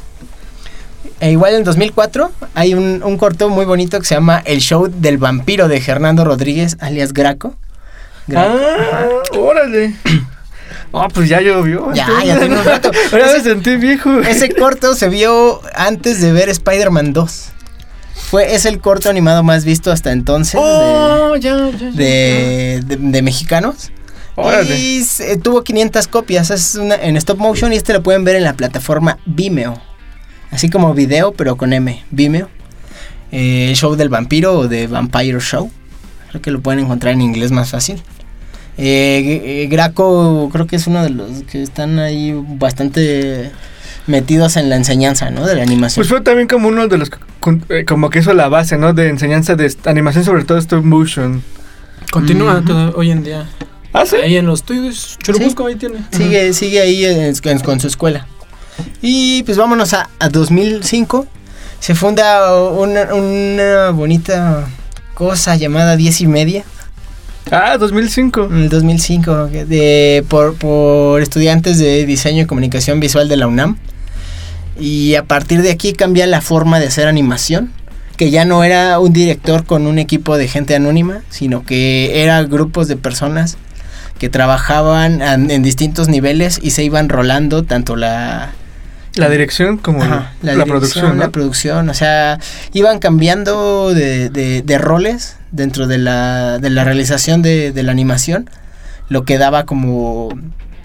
E 1.19 1.31
igual 1.31 1.55
en 1.55 1.63
2004 1.63 2.31
hay 2.55 2.73
un, 2.73 3.01
un 3.03 3.17
corto 3.17 3.49
muy 3.49 3.65
bonito 3.65 3.99
que 3.99 4.05
se 4.05 4.15
llama 4.15 4.41
El 4.45 4.59
Show 4.59 4.87
del 4.93 5.17
Vampiro 5.17 5.67
de 5.67 5.79
Fernando 5.81 6.25
Rodríguez, 6.25 6.75
alias 6.79 7.13
Graco. 7.13 7.55
Graco. 8.27 8.59
Ah, 8.91 9.05
órale. 9.37 9.95
Ah, 10.93 11.07
pues 11.13 11.29
ya 11.29 11.39
llovió. 11.41 11.91
Ya, 11.93 12.03
entonces. 12.05 12.27
ya 12.27 12.39
tiene 12.39 12.59
un 12.59 12.65
rato. 12.65 12.91
Ahora 13.13 13.25
me 13.27 13.31
Ese- 13.31 13.43
sentí 13.43 13.77
viejo. 13.77 14.19
Ese 14.19 14.53
corto 14.53 14.93
se 14.93 15.07
vio 15.09 15.61
antes 15.73 16.21
de 16.21 16.33
ver 16.33 16.49
Spider-Man 16.49 17.13
2. 17.13 17.45
Fue, 18.29 18.53
es 18.55 18.65
el 18.65 18.79
corto 18.79 19.09
animado 19.09 19.43
más 19.43 19.63
visto 19.63 19.91
hasta 19.91 20.11
entonces 20.11 20.53
de- 20.53 20.59
Oh, 20.61 21.35
ya, 21.37 21.55
ya, 21.71 21.77
ya. 21.77 21.91
de, 21.91 22.81
de- 22.85 22.97
de 22.97 23.21
mexicanos. 23.21 23.91
Órale. 24.35 24.77
Y 24.77 25.03
se- 25.03 25.37
tuvo 25.37 25.63
500 25.63 26.07
copias. 26.07 26.49
Es 26.51 26.75
una, 26.75 26.95
en 26.95 27.15
stop 27.17 27.37
motion 27.39 27.71
y 27.73 27.77
este 27.77 27.93
lo 27.93 28.03
pueden 28.03 28.23
ver 28.23 28.35
en 28.35 28.43
la 28.43 28.53
plataforma 28.53 29.17
Vimeo. 29.25 29.79
Así 30.51 30.69
como 30.69 30.93
video, 30.93 31.31
pero 31.33 31.55
con 31.57 31.73
M. 31.73 32.03
Vimeo. 32.11 32.49
Eh, 33.31 33.73
show 33.75 33.95
del 33.95 34.09
vampiro 34.09 34.53
o 34.59 34.67
de 34.67 34.87
Vampire 34.87 35.39
Show. 35.39 35.71
Creo 36.29 36.41
que 36.41 36.51
lo 36.51 36.61
pueden 36.61 36.81
encontrar 36.81 37.13
en 37.13 37.21
inglés 37.21 37.51
más 37.51 37.69
fácil. 37.71 38.01
Eh, 38.77 39.41
eh, 39.63 39.67
Graco 39.71 40.49
creo 40.51 40.67
que 40.67 40.75
es 40.75 40.85
uno 40.87 41.01
de 41.03 41.09
los 41.09 41.43
que 41.49 41.63
están 41.63 41.97
ahí 41.99 42.33
bastante 42.35 43.51
metidos 44.07 44.57
en 44.57 44.69
la 44.69 44.75
enseñanza, 44.75 45.29
¿no? 45.29 45.45
De 45.45 45.55
la 45.55 45.63
animación. 45.63 46.01
Pues 46.01 46.09
fue 46.09 46.21
también 46.21 46.47
como 46.47 46.67
uno 46.67 46.87
de 46.87 46.97
los 46.97 47.09
eh, 47.69 47.85
como 47.85 48.09
que 48.09 48.19
hizo 48.19 48.33
la 48.33 48.47
base, 48.49 48.77
¿no? 48.77 48.93
De 48.93 49.09
enseñanza 49.09 49.55
de 49.55 49.73
animación, 49.85 50.23
sobre 50.23 50.43
todo 50.43 50.57
stop 50.57 50.83
motion. 50.83 51.43
Continúa 52.11 52.61
todo- 52.65 52.93
hoy 52.95 53.11
en 53.11 53.23
día. 53.23 53.47
Ah, 53.93 54.05
sí. 54.05 54.15
Ahí 54.17 54.37
en 54.37 54.45
los 54.45 54.63
tuyos, 54.63 55.17
Churubusco 55.21 55.65
ahí 55.67 55.75
tiene. 55.75 55.99
Sigue, 56.11 56.53
sigue 56.53 56.81
ahí 56.81 57.05
en- 57.05 57.33
en- 57.43 57.59
con 57.59 57.79
su 57.79 57.87
escuela. 57.87 58.27
Y 59.01 59.43
pues 59.43 59.57
vámonos 59.57 59.93
a, 59.93 60.09
a 60.19 60.29
2005. 60.29 61.25
Se 61.79 61.95
funda 61.95 62.53
una, 62.69 63.13
una 63.13 63.89
bonita 63.91 64.65
cosa 65.13 65.55
llamada 65.55 65.95
10 65.95 66.21
y 66.21 66.27
media. 66.27 66.63
Ah, 67.51 67.77
2005. 67.77 68.45
En 68.51 68.57
el 68.63 68.69
2005. 68.69 69.49
que 69.51 69.65
De, 69.65 70.23
por, 70.27 70.55
por 70.55 71.21
estudiantes 71.21 71.77
de 71.79 72.05
diseño 72.05 72.43
y 72.43 72.45
comunicación 72.45 72.99
visual 72.99 73.27
de 73.29 73.37
la 73.37 73.47
UNAM. 73.47 73.77
Y 74.79 75.15
a 75.15 75.23
partir 75.23 75.61
de 75.61 75.71
aquí 75.71 75.93
cambia 75.93 76.27
la 76.27 76.41
forma 76.41 76.79
de 76.79 76.87
hacer 76.87 77.07
animación. 77.07 77.71
Que 78.17 78.31
ya 78.31 78.45
no 78.45 78.63
era 78.63 78.97
un 78.99 79.13
director 79.13 79.63
con 79.65 79.85
un 79.85 79.99
equipo 79.99 80.37
de 80.37 80.47
gente 80.47 80.73
anónima, 80.75 81.21
sino 81.29 81.63
que 81.63 82.23
eran 82.23 82.49
grupos 82.49 82.87
de 82.87 82.97
personas 82.97 83.57
que 84.17 84.27
trabajaban 84.29 85.21
an- 85.21 85.51
en 85.51 85.61
distintos 85.61 86.07
niveles 86.09 86.59
y 86.63 86.71
se 86.71 86.83
iban 86.83 87.09
rolando 87.09 87.61
tanto 87.63 87.95
la, 87.95 88.49
La 89.13 89.29
dirección 89.29 89.77
como 89.77 90.01
Ajá, 90.01 90.33
la, 90.41 90.53
dirección, 90.53 90.67
producción, 90.67 91.07
¿no? 91.09 91.23
La 91.23 91.29
producción, 91.29 91.89
o 91.89 91.93
sea, 91.93 92.39
iban 92.73 92.97
cambiando 92.97 93.93
de, 93.93 94.29
de- 94.29 94.63
de 94.63 94.77
roles 94.79 95.35
dentro 95.51 95.85
de 95.85 95.99
la, 95.99 96.57
de 96.57 96.71
la 96.71 96.83
realización 96.83 97.43
de, 97.43 97.71
de 97.71 97.83
la 97.83 97.91
animación, 97.91 98.49
lo 99.09 99.25
que 99.25 99.37
daba 99.37 99.65
como 99.67 100.29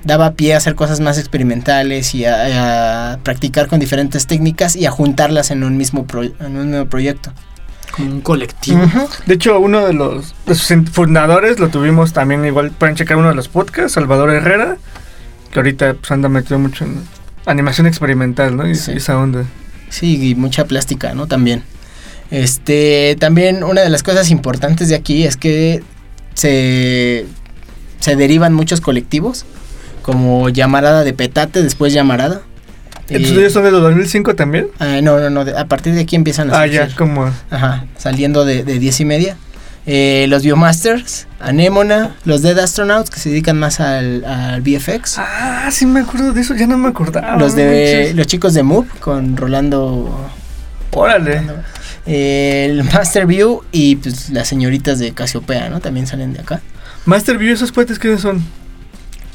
daba 0.05 0.33
pie 0.33 0.55
a 0.55 0.57
hacer 0.59 0.75
cosas 0.75 1.01
más 1.01 1.19
experimentales 1.19 2.15
y 2.15 2.25
a, 2.25 3.13
a 3.13 3.19
practicar 3.19 3.69
con 3.69 3.81
diferentes 3.81 4.27
técnicas 4.27 4.77
y 4.77 4.87
a 4.87 4.91
juntarlas 4.91 5.51
en 5.51 5.63
un 5.65 5.77
mismo, 5.77 6.07
pro- 6.07 6.23
en 6.25 6.57
un 6.57 6.71
mismo 6.71 6.87
proyecto. 6.87 7.33
Como 7.93 8.11
un 8.11 8.21
colectivo. 8.23 8.81
De 9.27 9.35
hecho, 9.35 9.61
uno 9.61 9.87
de 9.87 9.93
los 9.93 10.35
fundadores 10.93 11.59
lo 11.61 11.69
tuvimos 11.69 12.13
también 12.15 12.45
igual, 12.45 12.71
pueden 12.71 12.97
checar 12.97 13.17
uno 13.19 13.29
de 13.29 13.35
los 13.35 13.49
podcasts, 13.49 13.93
Salvador 13.93 14.31
Herrera, 14.31 14.77
que 15.53 15.59
ahorita 15.59 15.95
pues, 15.95 16.11
anda 16.11 16.29
metido 16.31 16.59
mucho 16.59 16.85
en 16.87 17.03
animación 17.45 17.87
experimental, 17.87 18.57
¿no? 18.57 18.67
Y, 18.67 18.75
Sí. 18.77 18.93
y 18.93 18.97
esa 18.97 19.19
onda. 19.19 19.45
Sí, 19.91 20.31
y 20.31 20.35
mucha 20.35 20.65
plástica, 20.65 21.13
¿no? 21.15 21.27
También. 21.27 21.65
Este, 22.31 23.15
también 23.21 23.63
una 23.63 23.83
de 23.83 23.91
las 23.91 24.03
cosas 24.03 24.31
importantes 24.31 24.89
de 24.89 24.95
aquí 24.95 25.25
es 25.25 25.37
que 25.37 25.83
se, 26.33 27.27
se 28.01 28.17
derivan 28.17 28.55
muchos 28.55 28.81
colectivos, 28.81 29.45
como 30.03 30.49
Llamarada 30.49 31.05
de 31.05 31.13
Petate, 31.13 31.63
después 31.63 31.93
Llamarada. 31.93 32.43
¿Estos 33.09 33.21
Eh, 33.21 33.25
estudios 33.25 33.53
son 33.53 33.65
de 33.65 33.71
los 33.71 33.83
2005 33.83 34.35
también? 34.37 34.69
ah, 34.79 35.01
no, 35.03 35.19
no, 35.21 35.29
no. 35.31 35.45
de- 35.45 35.57
a 35.59 35.65
partir 35.67 35.95
de 35.95 36.01
aquí 36.03 36.17
empiezan 36.17 36.51
a 36.53 36.61
Ah, 36.61 36.67
ya, 36.67 36.89
como... 36.95 37.31
Ajá, 37.51 37.85
saliendo 37.99 38.45
de, 38.45 38.65
de 38.65 38.79
10 38.79 39.01
y 39.01 39.05
media. 39.05 39.37
Eh, 39.85 40.27
los 40.29 40.45
Biomasters, 40.45 41.27
Anemona, 41.41 42.15
los 42.25 42.41
Dead 42.43 42.57
Astronauts, 42.59 43.11
que 43.11 43.19
se 43.19 43.31
dedican 43.31 43.59
más 43.59 43.81
al, 43.81 44.25
al 44.25 44.61
VFX. 44.63 45.19
Ah, 45.19 45.69
sí 45.73 45.87
me 45.87 46.01
acuerdo 46.01 46.33
de 46.33 46.41
eso, 46.41 46.55
ya 46.55 46.69
no 46.69 46.79
me 46.79 46.89
acordaba. 46.89 47.37
los 47.37 47.57
de 47.57 48.13
los 48.15 48.27
chicos 48.29 48.55
de 48.55 48.63
Move 48.63 48.87
con 49.01 49.37
Rolando 49.37 50.31
Órale. 50.93 51.43
eh, 52.07 52.69
el 52.71 52.85
Master 52.85 53.27
View 53.27 53.63
y 53.73 53.97
pues 53.97 54.31
las 54.31 54.47
señoritas 54.47 55.01
de 55.01 55.13
Casiopea, 55.13 55.69
¿no? 55.69 55.81
También 55.81 56.07
salen 56.07 56.33
de 56.33 56.41
acá. 56.41 56.61
Master 57.05 57.37
View, 57.39 57.53
¿esos 57.55 57.73
cohetes 57.73 57.99
quiénes 57.99 58.21
son? 58.21 58.41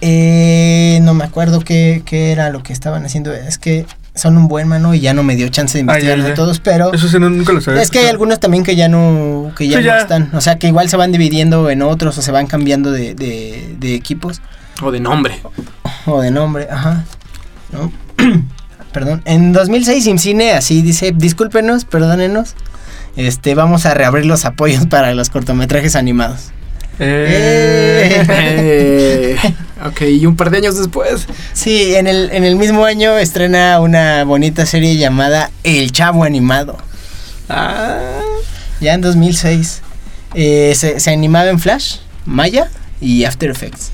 Eh, 0.02 1.00
no 1.02 1.14
me 1.14 1.24
acuerdo 1.24 1.60
qué, 1.62 2.04
qué 2.06 2.32
era 2.32 2.50
lo 2.50 2.64
que 2.64 2.74
estaban 2.74 3.04
haciendo. 3.06 3.34
Es 3.34 3.58
que 3.58 3.86
son 4.16 4.36
un 4.38 4.48
buen 4.48 4.68
mano 4.68 4.94
y 4.96 5.00
ya 5.00 5.14
no 5.14 5.24
me 5.24 5.36
dio 5.36 5.48
chance 5.50 5.78
de 5.84 5.92
Ah, 5.92 6.00
ya, 6.00 6.16
ya. 6.16 6.34
todos, 6.34 6.60
pero 6.60 6.92
Eso 6.94 7.08
sí, 7.08 7.20
no- 7.20 7.30
nunca 7.30 7.54
lo 7.54 7.62
sabía. 7.62 7.82
es 7.82 7.92
que 7.92 8.00
hay 8.00 8.08
algunos 8.08 8.40
también 8.40 8.64
que 8.64 8.76
ya 8.76 8.88
no 8.88 9.52
que 9.56 9.68
ya 9.68 9.78
Sí, 9.78 9.84
no 9.84 9.88
ya. 9.88 10.00
están. 10.00 10.30
O 10.34 10.42
sea, 10.42 10.58
que 10.58 10.68
igual 10.68 10.90
se 10.90 10.98
van 10.98 11.12
dividiendo 11.12 11.70
en 11.70 11.82
otros 11.84 12.18
o 12.18 12.22
se 12.22 12.32
van 12.32 12.48
cambiando 12.48 12.92
de, 12.92 13.14
de, 13.16 13.76
de 13.80 13.94
equipos 13.96 14.42
O 14.82 14.92
de 14.92 15.00
nombre. 15.00 15.40
o 16.06 16.22
de 16.22 16.32
nombre. 16.32 16.68
Ajá. 16.72 17.04
¿No? 17.72 17.92
Perdón. 18.92 19.22
En 19.26 19.54
2006 19.54 20.08
IMCINE 20.08 20.54
así 20.54 20.82
dice, 20.82 21.12
discúlpenos, 21.16 21.86
perdónenos. 21.86 22.56
Este, 23.16 23.54
vamos 23.56 23.86
a 23.86 23.94
reabrir 23.94 24.26
los 24.26 24.46
apoyos 24.46 24.86
para 24.90 25.14
los 25.14 25.30
cortometrajes 25.30 25.96
animados. 25.96 26.52
Eh, 27.00 28.26
Eh, 28.30 29.38
ok, 29.86 30.02
y 30.02 30.26
un 30.26 30.36
par 30.36 30.50
de 30.50 30.58
años 30.58 30.78
después. 30.78 31.28
Sí, 31.54 31.96
en 31.96 32.08
el, 32.08 32.30
en 32.32 32.44
el 32.44 32.56
mismo 32.56 32.86
año 32.86 33.18
estrena 33.18 33.80
una 33.80 34.24
bonita 34.24 34.66
serie 34.66 34.98
llamada 34.98 35.52
El 35.64 35.92
Chavo 35.92 36.24
Animado. 36.24 36.78
Ah, 37.50 38.20
Ya 38.82 38.94
en 38.94 39.02
2006. 39.02 39.82
Eh, 40.34 40.74
se, 40.76 41.00
se 41.00 41.12
animaba 41.12 41.50
en 41.50 41.60
Flash, 41.60 41.98
Maya 42.26 42.70
y 43.00 43.24
After 43.24 43.50
Effects. 43.50 43.92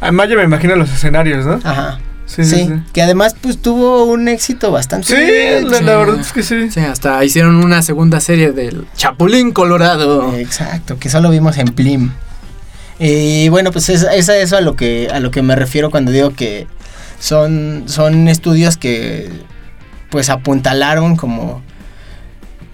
a 0.00 0.10
Maya 0.10 0.36
me 0.36 0.44
imagino 0.44 0.74
los 0.76 0.90
escenarios, 0.90 1.44
¿no? 1.44 1.60
Ajá. 1.62 1.98
Sí, 2.26 2.44
Sí, 2.44 2.68
que 2.92 3.02
además 3.02 3.36
pues 3.40 3.58
tuvo 3.62 4.04
un 4.04 4.26
éxito 4.26 4.72
bastante. 4.72 5.06
Sí, 5.06 5.64
la, 5.68 5.80
la 5.80 5.96
verdad 5.96 6.18
es 6.20 6.32
que 6.32 6.42
sí. 6.42 6.70
Sí, 6.72 6.80
hasta 6.80 7.22
hicieron 7.24 7.54
una 7.64 7.82
segunda 7.82 8.18
serie 8.20 8.50
del 8.50 8.86
Chapulín 8.96 9.52
Colorado. 9.52 10.34
Exacto, 10.34 10.98
que 10.98 11.08
solo 11.08 11.30
vimos 11.30 11.56
en 11.58 11.68
Plim. 11.68 12.10
Y 12.98 13.48
bueno, 13.50 13.72
pues 13.72 13.88
es, 13.88 14.02
es 14.02 14.28
a 14.28 14.36
eso 14.38 14.56
a 14.56 14.60
lo 14.60 14.74
que 14.76 15.08
a 15.12 15.20
lo 15.20 15.30
que 15.30 15.42
me 15.42 15.54
refiero 15.54 15.90
cuando 15.90 16.12
digo 16.12 16.30
que 16.30 16.66
son 17.20 17.84
son 17.86 18.28
estudios 18.28 18.76
que 18.76 19.30
pues 20.10 20.30
apuntalaron 20.30 21.16
como 21.16 21.62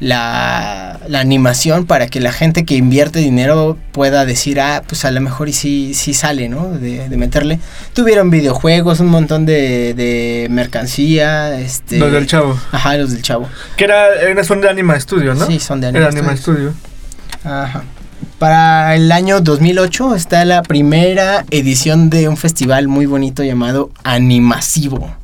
la, 0.02 0.98
la 1.06 1.20
animación 1.20 1.86
para 1.86 2.08
que 2.08 2.20
la 2.20 2.32
gente 2.32 2.64
que 2.64 2.74
invierte 2.74 3.20
dinero 3.20 3.78
pueda 3.92 4.24
decir, 4.24 4.60
ah, 4.60 4.82
pues 4.86 5.04
a 5.04 5.12
lo 5.12 5.20
mejor 5.20 5.48
y 5.48 5.52
sí, 5.52 5.94
sí 5.94 6.12
sale, 6.12 6.48
¿no? 6.48 6.72
De, 6.72 7.08
de 7.08 7.16
meterle. 7.16 7.60
Tuvieron 7.92 8.28
videojuegos, 8.28 8.98
un 8.98 9.06
montón 9.06 9.46
de, 9.46 9.94
de 9.94 10.48
mercancía, 10.50 11.58
este... 11.60 11.98
Los 11.98 12.10
del 12.10 12.26
chavo. 12.26 12.58
Ajá, 12.72 12.96
los 12.96 13.12
del 13.12 13.22
chavo. 13.22 13.48
Que 13.76 13.84
era, 13.84 14.12
era 14.20 14.42
son 14.42 14.60
de 14.60 14.68
Anima 14.68 14.98
Studio, 14.98 15.34
¿no? 15.34 15.46
Sí, 15.46 15.60
son 15.60 15.80
de 15.80 15.90
Era 15.90 16.08
Anima 16.08 16.20
Anima 16.20 16.36
Studios. 16.36 16.74
Studio. 16.74 17.52
Ajá. 17.52 17.84
Para 18.42 18.96
el 18.96 19.12
año 19.12 19.40
2008 19.40 20.16
está 20.16 20.44
la 20.44 20.64
primera 20.64 21.44
edición 21.52 22.10
de 22.10 22.26
un 22.26 22.36
festival 22.36 22.88
muy 22.88 23.06
bonito 23.06 23.44
llamado 23.44 23.92
Animasivo. 24.02 25.14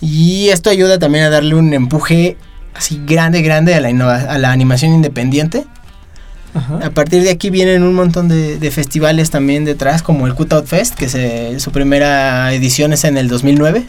Y 0.00 0.48
esto 0.48 0.70
ayuda 0.70 0.98
también 0.98 1.24
a 1.24 1.28
darle 1.28 1.54
un 1.54 1.74
empuje 1.74 2.38
así 2.74 2.98
grande, 3.06 3.42
grande 3.42 3.74
a 3.74 3.80
la, 3.82 3.88
a 4.16 4.38
la 4.38 4.52
animación 4.52 4.94
independiente. 4.94 5.66
Ajá. 6.54 6.78
A 6.82 6.88
partir 6.92 7.22
de 7.24 7.28
aquí 7.30 7.50
vienen 7.50 7.82
un 7.82 7.92
montón 7.92 8.26
de, 8.28 8.58
de 8.58 8.70
festivales 8.70 9.28
también 9.30 9.66
detrás, 9.66 10.02
como 10.02 10.26
el 10.26 10.34
Cutout 10.34 10.64
Fest, 10.64 10.94
que 10.94 11.10
se- 11.10 11.60
su 11.60 11.72
primera 11.72 12.50
edición 12.54 12.94
es 12.94 13.04
en 13.04 13.18
el 13.18 13.28
2009. 13.28 13.84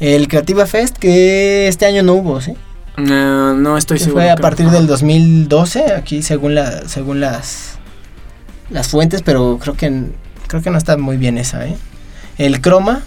El 0.00 0.26
Creativa 0.26 0.66
Fest, 0.66 0.96
que 0.98 1.68
este 1.68 1.86
año 1.86 2.02
no 2.02 2.14
hubo, 2.14 2.40
¿sí? 2.40 2.54
No, 2.96 3.54
no 3.54 3.78
estoy 3.78 3.98
que 3.98 4.04
seguro. 4.04 4.22
fue 4.22 4.30
a 4.30 4.36
partir 4.36 4.68
del 4.68 4.86
2012 4.86 5.94
aquí 5.94 6.22
según 6.22 6.54
la 6.54 6.86
según 6.88 7.20
las 7.20 7.78
las 8.68 8.88
fuentes 8.88 9.22
pero 9.22 9.58
creo 9.58 9.74
que 9.74 10.10
creo 10.46 10.62
que 10.62 10.70
no 10.70 10.76
está 10.76 10.98
muy 10.98 11.16
bien 11.16 11.38
esa 11.38 11.66
¿eh? 11.66 11.76
el 12.36 12.60
croma 12.60 13.02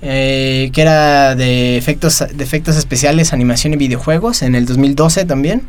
eh, 0.00 0.70
que 0.72 0.80
era 0.80 1.34
de 1.34 1.76
efectos 1.76 2.24
de 2.32 2.42
efectos 2.42 2.76
especiales 2.76 3.34
animación 3.34 3.74
y 3.74 3.76
videojuegos 3.76 4.40
en 4.40 4.54
el 4.54 4.64
2012 4.64 5.26
también 5.26 5.62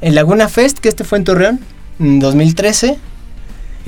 el 0.00 0.14
Laguna 0.14 0.48
Fest 0.48 0.78
que 0.78 0.88
este 0.88 1.02
fue 1.02 1.18
en 1.18 1.24
Torreón 1.24 1.60
en 1.98 2.20
2013 2.20 2.98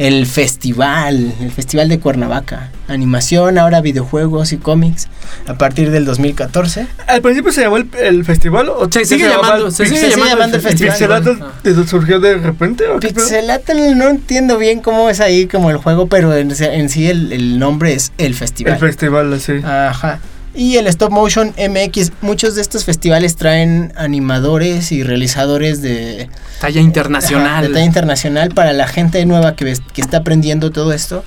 el 0.07 0.27
festival 0.27 1.33
el 1.41 1.51
festival 1.53 1.89
de 1.89 2.01
Cuernavaca 2.01 2.71
animación 2.89 3.57
ahora 3.59 3.81
videojuegos 3.81 4.53
y 4.53 4.57
cómics 4.57 5.09
a 5.47 5.55
partir 5.55 5.91
del 5.91 6.05
2014 6.05 6.87
Al 7.07 7.23
principio 7.23 7.53
se 7.53 7.61
llamó 7.63 7.77
el, 7.77 7.89
el 8.01 8.25
festival 8.25 8.69
o 8.69 8.89
Se 8.91 9.05
sigue 9.05 9.29
llamaba 9.29 9.49
llamando, 9.49 9.71
se 9.71 9.87
sigue 9.87 10.01
se 10.01 10.11
sigue 10.13 10.27
llamando 10.29 10.57
el 10.57 10.63
¿El 10.63 10.69
festival, 10.69 10.93
Pixelato 10.93 11.33
igual. 11.33 11.53
de- 11.63 11.87
surgió 11.87 12.21
de 12.21 12.37
repente? 12.39 12.87
¿o? 12.89 12.99
Pixelatl 13.01 13.97
no 13.97 14.09
entiendo 14.09 14.59
bien 14.59 14.81
cómo 14.81 15.09
es 15.09 15.21
ahí 15.21 15.47
como 15.47 15.71
el 15.71 15.77
juego, 15.77 16.07
pero 16.09 16.35
en, 16.37 16.51
en 16.61 16.89
sí 16.89 17.09
el, 17.09 17.33
el 17.33 17.59
nombre 17.59 17.95
es 17.95 18.13
el 18.19 18.35
festival. 18.35 18.75
El 18.75 18.81
festival, 18.81 19.33
así. 19.33 19.53
Ajá. 19.65 20.19
Y 20.55 20.77
el 20.77 20.87
Stop 20.87 21.11
Motion 21.13 21.55
MX, 21.57 22.13
muchos 22.21 22.55
de 22.55 22.61
estos 22.63 22.85
festivales 22.85 23.37
traen 23.37 23.93
animadores 23.97 24.93
y 24.93 25.03
realizadores 25.03 25.81
de 25.81 26.29
Talla 26.61 26.81
internacional. 26.81 27.67
de 27.67 27.73
talla 27.73 27.85
internacional 27.87 28.51
para 28.51 28.75
la 28.75 28.87
gente 28.87 29.25
nueva 29.25 29.57
que, 29.57 29.65
ves- 29.65 29.81
que 29.95 30.03
está 30.03 30.19
aprendiendo 30.19 30.71
todo 30.71 30.93
esto 30.93 31.25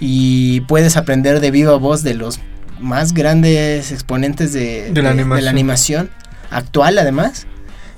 y 0.00 0.62
puedes 0.62 0.96
aprender 0.96 1.38
de 1.40 1.52
viva 1.52 1.76
voz 1.76 2.02
de 2.02 2.14
los 2.14 2.40
más 2.80 3.14
grandes 3.14 3.92
exponentes 3.92 4.52
de, 4.52 4.90
De 4.90 5.02
la 5.02 5.10
animación. 5.10 5.48
animación 5.48 6.10
actual 6.50 6.98
además. 6.98 7.46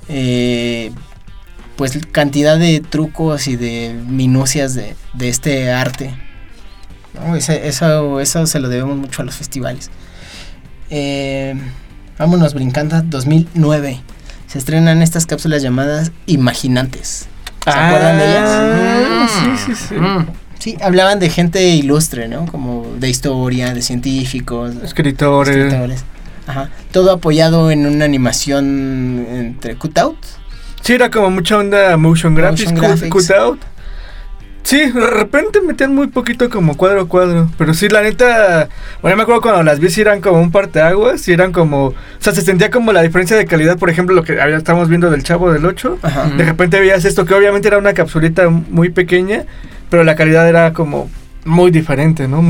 Eh, 0.09 0.91
pues 1.75 1.97
cantidad 2.11 2.57
de 2.57 2.79
trucos 2.81 3.47
y 3.47 3.55
de 3.55 3.95
minucias 4.07 4.73
de, 4.75 4.95
de 5.13 5.29
este 5.29 5.71
arte. 5.71 6.15
¿no? 7.15 7.35
Ese- 7.35 7.67
eso, 7.67 8.19
eso 8.19 8.45
se 8.45 8.59
lo 8.59 8.69
debemos 8.69 8.95
mucho 8.97 9.23
a 9.23 9.25
los 9.25 9.35
festivales. 9.35 9.89
Eh, 10.89 11.55
vámonos 12.17 12.53
brincando. 12.53 13.01
2009. 13.03 14.01
Se 14.47 14.57
estrenan 14.59 15.01
estas 15.01 15.25
cápsulas 15.25 15.61
llamadas 15.61 16.11
Imaginantes. 16.25 17.27
¿Se 17.63 17.69
acuerdan 17.69 18.17
de 18.17 18.29
ellas? 18.29 18.49
Ah, 18.49 19.27
sí, 19.29 19.73
sí, 19.75 19.85
sí. 19.89 19.95
Mm. 19.95 20.27
Sí, 20.59 20.77
hablaban 20.81 21.19
de 21.19 21.29
gente 21.29 21.67
ilustre, 21.69 22.27
¿no? 22.27 22.45
Como 22.45 22.87
de 22.97 23.09
historia, 23.09 23.73
de 23.73 23.81
científicos, 23.81 24.73
Escritores. 24.83 25.55
escritores. 25.55 26.03
Ajá. 26.47 26.69
Todo 26.91 27.11
apoyado 27.11 27.69
en 27.71 27.85
una 27.85 28.05
animación 28.05 29.25
entre 29.29 29.75
cutout. 29.75 30.17
Sí, 30.81 30.93
era 30.93 31.11
como 31.11 31.29
mucha 31.29 31.57
onda 31.57 31.95
motion 31.97 32.33
graphics, 32.33 32.71
Motion 32.71 32.89
graphics. 32.89 33.11
cutout. 33.11 33.59
Sí, 34.67 34.91
de 34.91 35.07
repente 35.07 35.61
metían 35.61 35.95
muy 35.95 36.07
poquito 36.07 36.49
como 36.49 36.75
cuadro 36.75 36.99
a 36.99 37.07
cuadro. 37.07 37.49
Pero 37.57 37.73
sí, 37.73 37.87
la 37.87 38.01
neta. 38.01 38.67
Bueno, 39.01 39.15
me 39.15 39.23
acuerdo 39.23 39.39
cuando 39.41 39.63
las 39.63 39.79
vi, 39.79 39.89
sí 39.89 40.01
eran 40.01 40.19
como 40.19 40.41
un 40.41 40.51
parteaguas. 40.51 41.25
Y 41.29 41.31
eran 41.31 41.53
como. 41.53 41.85
O 41.85 41.93
sea, 42.19 42.33
se 42.33 42.41
sentía 42.41 42.69
como 42.69 42.91
la 42.91 43.01
diferencia 43.01 43.37
de 43.37 43.45
calidad. 43.45 43.77
Por 43.77 43.89
ejemplo, 43.89 44.13
lo 44.13 44.23
que 44.23 44.41
había- 44.41 44.57
estábamos 44.57 44.89
viendo 44.89 45.09
del 45.09 45.23
Chavo 45.23 45.53
del 45.53 45.65
8. 45.65 45.99
Ajá. 46.01 46.25
De 46.35 46.43
repente 46.43 46.81
veías 46.81 47.05
esto, 47.05 47.23
que 47.25 47.33
obviamente 47.33 47.69
era 47.69 47.77
una 47.77 47.93
capsulita 47.93 48.49
muy 48.49 48.89
pequeña. 48.89 49.45
Pero 49.89 50.03
la 50.03 50.15
calidad 50.15 50.49
era 50.49 50.73
como 50.73 51.09
muy 51.47 51.71
diferente, 51.71 52.27
¿no? 52.27 52.41
Sí, 52.41 52.45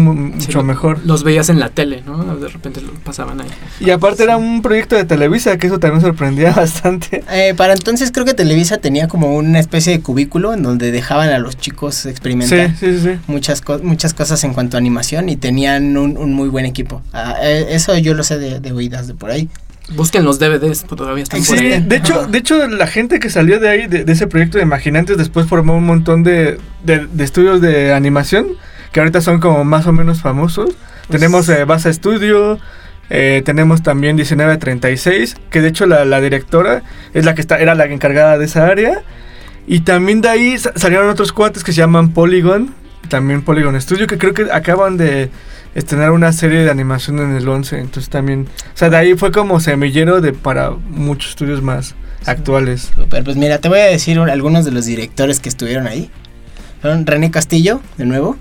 mucho 0.48 0.64
mejor. 0.64 1.00
Los 1.06 1.24
veías 1.24 1.50
en 1.50 1.60
la 1.60 1.70
tele, 1.70 2.04
¿no? 2.06 2.36
De 2.36 2.48
repente 2.50 2.82
lo 2.82 2.92
pasaban 2.96 3.40
ahí. 3.40 3.48
Y 3.80 3.92
aparte 3.92 4.24
era 4.24 4.36
un 4.38 4.62
proyecto 4.62 4.96
de 4.96 5.06
Televisa, 5.06 5.58
que 5.58 5.68
eso 5.68 5.80
también 5.80 6.02
sorprendía 6.02 6.52
bastante. 6.56 7.24
Eh, 7.32 7.54
para 7.56 7.74
entonces 7.74 8.12
creo 8.12 8.26
que 8.26 8.34
Televisa 8.34 8.78
tenía 8.78 9.08
como 9.08 9.36
una 9.36 9.60
especie 9.60 9.94
de 9.94 10.02
cubículo 10.02 10.54
en 10.54 10.64
donde 10.64 10.92
dejaban 10.92 11.30
a 11.30 11.40
los 11.40 11.58
chicos 11.58 12.06
experimentar 12.06 12.72
sí, 12.76 12.98
sí. 12.98 13.00
sí. 13.02 13.10
muchas, 13.28 13.62
co- 13.62 13.80
muchas 13.80 14.14
cosas 14.14 14.44
en 14.44 14.54
cuanto 14.54 14.76
a 14.78 14.80
animación 14.80 15.30
y 15.30 15.36
tenían 15.38 15.96
un, 15.96 16.18
un 16.18 16.34
muy 16.34 16.50
buen 16.50 16.66
equipo. 16.66 17.02
Ah, 17.14 17.36
eh, 17.42 17.68
eso 17.70 17.98
yo 17.98 18.14
lo 18.14 18.24
sé 18.24 18.38
de, 18.40 18.60
de 18.60 18.72
oídas 18.72 19.08
de 19.08 19.14
por 19.14 19.30
ahí. 19.32 19.48
Busquen 19.96 20.26
los 20.26 20.38
DVDs, 20.38 20.84
todavía 20.84 21.24
están 21.24 21.42
por 21.46 21.58
Sí, 21.58 21.66
ahí. 21.68 21.82
de 21.82 21.96
hecho, 21.96 22.28
de 22.28 22.38
hecho, 22.40 22.68
la 22.68 22.88
gente 22.88 23.20
que 23.20 23.30
salió 23.30 23.58
de 23.62 23.70
ahí, 23.70 23.88
de, 23.88 24.04
de 24.04 24.12
ese 24.12 24.28
proyecto 24.28 24.58
de 24.58 24.66
Imaginantes, 24.66 25.18
después 25.18 25.48
formó 25.48 25.78
un 25.78 25.86
montón 25.86 26.24
de, 26.24 26.58
de- 26.84 27.08
de 27.08 27.24
estudios 27.24 27.62
de 27.62 27.94
animación, 27.94 28.48
que 28.92 29.00
ahorita 29.00 29.22
son 29.22 29.40
como 29.40 29.64
más 29.64 29.86
o 29.88 29.92
menos 29.94 30.22
famosos. 30.22 30.72
Pues 31.08 31.20
tenemos 31.22 31.48
eh, 31.50 31.64
Basa 31.66 31.92
Studio, 31.94 32.60
eh, 33.10 33.42
tenemos 33.46 33.82
también 33.84 34.16
1936, 34.18 35.36
que 35.50 35.62
de 35.62 35.70
hecho 35.70 35.86
la, 35.86 36.06
la 36.06 36.20
directora 36.22 36.84
es 37.14 37.26
la 37.26 37.36
que 37.36 37.42
está, 37.42 37.58
era 37.60 37.76
la 37.76 37.86
encargada 37.86 38.38
de 38.38 38.46
esa 38.46 38.68
área. 38.68 39.02
Y 39.68 39.82
también 39.82 40.22
de 40.22 40.30
ahí 40.30 40.58
sa- 40.58 40.72
salieron 40.76 41.10
otros 41.10 41.32
cuates 41.34 41.64
que 41.64 41.72
se 41.74 41.78
llaman 41.80 42.10
Polygon, 42.14 42.74
también 43.10 43.42
Polygon 43.42 43.80
Studio, 43.82 44.08
que 44.08 44.18
creo 44.18 44.34
que 44.34 44.48
acaban 44.52 44.98
de 44.98 45.30
estrenar 45.76 46.12
una 46.12 46.32
serie 46.34 46.64
de 46.64 46.72
animación 46.72 47.20
en 47.20 47.36
el 47.36 47.48
11. 47.48 47.80
Entonces 47.80 48.10
también, 48.10 48.48
o 48.74 48.78
sea, 48.78 48.90
de 48.90 48.98
ahí 48.98 49.14
fue 49.16 49.32
como 49.32 49.60
semillero 49.60 50.22
de 50.22 50.34
para 50.34 50.72
muchos 50.72 51.32
estudios 51.32 51.62
más 51.62 51.96
actuales. 52.26 52.92
Super, 52.96 53.24
pues 53.24 53.36
mira, 53.38 53.60
te 53.60 53.70
voy 53.70 53.80
a 53.80 53.86
decir 53.86 54.20
un- 54.20 54.30
algunos 54.30 54.66
de 54.66 54.72
los 54.72 54.86
directores 54.86 55.40
que 55.40 55.50
estuvieron 55.50 55.88
ahí. 55.88 56.10
Son 56.82 57.06
René 57.06 57.32
Castillo, 57.32 57.82
de 57.98 58.06
nuevo. 58.06 58.38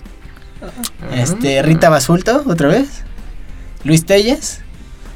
Este, 1.15 1.63
Rita 1.63 1.89
Basulto, 1.91 2.43
otra 2.47 2.69
vez. 2.69 3.03
Luis 3.85 4.05
Telles, 4.05 4.61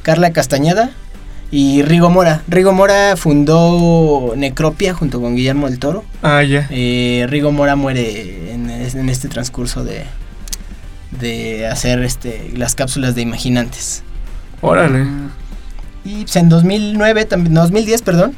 Carla 0.02 0.32
Castañeda 0.32 0.90
y 1.50 1.82
Rigo 1.82 2.10
Mora. 2.10 2.42
Rigo 2.48 2.72
Mora 2.72 3.16
fundó 3.16 4.34
Necropia 4.36 4.94
junto 4.94 5.20
con 5.20 5.34
Guillermo 5.34 5.68
del 5.68 5.78
Toro. 5.78 6.04
Ah, 6.22 6.42
ya. 6.42 6.66
Eh, 6.70 7.26
Rigo 7.28 7.50
Mora 7.52 7.74
muere 7.76 8.52
en, 8.52 8.70
es- 8.70 8.94
en 8.94 9.08
este 9.08 9.28
transcurso 9.28 9.82
de, 9.84 10.04
de 11.20 11.66
hacer 11.66 12.02
este, 12.04 12.52
las 12.56 12.74
cápsulas 12.74 13.14
de 13.14 13.22
Imaginantes. 13.22 14.02
Órale. 14.60 15.06
Y 16.04 16.22
pues, 16.22 16.36
en 16.36 16.48
2009, 16.48 17.24
también, 17.24 17.54
2010, 17.54 18.02
perdón, 18.02 18.34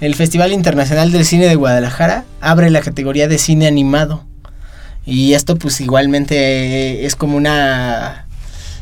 el 0.00 0.14
Festival 0.14 0.52
Internacional 0.52 1.12
del 1.12 1.24
Cine 1.24 1.46
de 1.46 1.54
Guadalajara 1.56 2.24
abre 2.40 2.70
la 2.70 2.80
categoría 2.80 3.28
de 3.28 3.38
cine 3.38 3.66
animado. 3.66 4.24
Y 5.06 5.34
esto 5.34 5.56
pues 5.56 5.80
igualmente 5.80 6.36
eh, 6.36 7.06
es 7.06 7.16
como 7.16 7.36
una... 7.36 8.26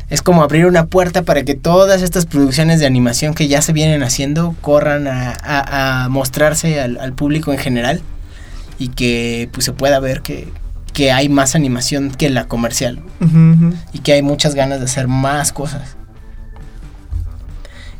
Es 0.09 0.21
como 0.21 0.43
abrir 0.43 0.65
una 0.67 0.85
puerta 0.85 1.23
para 1.23 1.43
que 1.43 1.55
todas 1.55 2.01
estas 2.03 2.25
producciones 2.27 2.79
de 2.79 2.85
animación 2.85 3.33
que 3.33 3.47
ya 3.47 3.61
se 3.63 3.73
vienen 3.73 4.03
haciendo 4.03 4.55
corran 4.61 5.07
a, 5.07 5.31
a- 5.31 6.03
a 6.03 6.09
mostrarse 6.09 6.79
al, 6.79 6.99
al 6.99 7.13
público 7.13 7.51
en 7.51 7.57
general 7.57 8.01
y 8.77 8.89
que 8.89 9.49
pues 9.53 9.65
se 9.65 9.71
pueda 9.71 9.99
ver 9.99 10.21
que, 10.21 10.47
que 10.93 11.11
hay 11.11 11.29
más 11.29 11.55
animación 11.55 12.11
que 12.11 12.29
la 12.29 12.45
comercial 12.45 12.99
y 13.91 13.99
que 13.99 14.13
hay 14.13 14.21
muchas 14.21 14.53
ganas 14.53 14.79
de 14.79 14.85
hacer 14.85 15.07
más 15.07 15.51
cosas. 15.51 15.95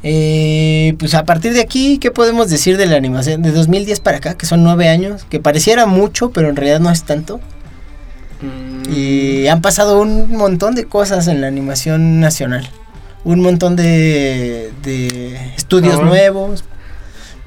Eh, 0.04 0.96
pues 1.00 1.14
a 1.14 1.24
partir 1.24 1.54
de 1.54 1.62
aquí, 1.62 1.98
¿qué 1.98 2.12
podemos 2.12 2.50
decir 2.50 2.78
de 2.78 2.86
la 2.86 2.98
animación? 2.98 3.42
De 3.42 3.52
2010 3.52 4.02
para 4.02 4.18
acá, 4.18 4.36
que 4.36 4.46
son 4.46 4.64
nueve 4.64 4.90
años, 4.90 5.26
que 5.30 5.40
pareciera 5.40 5.86
mucho, 5.86 6.32
pero 6.32 6.50
en 6.50 6.56
realidad 6.58 6.80
no 6.82 6.92
es 6.92 7.04
tanto. 7.04 7.40
Mm, 8.44 8.94
Y 8.94 9.48
han 9.48 9.62
pasado 9.62 10.02
un 10.02 10.30
montón 10.36 10.76
de 10.76 10.86
cosas 10.86 11.28
en 11.28 11.42
la 11.42 11.48
animación 11.48 12.20
nacional. 12.20 12.70
Un 13.24 13.40
montón 13.42 13.76
de, 13.78 14.72
de 14.84 15.36
estudios 15.56 16.02
nuevos, 16.04 16.66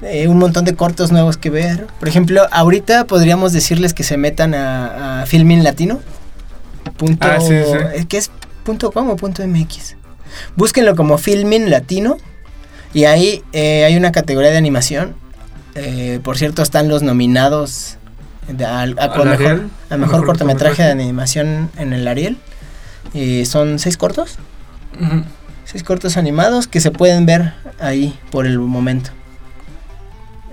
eh, 0.01 0.27
un 0.27 0.39
montón 0.39 0.65
de 0.65 0.73
cortos 0.75 1.11
nuevos 1.11 1.37
que 1.37 1.49
ver. 1.51 1.85
Por 1.99 2.07
ejemplo, 2.09 2.47
ahorita 2.51 3.05
podríamos 3.05 3.53
decirles 3.53 3.93
que 3.93 4.03
se 4.03 4.17
metan 4.17 4.55
a, 4.55 5.21
a 5.21 5.25
Filmin 5.27 5.63
Latino. 5.63 5.99
Punto, 6.97 7.27
Ah, 7.29 7.39
sí, 7.39 7.47
sí. 7.49 7.53
eh, 7.93 8.05
¿Qué 8.09 8.17
es 8.17 8.31
punto 8.63 8.91
com 8.91 9.09
o 9.09 9.15
punto 9.15 9.45
mx? 9.47 9.95
Búsquenlo 10.55 10.95
como 10.95 11.17
Filmin 11.19 11.69
Latino. 11.69 12.17
Y 12.93 13.03
ahí 13.05 13.43
eh, 13.53 13.85
hay 13.85 13.95
una 13.97 14.11
categoría 14.11 14.49
de 14.49 14.57
animación. 14.57 15.13
Eh, 15.75 16.19
por 16.23 16.37
cierto, 16.39 16.63
están 16.63 16.87
los 16.89 17.03
nominados 17.03 17.97
de- 18.47 18.65
al- 18.65 18.97
a, 18.99 19.03
¿Al 19.03 19.09
mejor, 19.09 19.27
Ariel? 19.29 19.51
a 19.89 19.97
mejor, 19.97 19.99
Mejor 19.99 20.25
cortometraje 20.25 20.83
de 20.83 20.91
animación 20.91 21.69
en 21.77 21.93
el 21.93 22.07
Ariel. 22.07 22.37
Eh, 23.13 23.45
son 23.45 23.79
seis 23.79 23.97
cortos. 23.97 24.37
Seis 25.65 25.83
cortos 25.83 26.17
animados 26.17 26.67
que 26.67 26.79
se 26.79 26.91
pueden 26.91 27.25
ver 27.25 27.53
ahí 27.79 28.17
por 28.31 28.45
el 28.45 28.57
momento. 28.59 29.11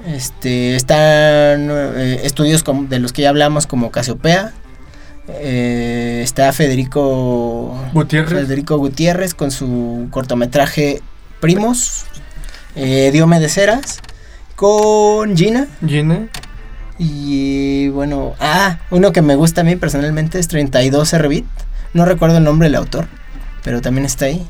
Este, 0.07 0.77
están 0.77 0.99
eh, 1.71 2.21
estudios 2.25 2.63
como- 2.63 2.85
de 2.85 2.99
los 2.99 3.13
que 3.13 3.23
ya 3.23 3.31
hablamos 3.31 3.67
como 3.67 3.91
Casiopea. 3.91 4.53
Eh, 5.29 6.21
está 6.23 6.53
Federico 6.53 7.75
Gutiérrez. 7.95 8.43
Federico 8.47 8.77
Gutiérrez 8.77 9.33
con 9.35 9.51
su 9.51 10.09
cortometraje 10.11 11.01
Primos. 11.41 12.05
Eh, 12.77 13.11
Diome 13.13 13.41
de 13.41 13.49
Ceras. 13.49 14.01
Con 14.57 15.37
Gina. 15.37 15.67
Gina. 15.87 16.29
Y 16.99 17.89
bueno, 17.89 18.35
ah, 18.41 18.79
uno 18.91 19.13
que 19.13 19.23
me 19.23 19.35
gusta 19.37 19.63
a 19.63 19.65
mí 19.65 19.77
personalmente 19.77 20.39
es 20.39 20.49
32 20.49 21.13
Rbit. 21.19 21.47
No 21.93 22.05
recuerdo 22.05 22.39
el 22.39 22.45
nombre 22.45 22.69
del 22.69 22.77
autor, 22.77 23.07
pero 23.63 23.81
también 23.81 24.05
está 24.05 24.27
ahí. 24.27 24.47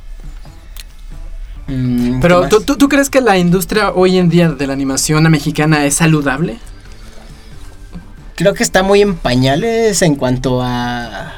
Mm, 1.66 2.14
¿qué 2.14 2.18
Pero 2.20 2.48
tú, 2.48 2.76
tú 2.76 2.88
crees 2.88 3.10
que 3.10 3.20
la 3.20 3.38
industria 3.38 3.90
hoy 3.90 4.18
en 4.18 4.28
día 4.28 4.50
de 4.50 4.66
la 4.66 4.72
animación 4.72 5.30
mexicana 5.30 5.86
es 5.86 5.94
saludable? 5.94 6.58
creo 8.34 8.54
que 8.54 8.62
está 8.62 8.82
muy 8.82 9.00
en 9.00 9.14
pañales 9.14 10.02
en 10.02 10.16
cuanto 10.16 10.60
a 10.62 11.32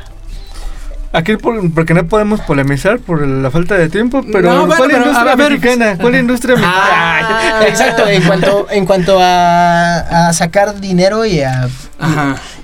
Aquí 1.12 1.36
por- 1.36 1.72
porque 1.72 1.94
no 1.94 2.07
podemos 2.07 2.40
polemizar 2.42 2.98
por 2.98 3.26
la 3.26 3.50
falta 3.50 3.76
de 3.76 3.88
tiempo, 3.88 4.22
pero 4.32 4.50
No, 4.52 4.61
bueno, 4.66 4.74
¿cuál 4.76 4.90
pero, 4.90 5.02
industria 5.04 5.34
ver, 5.36 5.50
mexicana? 5.52 5.98
¿Cuál 5.98 6.14
industria 6.16 6.54
mexicana? 6.57 6.78
Ah, 6.82 7.61
exacto, 7.68 8.07
en 8.09 8.22
cuanto 8.22 8.66
en 8.70 8.84
cuanto 8.86 9.18
a, 9.20 10.28
a 10.28 10.32
sacar 10.34 10.78
dinero 10.80 11.24
y 11.24 11.40
a 11.40 11.68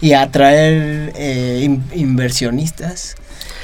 y 0.01 0.13
a 0.13 0.23
atraer 0.23 1.13
eh, 1.17 1.61
in- 1.63 1.85
inversionistas 1.95 3.15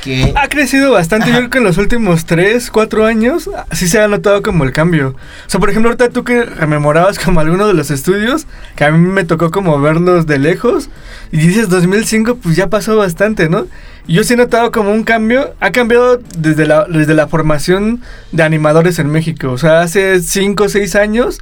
que 0.02 0.32
Ha 0.36 0.48
crecido 0.48 0.92
bastante, 0.92 1.26
yo 1.26 1.32
Ajá. 1.32 1.38
creo 1.40 1.50
que 1.50 1.58
en 1.58 1.64
los 1.64 1.78
últimos 1.78 2.24
3, 2.26 2.70
4 2.70 3.06
años 3.06 3.50
sí 3.72 3.88
se 3.88 4.00
ha 4.00 4.08
notado 4.08 4.42
como 4.42 4.64
el 4.64 4.72
cambio. 4.72 5.16
O 5.46 5.50
sea, 5.50 5.60
por 5.60 5.70
ejemplo, 5.70 5.90
ahorita 5.90 6.10
tú 6.10 6.24
que 6.24 6.44
rememorabas 6.44 7.18
como 7.24 7.40
alguno 7.40 7.66
de 7.66 7.74
los 7.74 7.90
estudios, 7.90 8.46
que 8.76 8.84
a 8.84 8.90
mí 8.90 8.98
me 8.98 9.24
tocó 9.24 9.50
como 9.50 9.80
verlos 9.80 10.26
de 10.26 10.38
lejos, 10.38 10.88
y 11.32 11.38
dices 11.38 11.68
2005, 11.68 12.36
pues 12.36 12.56
ya 12.56 12.68
pasó 12.68 12.96
bastante, 12.96 13.48
¿no? 13.48 13.66
Y 14.06 14.14
yo 14.14 14.24
sí 14.24 14.34
he 14.34 14.36
notado 14.36 14.72
como 14.72 14.90
un 14.90 15.04
cambio, 15.04 15.54
ha 15.60 15.70
cambiado 15.70 16.20
desde 16.38 16.66
la, 16.66 16.86
desde 16.86 17.14
la 17.14 17.28
formación 17.28 18.00
de 18.32 18.42
animadores 18.42 18.98
en 18.98 19.10
México. 19.10 19.50
O 19.52 19.58
sea, 19.58 19.80
hace 19.82 20.22
5 20.22 20.64
o 20.64 20.68
6 20.68 20.94
años 20.96 21.40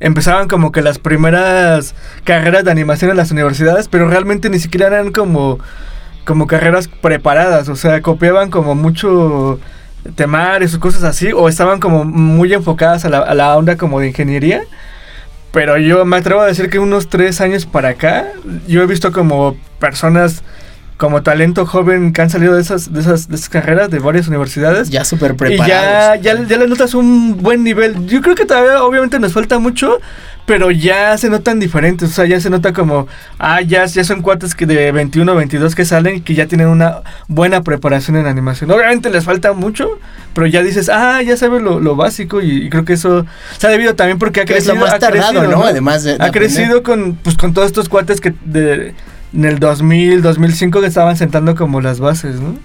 empezaban 0.00 0.48
como 0.48 0.72
que 0.72 0.82
las 0.82 0.98
primeras 0.98 1.94
carreras 2.24 2.64
de 2.64 2.70
animación 2.70 3.10
en 3.10 3.16
las 3.18 3.30
universidades, 3.30 3.86
pero 3.86 4.08
realmente 4.08 4.50
ni 4.50 4.58
siquiera 4.58 4.86
eran 4.88 5.12
como 5.12 5.60
como 6.24 6.46
carreras 6.46 6.88
preparadas, 6.88 7.68
o 7.68 7.76
sea, 7.76 8.02
copiaban 8.02 8.50
como 8.50 8.74
mucho 8.74 9.58
temarios 10.14 10.74
o 10.74 10.80
cosas 10.80 11.04
así, 11.04 11.32
o 11.32 11.48
estaban 11.48 11.80
como 11.80 12.04
muy 12.04 12.52
enfocadas 12.52 13.04
a 13.04 13.08
la, 13.08 13.18
a 13.18 13.34
la 13.34 13.56
onda 13.56 13.76
como 13.76 14.00
de 14.00 14.08
ingeniería. 14.08 14.62
Pero 15.52 15.78
yo 15.78 16.04
me 16.04 16.16
atrevo 16.16 16.40
a 16.40 16.46
decir 16.46 16.70
que 16.70 16.78
unos 16.78 17.08
tres 17.08 17.40
años 17.40 17.66
para 17.66 17.90
acá, 17.90 18.28
yo 18.68 18.82
he 18.82 18.86
visto 18.86 19.10
como 19.10 19.56
personas 19.80 20.44
como 21.00 21.22
talento 21.22 21.64
joven 21.64 22.12
que 22.12 22.20
han 22.20 22.28
salido 22.28 22.54
de 22.54 22.60
esas, 22.60 22.92
de 22.92 23.00
esas, 23.00 23.26
de 23.30 23.36
esas 23.36 23.48
carreras 23.48 23.88
de 23.90 24.00
varias 24.00 24.28
universidades. 24.28 24.90
ya 24.90 25.02
súper 25.06 25.30
Y 25.30 25.34
preparados. 25.34 25.66
ya, 26.22 26.34
ya, 26.36 26.42
ya 26.46 26.56
le 26.58 26.68
notas 26.68 26.92
un 26.92 27.38
buen 27.38 27.64
nivel. 27.64 28.06
Yo 28.06 28.20
creo 28.20 28.34
que 28.34 28.44
todavía 28.44 28.84
obviamente 28.84 29.18
nos 29.18 29.32
falta 29.32 29.58
mucho, 29.58 29.98
pero 30.44 30.70
ya 30.70 31.16
se 31.16 31.30
notan 31.30 31.58
diferentes. 31.58 32.10
O 32.10 32.12
sea, 32.12 32.26
ya 32.26 32.38
se 32.38 32.50
nota 32.50 32.74
como, 32.74 33.08
ah, 33.38 33.62
ya, 33.62 33.86
ya 33.86 34.04
son 34.04 34.20
cuates 34.20 34.54
que 34.54 34.66
de 34.66 34.92
21 34.92 35.34
22 35.34 35.74
que 35.74 35.86
salen 35.86 36.16
y 36.16 36.20
que 36.20 36.34
ya 36.34 36.44
tienen 36.46 36.68
una 36.68 36.98
buena 37.28 37.62
preparación 37.62 38.18
en 38.18 38.26
animación. 38.26 38.70
Obviamente 38.70 39.08
les 39.08 39.24
falta 39.24 39.54
mucho, 39.54 39.88
pero 40.34 40.46
ya 40.48 40.62
dices, 40.62 40.90
ah, 40.92 41.22
ya 41.22 41.34
sabes 41.38 41.62
lo, 41.62 41.80
lo 41.80 41.96
básico 41.96 42.42
y, 42.42 42.66
y 42.66 42.68
creo 42.68 42.84
que 42.84 42.92
eso 42.92 43.24
se 43.56 43.66
ha 43.66 43.70
debido 43.70 43.94
también 43.94 44.18
porque 44.18 44.42
ha 44.42 44.44
Que 44.44 44.52
es 44.58 44.64
crecido. 44.64 44.74
lo 44.74 44.80
más 44.90 44.98
tardado, 44.98 45.32
crecido, 45.40 45.50
¿no? 45.56 45.64
Además 45.64 46.02
de- 46.04 46.18
de 46.18 46.22
ha 46.24 46.26
aprender. 46.26 46.50
crecido 46.52 46.82
con, 46.82 47.14
pues, 47.14 47.38
con 47.38 47.54
todos 47.54 47.68
estos 47.68 47.88
cuates 47.88 48.20
que 48.20 48.34
de, 48.44 48.94
en 49.34 49.44
el 49.44 49.58
2000, 49.58 50.22
2005 50.22 50.80
que 50.80 50.86
estaban 50.86 51.16
sentando 51.16 51.54
como 51.54 51.80
las 51.80 52.00
bases, 52.00 52.40
¿no? 52.40 52.56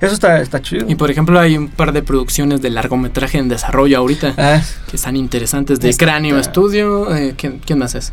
Eso 0.00 0.14
está, 0.14 0.40
está 0.40 0.60
chido. 0.60 0.86
Y 0.88 0.96
por 0.96 1.10
ejemplo 1.10 1.38
hay 1.38 1.56
un 1.56 1.68
par 1.68 1.92
de 1.92 2.02
producciones 2.02 2.60
de 2.60 2.70
largometraje 2.70 3.38
en 3.38 3.48
desarrollo 3.48 3.98
ahorita 3.98 4.34
Ah, 4.36 4.60
que 4.90 4.96
están 4.96 5.16
interesantes 5.16 5.78
de 5.78 5.90
Está- 5.90 6.04
Cráneo 6.06 6.42
Studio. 6.42 7.14
eh, 7.14 7.34
¿quién, 7.36 7.60
quién 7.64 7.78
más 7.78 7.94
es? 7.94 8.12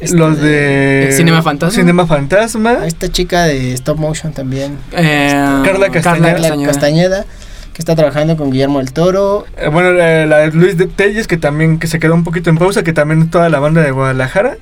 Este, 0.00 0.16
los 0.16 0.40
de 0.40 1.08
¿El 1.08 1.12
Cinema 1.12 1.42
Fantasma? 1.42 1.74
Cinema 1.78 2.06
Fantasma. 2.06 2.86
esta 2.86 3.08
chica 3.10 3.44
de 3.44 3.72
stop 3.74 3.98
motion 3.98 4.32
también 4.32 4.76
Eh, 4.92 5.28
Carla 5.64 5.90
Castañeda. 5.90 6.32
Carla 6.32 6.48
Castañeda. 6.48 6.72
Castañeda 6.72 7.24
que 7.74 7.78
está 7.80 7.94
trabajando 7.96 8.36
con 8.36 8.50
Guillermo 8.50 8.78
del 8.78 8.92
Toro 8.92 9.44
Eh, 9.58 9.68
bueno, 9.68 9.92
la, 9.92 10.26
la 10.26 10.38
de 10.38 10.52
Luis 10.52 10.76
de 10.78 10.86
Telles, 10.86 11.26
que 11.26 11.36
también 11.36 11.78
que 11.78 11.86
se 11.86 11.98
quedó 11.98 12.14
un 12.14 12.24
poquito 12.24 12.48
en 12.50 12.56
pausa, 12.56 12.82
que 12.82 12.92
también 12.92 13.28
toda 13.30 13.48
la 13.50 13.58
banda 13.58 13.82
de 13.82 13.90
Guadalajara. 13.90 14.56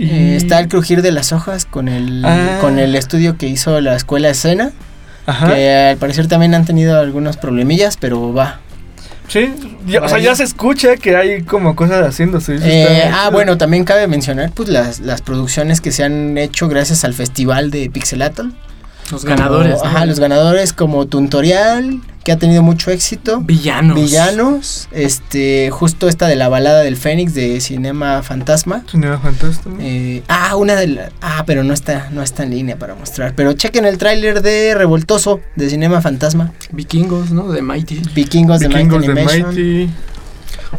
Eh, 0.00 0.34
está 0.36 0.58
el 0.58 0.68
crujir 0.68 1.02
de 1.02 1.12
las 1.12 1.32
hojas 1.32 1.64
con 1.66 1.88
el 1.88 2.24
Ah. 2.24 2.58
con 2.60 2.78
el 2.78 2.94
estudio 2.96 3.36
que 3.36 3.46
hizo 3.48 3.80
la 3.80 3.94
escuela 3.96 4.30
escena 4.30 4.72
Ajá. 5.26 5.54
que 5.54 5.70
al 5.90 5.96
parecer 5.98 6.26
también 6.26 6.54
han 6.54 6.64
tenido 6.64 6.98
algunos 6.98 7.36
problemillas 7.36 7.96
pero 7.98 8.32
va 8.32 8.60
Sí, 9.28 9.52
ya- 9.86 10.02
o 10.02 10.08
sea, 10.08 10.18
ya 10.18 10.34
se 10.34 10.42
escucha 10.42 10.96
que 10.96 11.14
hay 11.14 11.42
como 11.42 11.76
cosas 11.76 12.04
haciéndose. 12.04 12.56
Eh, 12.62 13.04
ah 13.12 13.18
chido. 13.26 13.30
bueno 13.32 13.58
también 13.58 13.84
cabe 13.84 14.08
mencionar 14.08 14.50
pues 14.52 14.68
las, 14.68 14.98
las 15.00 15.22
producciones 15.22 15.80
que 15.80 15.92
se 15.92 16.02
han 16.02 16.36
hecho 16.36 16.66
gracias 16.68 17.04
al 17.04 17.14
festival 17.14 17.70
de 17.70 17.88
Pixelatl 17.90 18.48
Los 19.12 19.24
ganadores. 19.24 19.74
Como- 19.78 19.84
¿no? 19.84 19.90
ajá 19.90 20.06
los 20.06 20.20
ganadores 20.20 20.72
como 20.72 21.06
Tuntorial 21.06 22.00
que 22.24 22.32
ha 22.32 22.36
tenido 22.38 22.62
mucho 22.62 22.90
éxito. 22.90 23.40
Villanos. 23.40 23.96
Villanos, 23.96 24.88
este, 24.92 25.70
justo 25.70 26.06
esta 26.08 26.26
de 26.26 26.36
la 26.36 26.48
balada 26.50 26.80
del 26.82 26.96
Fénix 26.96 27.32
de 27.34 27.60
Cinema 27.60 28.22
Fantasma. 28.22 28.82
Cinema 28.90 29.18
fantástico. 29.18 29.74
Eh, 29.80 30.22
ah, 30.28 30.56
una 30.56 30.76
de 30.76 30.86
la, 30.88 31.12
ah, 31.22 31.44
pero 31.46 31.64
no 31.64 31.72
está, 31.72 32.08
no 32.10 32.22
está 32.22 32.42
en 32.42 32.50
línea 32.50 32.76
para 32.78 32.94
mostrar. 32.94 33.34
Pero 33.34 33.54
chequen 33.54 33.86
el 33.86 33.96
tráiler 33.96 34.42
de 34.42 34.74
Revoltoso 34.74 35.40
de 35.56 35.70
Cinema 35.70 36.00
Fantasma. 36.02 36.52
Vikingos, 36.72 37.30
¿no? 37.30 37.50
De 37.50 37.62
Mighty. 37.62 38.02
Vikingos, 38.14 38.60
Vikingos 38.60 38.60
de 38.60 38.68
de 38.68 38.74
Mighty 38.74 38.94
Animation. 38.96 39.46
Mighty. 39.54 39.90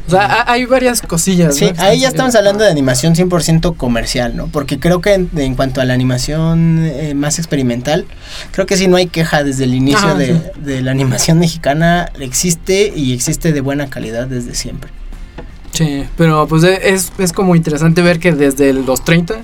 O 0.07 0.09
sea, 0.11 0.25
ha- 0.25 0.51
hay 0.51 0.65
varias 0.65 1.01
cosillas. 1.01 1.55
Sí, 1.55 1.71
¿no? 1.75 1.81
ahí 1.83 1.99
ya 1.99 2.07
estamos 2.07 2.33
hablando 2.35 2.63
de 2.63 2.69
animación 2.71 3.13
100% 3.15 3.75
comercial, 3.75 4.35
¿no? 4.35 4.47
Porque 4.47 4.79
creo 4.79 5.01
que 5.01 5.13
en, 5.13 5.29
en 5.35 5.55
cuanto 5.55 5.81
a 5.81 5.85
la 5.85 5.93
animación 5.93 6.85
eh, 6.85 7.13
más 7.13 7.39
experimental, 7.39 8.05
creo 8.51 8.65
que 8.65 8.77
sí 8.77 8.87
no 8.87 8.95
hay 8.97 9.07
queja 9.07 9.43
desde 9.43 9.65
el 9.65 9.73
inicio 9.73 9.99
Ajá, 10.07 10.15
de, 10.15 10.27
sí. 10.27 10.41
de 10.61 10.81
la 10.81 10.91
animación 10.91 11.39
mexicana, 11.39 12.09
existe 12.19 12.93
y 12.95 13.13
existe 13.13 13.51
de 13.53 13.61
buena 13.61 13.89
calidad 13.89 14.27
desde 14.27 14.55
siempre. 14.55 14.91
Sí, 15.73 16.03
pero 16.17 16.47
pues 16.47 16.63
e- 16.63 16.89
es, 16.93 17.11
es 17.17 17.31
como 17.33 17.55
interesante 17.55 18.01
ver 18.01 18.19
que 18.19 18.31
desde 18.33 18.73
los 18.73 19.03
30, 19.05 19.41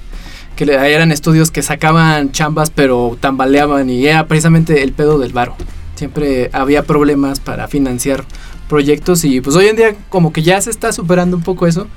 que 0.55 0.63
eran 0.65 1.11
estudios 1.11 1.51
que 1.51 1.61
sacaban 1.61 2.31
chambas 2.31 2.69
pero 2.69 3.17
tambaleaban 3.19 3.89
y 3.89 4.07
era 4.07 4.27
precisamente 4.27 4.81
el 4.83 4.91
pedo 4.93 5.19
del 5.19 5.31
varo. 5.33 5.55
Siempre 5.95 6.49
había 6.53 6.83
problemas 6.83 7.39
para 7.39 7.67
financiar 7.67 8.23
proyectos 8.69 9.23
y 9.23 9.41
pues 9.41 9.55
hoy 9.55 9.67
en 9.67 9.75
día 9.75 9.95
como 10.09 10.31
que 10.33 10.41
ya 10.43 10.59
se 10.61 10.69
está 10.69 10.91
superando 10.91 11.37
un 11.37 11.43
poco 11.43 11.67
eso. 11.67 11.87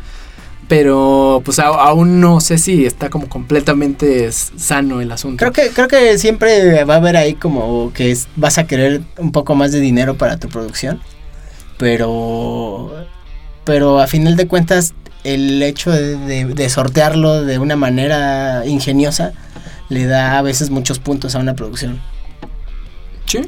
Pero 0.69 1.43
pues 1.45 1.59
a- 1.59 1.67
aún 1.67 2.21
no 2.21 2.41
sé 2.41 2.57
si 2.57 2.87
está 2.87 3.11
como 3.11 3.29
completamente 3.29 4.31
sano 4.31 5.01
el 5.01 5.11
asunto. 5.11 5.39
Creo 5.39 5.53
que, 5.53 5.71
creo 5.75 5.89
que 5.89 6.17
siempre 6.17 6.85
va 6.85 6.95
a 6.95 6.97
haber 6.99 7.17
ahí 7.17 7.35
como 7.35 7.93
que 7.93 8.17
vas 8.37 8.57
a 8.59 8.69
querer 8.69 9.03
un 9.19 9.33
poco 9.33 9.57
más 9.57 9.73
de 9.73 9.81
dinero 9.81 10.17
para 10.17 10.37
tu 10.39 10.49
producción. 10.49 11.01
Pero. 11.77 13.05
Pero 13.65 14.01
a 14.01 14.07
final 14.07 14.37
de 14.37 14.47
cuentas, 14.47 14.95
el 15.25 15.63
hecho 15.63 15.91
de 15.91 16.69
sortearlo 16.69 17.43
de 17.45 17.59
una 17.59 17.77
manera 17.77 18.65
ingeniosa 18.67 19.33
le 19.89 20.07
da 20.07 20.39
a 20.39 20.43
veces 20.43 20.71
muchos 20.71 20.99
puntos 20.99 21.35
a 21.35 21.39
una 21.41 21.55
producción. 21.55 22.01
Sí. 23.31 23.41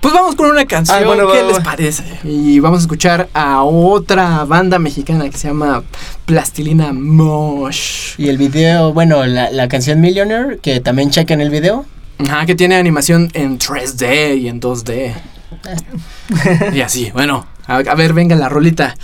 Pues 0.00 0.12
vamos 0.12 0.34
con 0.34 0.50
una 0.50 0.64
canción. 0.66 0.98
Ah, 1.00 1.06
bueno, 1.06 1.30
¿Qué 1.30 1.40
va, 1.42 1.48
les 1.48 1.58
va. 1.58 1.62
parece? 1.62 2.02
Y 2.24 2.58
vamos 2.58 2.80
a 2.80 2.82
escuchar 2.82 3.28
a 3.32 3.62
otra 3.62 4.44
banda 4.44 4.78
mexicana 4.78 5.28
que 5.30 5.38
se 5.38 5.48
llama 5.48 5.84
Plastilina 6.26 6.92
Mosh. 6.92 8.14
Y 8.18 8.28
el 8.28 8.38
video, 8.38 8.92
bueno, 8.92 9.24
la, 9.26 9.50
la 9.50 9.68
canción 9.68 10.00
Millionaire, 10.00 10.58
que 10.60 10.80
también 10.80 11.10
chequen 11.10 11.40
el 11.40 11.50
video. 11.50 11.86
Ajá, 12.18 12.46
que 12.46 12.54
tiene 12.54 12.74
animación 12.76 13.30
en 13.34 13.58
3D 13.58 14.38
y 14.40 14.48
en 14.48 14.60
2D. 14.60 15.14
y 16.72 16.80
así, 16.80 17.10
bueno. 17.12 17.46
A, 17.66 17.76
a 17.76 17.94
ver, 17.94 18.12
venga 18.12 18.34
la 18.36 18.48
rolita. 18.48 18.94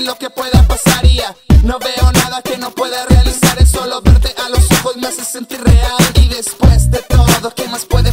Lo 0.00 0.16
que 0.16 0.30
pueda 0.30 0.62
pasar 0.66 1.04
y 1.04 1.14
ya 1.14 1.34
No 1.62 1.78
veo 1.78 2.12
nada 2.12 2.40
que 2.42 2.56
no 2.56 2.70
pueda 2.70 3.04
realizar. 3.06 3.60
Es 3.60 3.70
solo 3.70 4.00
verte 4.02 4.34
a 4.44 4.48
los 4.48 4.70
ojos 4.72 4.96
me 4.96 5.08
hace 5.08 5.24
sentir 5.24 5.60
real. 5.62 5.96
Y 6.14 6.28
después 6.28 6.90
de 6.90 6.98
todo, 6.98 7.52
¿qué 7.54 7.66
más 7.68 7.84
puede 7.84 8.07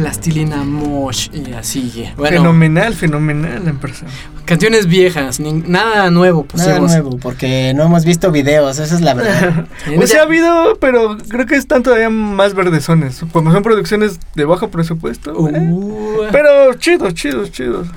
plastilina 0.00 0.64
mosh 0.64 1.28
y 1.32 1.52
así. 1.52 2.04
Bueno, 2.16 2.38
Fenomenal, 2.38 2.94
fenomenal 2.94 3.68
en 3.68 3.78
persona. 3.78 4.10
canciones 4.44 4.86
viejas, 4.86 5.38
ni- 5.40 5.52
nada 5.52 6.10
nuevo 6.10 6.46
Nada 6.54 6.70
pusimos. 6.70 6.90
nuevo, 6.90 7.18
porque 7.18 7.72
no 7.74 7.84
hemos 7.84 8.04
visto 8.04 8.30
videos, 8.32 8.78
esa 8.78 8.94
es 8.94 9.00
la 9.00 9.14
verdad. 9.14 9.66
O 10.02 10.06
sea, 10.06 10.20
ha 10.20 10.24
habido, 10.24 10.78
pero 10.80 11.18
creo 11.28 11.46
que 11.46 11.56
están 11.56 11.82
todavía 11.82 12.10
más 12.10 12.54
verdezones. 12.54 13.20
Como 13.32 13.52
son 13.52 13.62
producciones 13.62 14.18
de 14.34 14.44
bajo 14.44 14.68
presupuesto. 14.70 15.30
eh. 15.48 15.58
Uh, 15.70 16.22
Pero 16.32 16.74
chidos, 16.74 17.14
chidos, 17.14 17.52
chidos. 17.52 17.88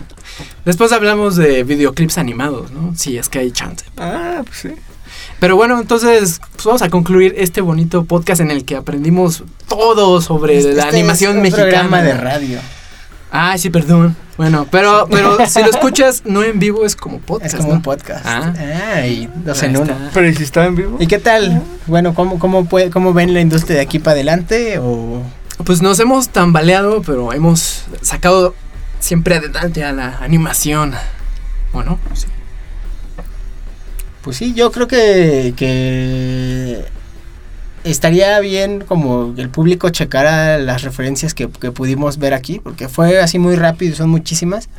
Después 0.66 0.92
hablamos 0.92 1.36
de 1.36 1.64
videoclips 1.64 2.18
animados, 2.18 2.72
¿no? 2.72 2.94
Sí, 2.96 3.18
es 3.18 3.30
que 3.30 3.40
hay 3.40 3.52
chance. 3.52 3.86
Ah, 3.98 4.42
pues 4.46 4.58
sí. 4.58 4.70
Pero 5.44 5.58
bueno, 5.58 5.78
entonces 5.78 6.40
pues 6.54 6.64
vamos 6.64 6.82
a 6.84 6.90
concluir 6.90 7.36
este 7.38 7.60
bonito 7.60 8.06
podcast 8.06 8.40
en 8.40 8.50
el 8.50 8.64
que 8.64 8.78
aprendimos 8.78 9.44
todo 9.68 10.22
sobre 10.22 10.58
Este 10.58 10.72
la 10.72 10.84
es 10.84 10.94
animación 10.94 11.36
un 11.36 11.42
mexicana. 11.42 11.70
programa 11.70 12.02
de 12.02 12.14
radio. 12.14 12.60
Ah, 13.30 13.58
sí, 13.58 13.70
perdón. 13.70 14.16
Bueno, 14.38 14.68
pero, 14.72 15.06
pero 15.12 15.46
si 15.50 15.60
lo 15.60 15.70
escuchas 15.70 16.24
no 16.24 16.44
en 16.44 16.60
vivo 16.60 16.86
es 16.86 16.96
como 16.96 17.20
podcast. 17.20 17.56
Es 17.56 17.58
como 17.58 17.72
¿no? 17.72 17.76
un 17.76 17.82
podcast. 17.82 18.26
Ah. 18.26 18.54
Ah, 18.96 19.06
y 19.06 19.30
dos 19.44 19.62
en 19.64 19.76
uno. 19.76 19.94
Pero 20.14 20.30
¿y 20.30 20.34
si 20.34 20.44
está 20.44 20.64
en 20.64 20.76
vivo? 20.76 20.96
¿Y 21.02 21.08
qué 21.08 21.20
tal? 21.20 21.62
Bueno, 21.88 22.14
¿cómo, 22.14 22.40
cómo, 22.40 22.64
puede, 22.64 22.90
¿cómo 22.90 23.12
ven 23.12 23.34
la 23.34 23.42
industria 23.42 23.76
de 23.76 23.82
aquí 23.82 24.00
para 24.00 24.14
adelante? 24.14 24.80
O... 24.80 25.24
Pues 25.66 25.82
nos 25.82 26.00
hemos 26.00 26.30
tambaleado, 26.30 27.02
pero 27.02 27.34
hemos 27.34 27.84
sacado 28.02 28.56
siempre 29.02 29.36
adelante 29.36 29.84
a 29.84 29.92
la 29.92 30.20
animación. 30.22 30.94
Bueno, 31.74 32.00
sí. 32.14 32.28
Pues 34.24 34.38
sí, 34.38 34.54
yo 34.54 34.72
creo 34.72 34.88
que, 34.88 35.54
que 35.58 36.86
estaría 37.84 38.40
bien 38.40 38.80
como 38.80 39.34
el 39.38 39.50
público 39.50 39.90
checara 39.90 40.58
las 40.58 40.82
referencias 40.84 41.34
que, 41.34 41.50
que 41.50 41.72
pudimos 41.72 42.18
ver 42.18 42.34
aquí, 42.34 42.60
porque 42.60 42.88
fue 42.88 43.20
así 43.20 43.38
muy 43.38 43.58
rápido, 43.58 43.96
son 43.96 44.10
muchísimas, 44.10 44.70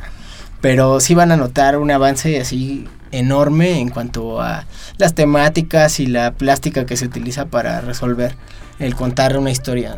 pero 0.61 0.99
sí 0.99 1.13
van 1.13 1.31
a 1.31 1.37
notar 1.37 1.77
un 1.77 1.91
avance 1.91 2.41
así 2.41 2.87
enorme 3.11 3.79
en 3.79 3.89
cuanto 3.89 4.41
a 4.41 4.65
las 4.97 5.13
temáticas 5.13 5.99
y 5.99 6.07
la 6.07 6.31
plástica 6.31 6.87
que 6.87 6.97
se 6.97 7.05
utiliza 7.05 7.45
para 7.45 7.81
resolver 7.81 8.35
el 8.79 8.95
contar 8.95 9.37
una 9.37 9.51
historia. 9.51 9.95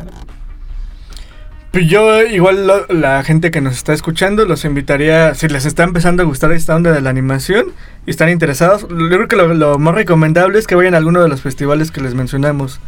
Yo, 1.72 2.22
igual 2.22 2.66
lo- 2.66 2.86
la 2.88 3.22
gente 3.22 3.50
que 3.50 3.60
nos 3.60 3.74
está 3.74 3.92
escuchando, 3.92 4.44
los 4.46 4.64
invitaría, 4.64 5.34
si 5.34 5.48
les 5.48 5.66
está 5.66 5.82
empezando 5.84 6.22
a 6.22 6.26
gustar 6.26 6.50
esta 6.52 6.74
onda 6.74 6.92
de 6.92 7.00
la 7.00 7.10
animación 7.10 7.66
y 8.06 8.10
están 8.10 8.30
interesados, 8.30 8.82
yo 8.88 9.08
creo 9.08 9.28
que 9.28 9.36
lo, 9.36 9.52
lo 9.54 9.78
más 9.78 9.94
recomendable 9.94 10.58
es 10.58 10.66
que 10.66 10.74
vayan 10.74 10.94
a 10.94 10.96
alguno 10.98 11.22
de 11.22 11.28
los 11.28 11.42
festivales 11.42 11.90
que 11.90 12.00
les 12.00 12.14
mencionamos. 12.14 12.80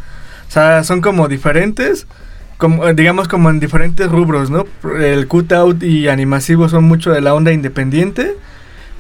O 0.48 0.52
sea, 0.52 0.82
son 0.82 1.00
como 1.02 1.28
diferentes, 1.28 2.06
como, 2.56 2.88
eh, 2.88 2.94
digamos 2.94 3.28
como 3.28 3.50
en 3.50 3.60
diferentes 3.60 4.10
rubros, 4.10 4.50
¿no? 4.50 4.66
El 4.98 5.26
cutout 5.28 5.82
y 5.82 6.08
animasivo 6.08 6.68
son 6.68 6.84
mucho 6.84 7.12
de 7.12 7.20
la 7.20 7.34
onda 7.34 7.52
independiente. 7.52 8.34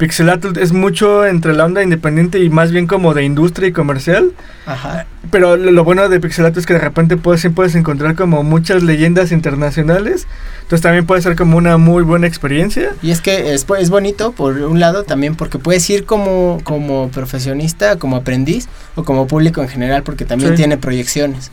Pixelatl 0.00 0.58
es 0.58 0.72
mucho 0.72 1.26
entre 1.26 1.52
la 1.52 1.66
onda 1.66 1.82
independiente 1.82 2.38
y 2.42 2.48
más 2.48 2.72
bien 2.72 2.86
como 2.86 3.12
de 3.12 3.22
industria 3.22 3.68
y 3.68 3.72
comercial. 3.72 4.32
Ajá. 4.64 5.04
Pero 5.30 5.58
lo, 5.58 5.70
lo 5.70 5.84
bueno 5.84 6.08
de 6.08 6.18
Pixelato 6.20 6.58
es 6.58 6.64
que 6.64 6.72
de 6.72 6.78
repente 6.78 7.18
puedes, 7.18 7.46
puedes 7.54 7.74
encontrar 7.74 8.14
como 8.14 8.42
muchas 8.42 8.82
leyendas 8.82 9.30
internacionales. 9.30 10.26
Entonces 10.62 10.80
también 10.80 11.04
puede 11.04 11.20
ser 11.20 11.36
como 11.36 11.58
una 11.58 11.76
muy 11.76 12.02
buena 12.02 12.26
experiencia. 12.26 12.94
Y 13.02 13.10
es 13.10 13.20
que 13.20 13.52
es, 13.52 13.66
es 13.78 13.90
bonito 13.90 14.32
por 14.32 14.56
un 14.56 14.80
lado 14.80 15.02
también 15.04 15.34
porque 15.34 15.58
puedes 15.58 15.88
ir 15.90 16.06
como, 16.06 16.60
como 16.64 17.10
profesionista, 17.10 17.96
como 17.96 18.16
aprendiz 18.16 18.68
o 18.94 19.04
como 19.04 19.26
público 19.26 19.60
en 19.60 19.68
general 19.68 20.02
porque 20.02 20.24
también 20.24 20.52
Sí. 20.52 20.56
tiene 20.56 20.78
proyecciones. 20.78 21.50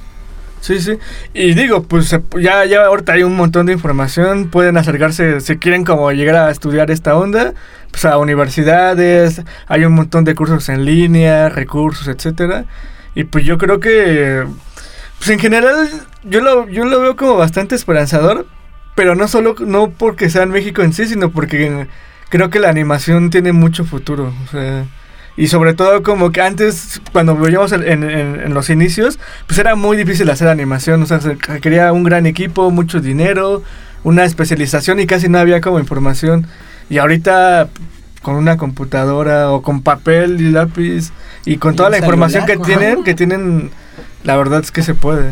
Sí, 0.62 0.80
sí. 0.80 0.97
Y 1.34 1.53
digo, 1.53 1.84
pues 1.84 2.16
ya, 2.39 2.66
ya 2.66 2.86
ahorita 2.86 3.14
hay 3.14 3.24
un 3.24 3.36
montón 3.36 3.68
de 3.68 3.74
información. 3.74 4.49
Pueden 4.49 4.78
acercarse, 4.78 5.39
si 5.41 5.58
quieren 5.58 5.86
como 5.86 6.12
llegar 6.12 6.36
a 6.36 6.51
estudiar 6.51 6.91
esta 6.91 7.16
onda, 7.16 7.53
pues 7.91 8.05
a 8.05 8.18
universidades. 8.18 9.41
Hay 9.68 9.86
un 9.86 9.93
montón 9.93 10.24
de 10.24 10.36
cursos 10.36 10.70
en 10.70 10.86
línea, 10.86 11.49
recursos, 11.49 12.08
etcétera. 12.08 12.66
Y 13.16 13.24
pues 13.24 13.45
yo 13.45 13.58
creo 13.58 13.80
que, 13.80 14.45
pues 15.18 15.30
en 15.30 15.39
general, 15.39 15.89
yo 16.24 16.41
lo, 16.41 16.68
yo 16.68 16.86
lo 16.86 16.99
veo 17.01 17.16
como 17.16 17.38
bastante 17.38 17.76
esperanzador. 17.76 18.47
Pero 18.95 19.14
no 19.14 19.28
solo, 19.28 19.55
no 19.60 19.91
porque 19.91 20.30
sea 20.30 20.41
en 20.43 20.49
México 20.49 20.82
en 20.82 20.91
sí, 20.91 21.05
sino 21.05 21.30
porque 21.32 21.88
creo 22.30 22.49
que 22.49 22.60
la 22.60 22.70
animación 22.70 23.30
tiene 23.30 23.51
mucho 23.53 23.86
futuro. 23.86 24.34
O 24.45 24.47
sea, 24.49 24.86
y 25.38 25.47
sobre 25.47 25.73
todo 25.75 26.01
como 26.03 26.31
que 26.31 26.41
antes, 26.41 26.99
cuando 27.13 27.35
veíamos 27.38 27.71
en, 27.71 27.83
en- 27.88 28.03
en- 28.03 28.53
los 28.53 28.69
inicios, 28.69 29.19
pues 29.45 29.59
era 29.59 29.75
muy 29.75 29.95
difícil 29.95 30.29
hacer 30.29 30.47
animación. 30.47 31.01
O 31.03 31.05
sea, 31.05 31.21
se 31.21 31.35
requería 31.35 31.93
un 31.93 32.03
gran 32.03 32.25
equipo, 32.25 32.71
mucho 32.71 32.99
dinero, 32.99 33.61
una 34.03 34.25
especialización 34.25 34.99
y 34.99 35.05
casi 35.05 35.29
no 35.29 35.38
había 35.38 35.61
como 35.61 35.79
información. 35.79 36.47
Y 36.89 36.97
ahorita 36.97 37.69
con 38.23 38.35
una 38.35 38.57
computadora 38.57 39.51
o 39.51 39.61
con 39.61 39.83
papel 39.83 40.41
y 40.41 40.51
lápiz 40.51 41.11
y 41.45 41.57
con 41.57 41.73
Y 41.73 41.77
toda 41.77 41.89
la 41.91 41.99
información 41.99 42.45
que 42.45 42.57
tienen, 42.57 43.03
que 43.03 43.13
tienen, 43.13 43.69
la 44.23 44.35
verdad 44.35 44.61
es 44.61 44.71
que 44.71 44.81
se 44.83 44.95
puede. 44.95 45.31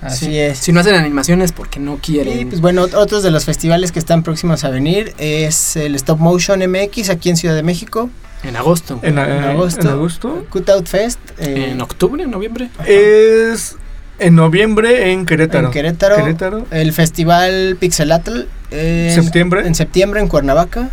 Así 0.00 0.26
Sí. 0.26 0.38
es. 0.38 0.58
Si 0.58 0.72
no 0.72 0.80
hacen 0.80 0.94
animaciones 0.94 1.52
porque 1.52 1.78
no 1.78 1.98
quieren. 2.02 2.40
Y 2.40 2.44
pues 2.46 2.60
bueno, 2.60 2.88
ot- 2.88 2.94
otros 2.94 3.22
de 3.22 3.30
los 3.30 3.44
festivales 3.44 3.92
que 3.92 3.98
están 4.00 4.22
próximos 4.24 4.64
a 4.64 4.70
venir 4.70 5.12
es 5.18 5.76
el 5.76 5.94
Stop 5.94 6.18
Motion 6.18 6.60
MX 6.68 7.08
aquí 7.10 7.30
en 7.30 7.36
Ciudad 7.36 7.54
de 7.54 7.62
México, 7.62 8.10
En 8.44 8.56
agosto. 8.56 8.98
En, 9.02 9.18
En 9.18 9.28
eh, 9.30 9.46
agosto. 9.50 9.80
en 9.82 9.88
agosto. 9.88 10.46
Cutout 10.50 10.86
Fest 10.86 11.18
eh, 11.38 11.70
En 11.72 11.80
octubre, 11.80 12.26
noviembre. 12.26 12.68
Es 12.86 13.76
en 14.18 14.34
noviembre 14.34 15.12
en 15.12 15.26
Querétaro. 15.26 15.66
en 15.68 15.72
Querétaro, 15.72 16.16
Querétaro. 16.16 16.66
el 16.70 16.92
Festival 16.92 17.76
Pixelatl 17.80 18.42
eh, 18.70 19.12
Septiembre. 19.14 19.66
en 19.66 19.74
septiembre 19.74 20.20
en 20.20 20.28
Cuernavaca. 20.28 20.90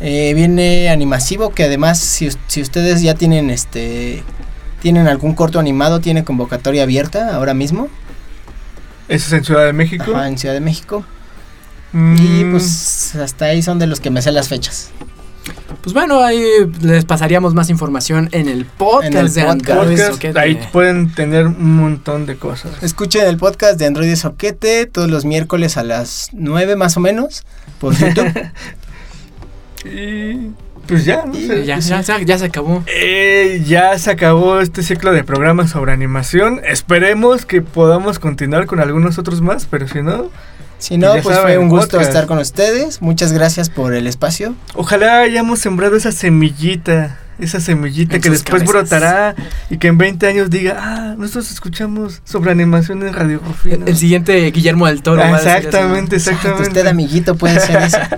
Eh, 0.00 0.32
viene 0.34 0.88
Animasivo, 0.88 1.50
que 1.50 1.64
además 1.64 1.98
si, 1.98 2.30
si 2.46 2.62
ustedes 2.62 3.02
ya 3.02 3.14
tienen 3.14 3.50
este 3.50 4.22
tienen 4.80 5.08
algún 5.08 5.34
corto 5.34 5.58
animado, 5.60 6.00
tiene 6.00 6.24
convocatoria 6.24 6.84
abierta 6.84 7.34
ahora 7.36 7.52
mismo 7.52 7.88
Ese 9.08 9.26
es 9.26 9.32
en 9.34 9.44
Ciudad 9.44 9.66
de 9.66 9.74
México. 9.74 10.12
ajá, 10.14 10.26
en 10.28 10.38
Ciudad 10.38 10.54
de 10.54 10.60
México. 10.60 11.04
Mm, 11.92 12.16
Y 12.18 12.44
pues 12.50 13.14
hasta 13.16 13.44
ahí 13.46 13.60
son 13.62 13.78
de 13.78 13.86
los 13.86 14.00
que 14.00 14.08
me 14.10 14.22
sé 14.22 14.32
las 14.32 14.48
fechas. 14.48 14.90
Pues 15.82 15.94
bueno, 15.94 16.22
ahí 16.22 16.42
les 16.82 17.06
pasaríamos 17.06 17.54
más 17.54 17.70
información 17.70 18.28
en 18.32 18.48
el 18.48 18.66
podcast 18.66 19.06
En 19.06 19.16
el 19.16 19.32
de 19.32 19.44
podcast. 19.44 19.70
Android 19.70 19.98
Soquete. 19.98 20.38
ahí 20.38 20.60
pueden 20.72 21.14
tener 21.14 21.46
un 21.46 21.76
montón 21.76 22.26
de 22.26 22.36
cosas. 22.36 22.82
Escuchen 22.82 23.26
el 23.26 23.38
podcast 23.38 23.78
de 23.78 23.86
Android 23.86 24.14
Soquete 24.14 24.84
todos 24.86 25.08
los 25.10 25.24
miércoles 25.24 25.78
a 25.78 25.82
las 25.82 26.28
9 26.32 26.76
más 26.76 26.96
o 26.98 27.00
menos 27.00 27.44
por 27.78 27.94
YouTube. 27.98 28.30
Y 29.86 30.50
pues 30.86 31.06
ya, 31.06 31.24
no 31.24 31.32
sé. 31.34 31.64
Ya, 31.64 31.78
ya, 31.78 32.02
ya, 32.02 32.18
ya 32.20 32.38
se 32.38 32.44
acabó. 32.44 32.82
Eh, 32.86 33.62
ya 33.66 33.96
se 33.98 34.10
acabó 34.10 34.60
este 34.60 34.82
ciclo 34.82 35.12
de 35.12 35.24
programas 35.24 35.70
sobre 35.70 35.92
animación. 35.92 36.60
Esperemos 36.64 37.46
que 37.46 37.62
podamos 37.62 38.18
continuar 38.18 38.66
con 38.66 38.80
algunos 38.80 39.18
otros 39.18 39.40
más, 39.40 39.66
pero 39.66 39.88
si 39.88 40.02
no, 40.02 40.30
si 40.80 40.98
no, 40.98 41.14
Ya 41.14 41.22
pues 41.22 41.36
saben, 41.36 41.54
fue 41.54 41.58
un 41.58 41.68
gusto 41.68 41.92
podcast. 41.92 42.08
estar 42.08 42.26
con 42.26 42.38
ustedes. 42.38 43.00
Muchas 43.00 43.32
gracias 43.32 43.70
por 43.70 43.94
el 43.94 44.06
espacio. 44.08 44.54
ojalá 44.74 45.20
hayamos 45.20 45.60
sembrado 45.60 45.96
esa 45.96 46.10
semillita. 46.12 47.18
Esa 47.38 47.58
semillita 47.58 48.16
En 48.16 48.20
que 48.22 48.28
después 48.28 48.64
cabezas. 48.64 48.90
brotará 48.90 49.34
y 49.70 49.78
que 49.78 49.86
en 49.88 49.96
20 49.96 50.26
años 50.26 50.50
diga, 50.50 50.76
ah, 50.78 51.14
nosotros 51.16 51.50
escuchamos 51.50 52.20
sobre 52.24 52.50
animación 52.50 53.02
en 53.02 53.14
Radio 53.14 53.40
Rufino. 53.46 53.76
El, 53.76 53.88
el 53.88 53.96
siguiente 53.96 54.50
Guillermo 54.50 54.86
del 54.88 55.00
Toro. 55.02 55.26
¿no? 55.26 55.36
Exactamente, 55.36 56.16
exactamente. 56.16 56.64
usted 56.68 56.86
amiguito 56.86 57.36
puede 57.36 57.58
ser 57.60 57.82
eso. 57.82 57.98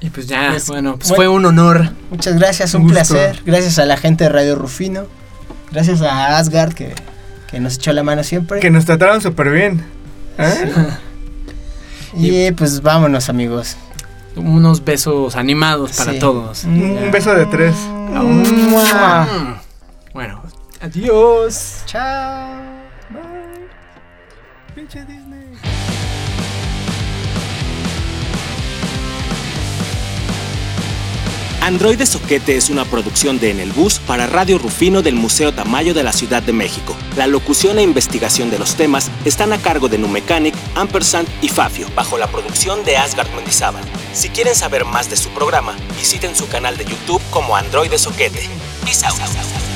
Y 0.00 0.10
pues 0.10 0.26
ya, 0.26 0.48
Pues, 0.50 0.66
bueno, 0.66 0.96
pues 0.96 1.10
bueno. 1.10 1.16
fue 1.16 1.28
un 1.28 1.44
honor. 1.44 1.90
Muchas 2.10 2.34
gracias, 2.36 2.74
un 2.74 2.88
placer. 2.88 3.40
Gracias 3.46 3.78
a 3.78 3.84
la 3.84 3.96
gente 3.96 4.24
de 4.24 4.30
Radio 4.30 4.56
Rufino. 4.56 5.04
Gracias 5.70 6.02
a 6.02 6.38
Asgard 6.38 6.72
que, 6.72 6.92
que 7.48 7.60
nos 7.60 7.76
echó 7.76 7.92
la 7.92 8.02
mano 8.02 8.24
siempre. 8.24 8.58
Que 8.58 8.68
nos 8.70 8.84
trataron 8.84 9.20
súper 9.20 9.50
bien. 9.50 9.84
¿Eh? 10.38 10.72
Y 12.14 12.52
pues 12.52 12.82
vámonos 12.82 13.28
amigos. 13.28 13.76
Unos 14.36 14.82
besos 14.84 15.36
animados 15.36 15.92
para 15.96 16.12
Sí. 16.12 16.18
todos. 16.18 16.64
Un, 16.64 16.82
un 16.82 17.10
beso 17.10 17.34
de 17.34 17.46
tres. 17.46 17.74
Mua. 17.76 19.24
Mm. 19.24 19.60
Bueno, 20.14 20.42
adiós. 20.80 21.82
Chao. 21.86 22.48
Pinche 24.74 25.04
Disney. 25.04 25.41
Androide 31.62 32.06
Soquete 32.06 32.56
es 32.56 32.70
una 32.70 32.84
producción 32.84 33.38
de 33.38 33.52
En 33.52 33.60
el 33.60 33.70
Bus 33.70 34.00
para 34.00 34.26
Radio 34.26 34.58
Rufino 34.58 35.00
del 35.00 35.14
Museo 35.14 35.54
Tamayo 35.54 35.94
de 35.94 36.02
la 36.02 36.12
Ciudad 36.12 36.42
de 36.42 36.52
México. 36.52 36.96
La 37.16 37.28
locución 37.28 37.78
e 37.78 37.82
investigación 37.82 38.50
de 38.50 38.58
los 38.58 38.74
temas 38.74 39.12
están 39.24 39.52
a 39.52 39.58
cargo 39.58 39.88
de 39.88 39.96
Numecanic, 39.96 40.56
Ampersand 40.74 41.28
y 41.40 41.48
Fafio, 41.48 41.86
bajo 41.94 42.18
la 42.18 42.26
producción 42.26 42.84
de 42.84 42.96
Asgard 42.96 43.32
Mendizábal. 43.36 43.84
Si 44.12 44.28
quieren 44.30 44.56
saber 44.56 44.84
más 44.84 45.08
de 45.08 45.16
su 45.16 45.28
programa, 45.28 45.76
visiten 45.96 46.34
su 46.34 46.48
canal 46.48 46.76
de 46.76 46.84
YouTube 46.84 47.22
como 47.30 47.54
Androide 47.54 47.96
Soquete. 47.96 48.48
Peace 48.84 49.06
out. 49.06 49.71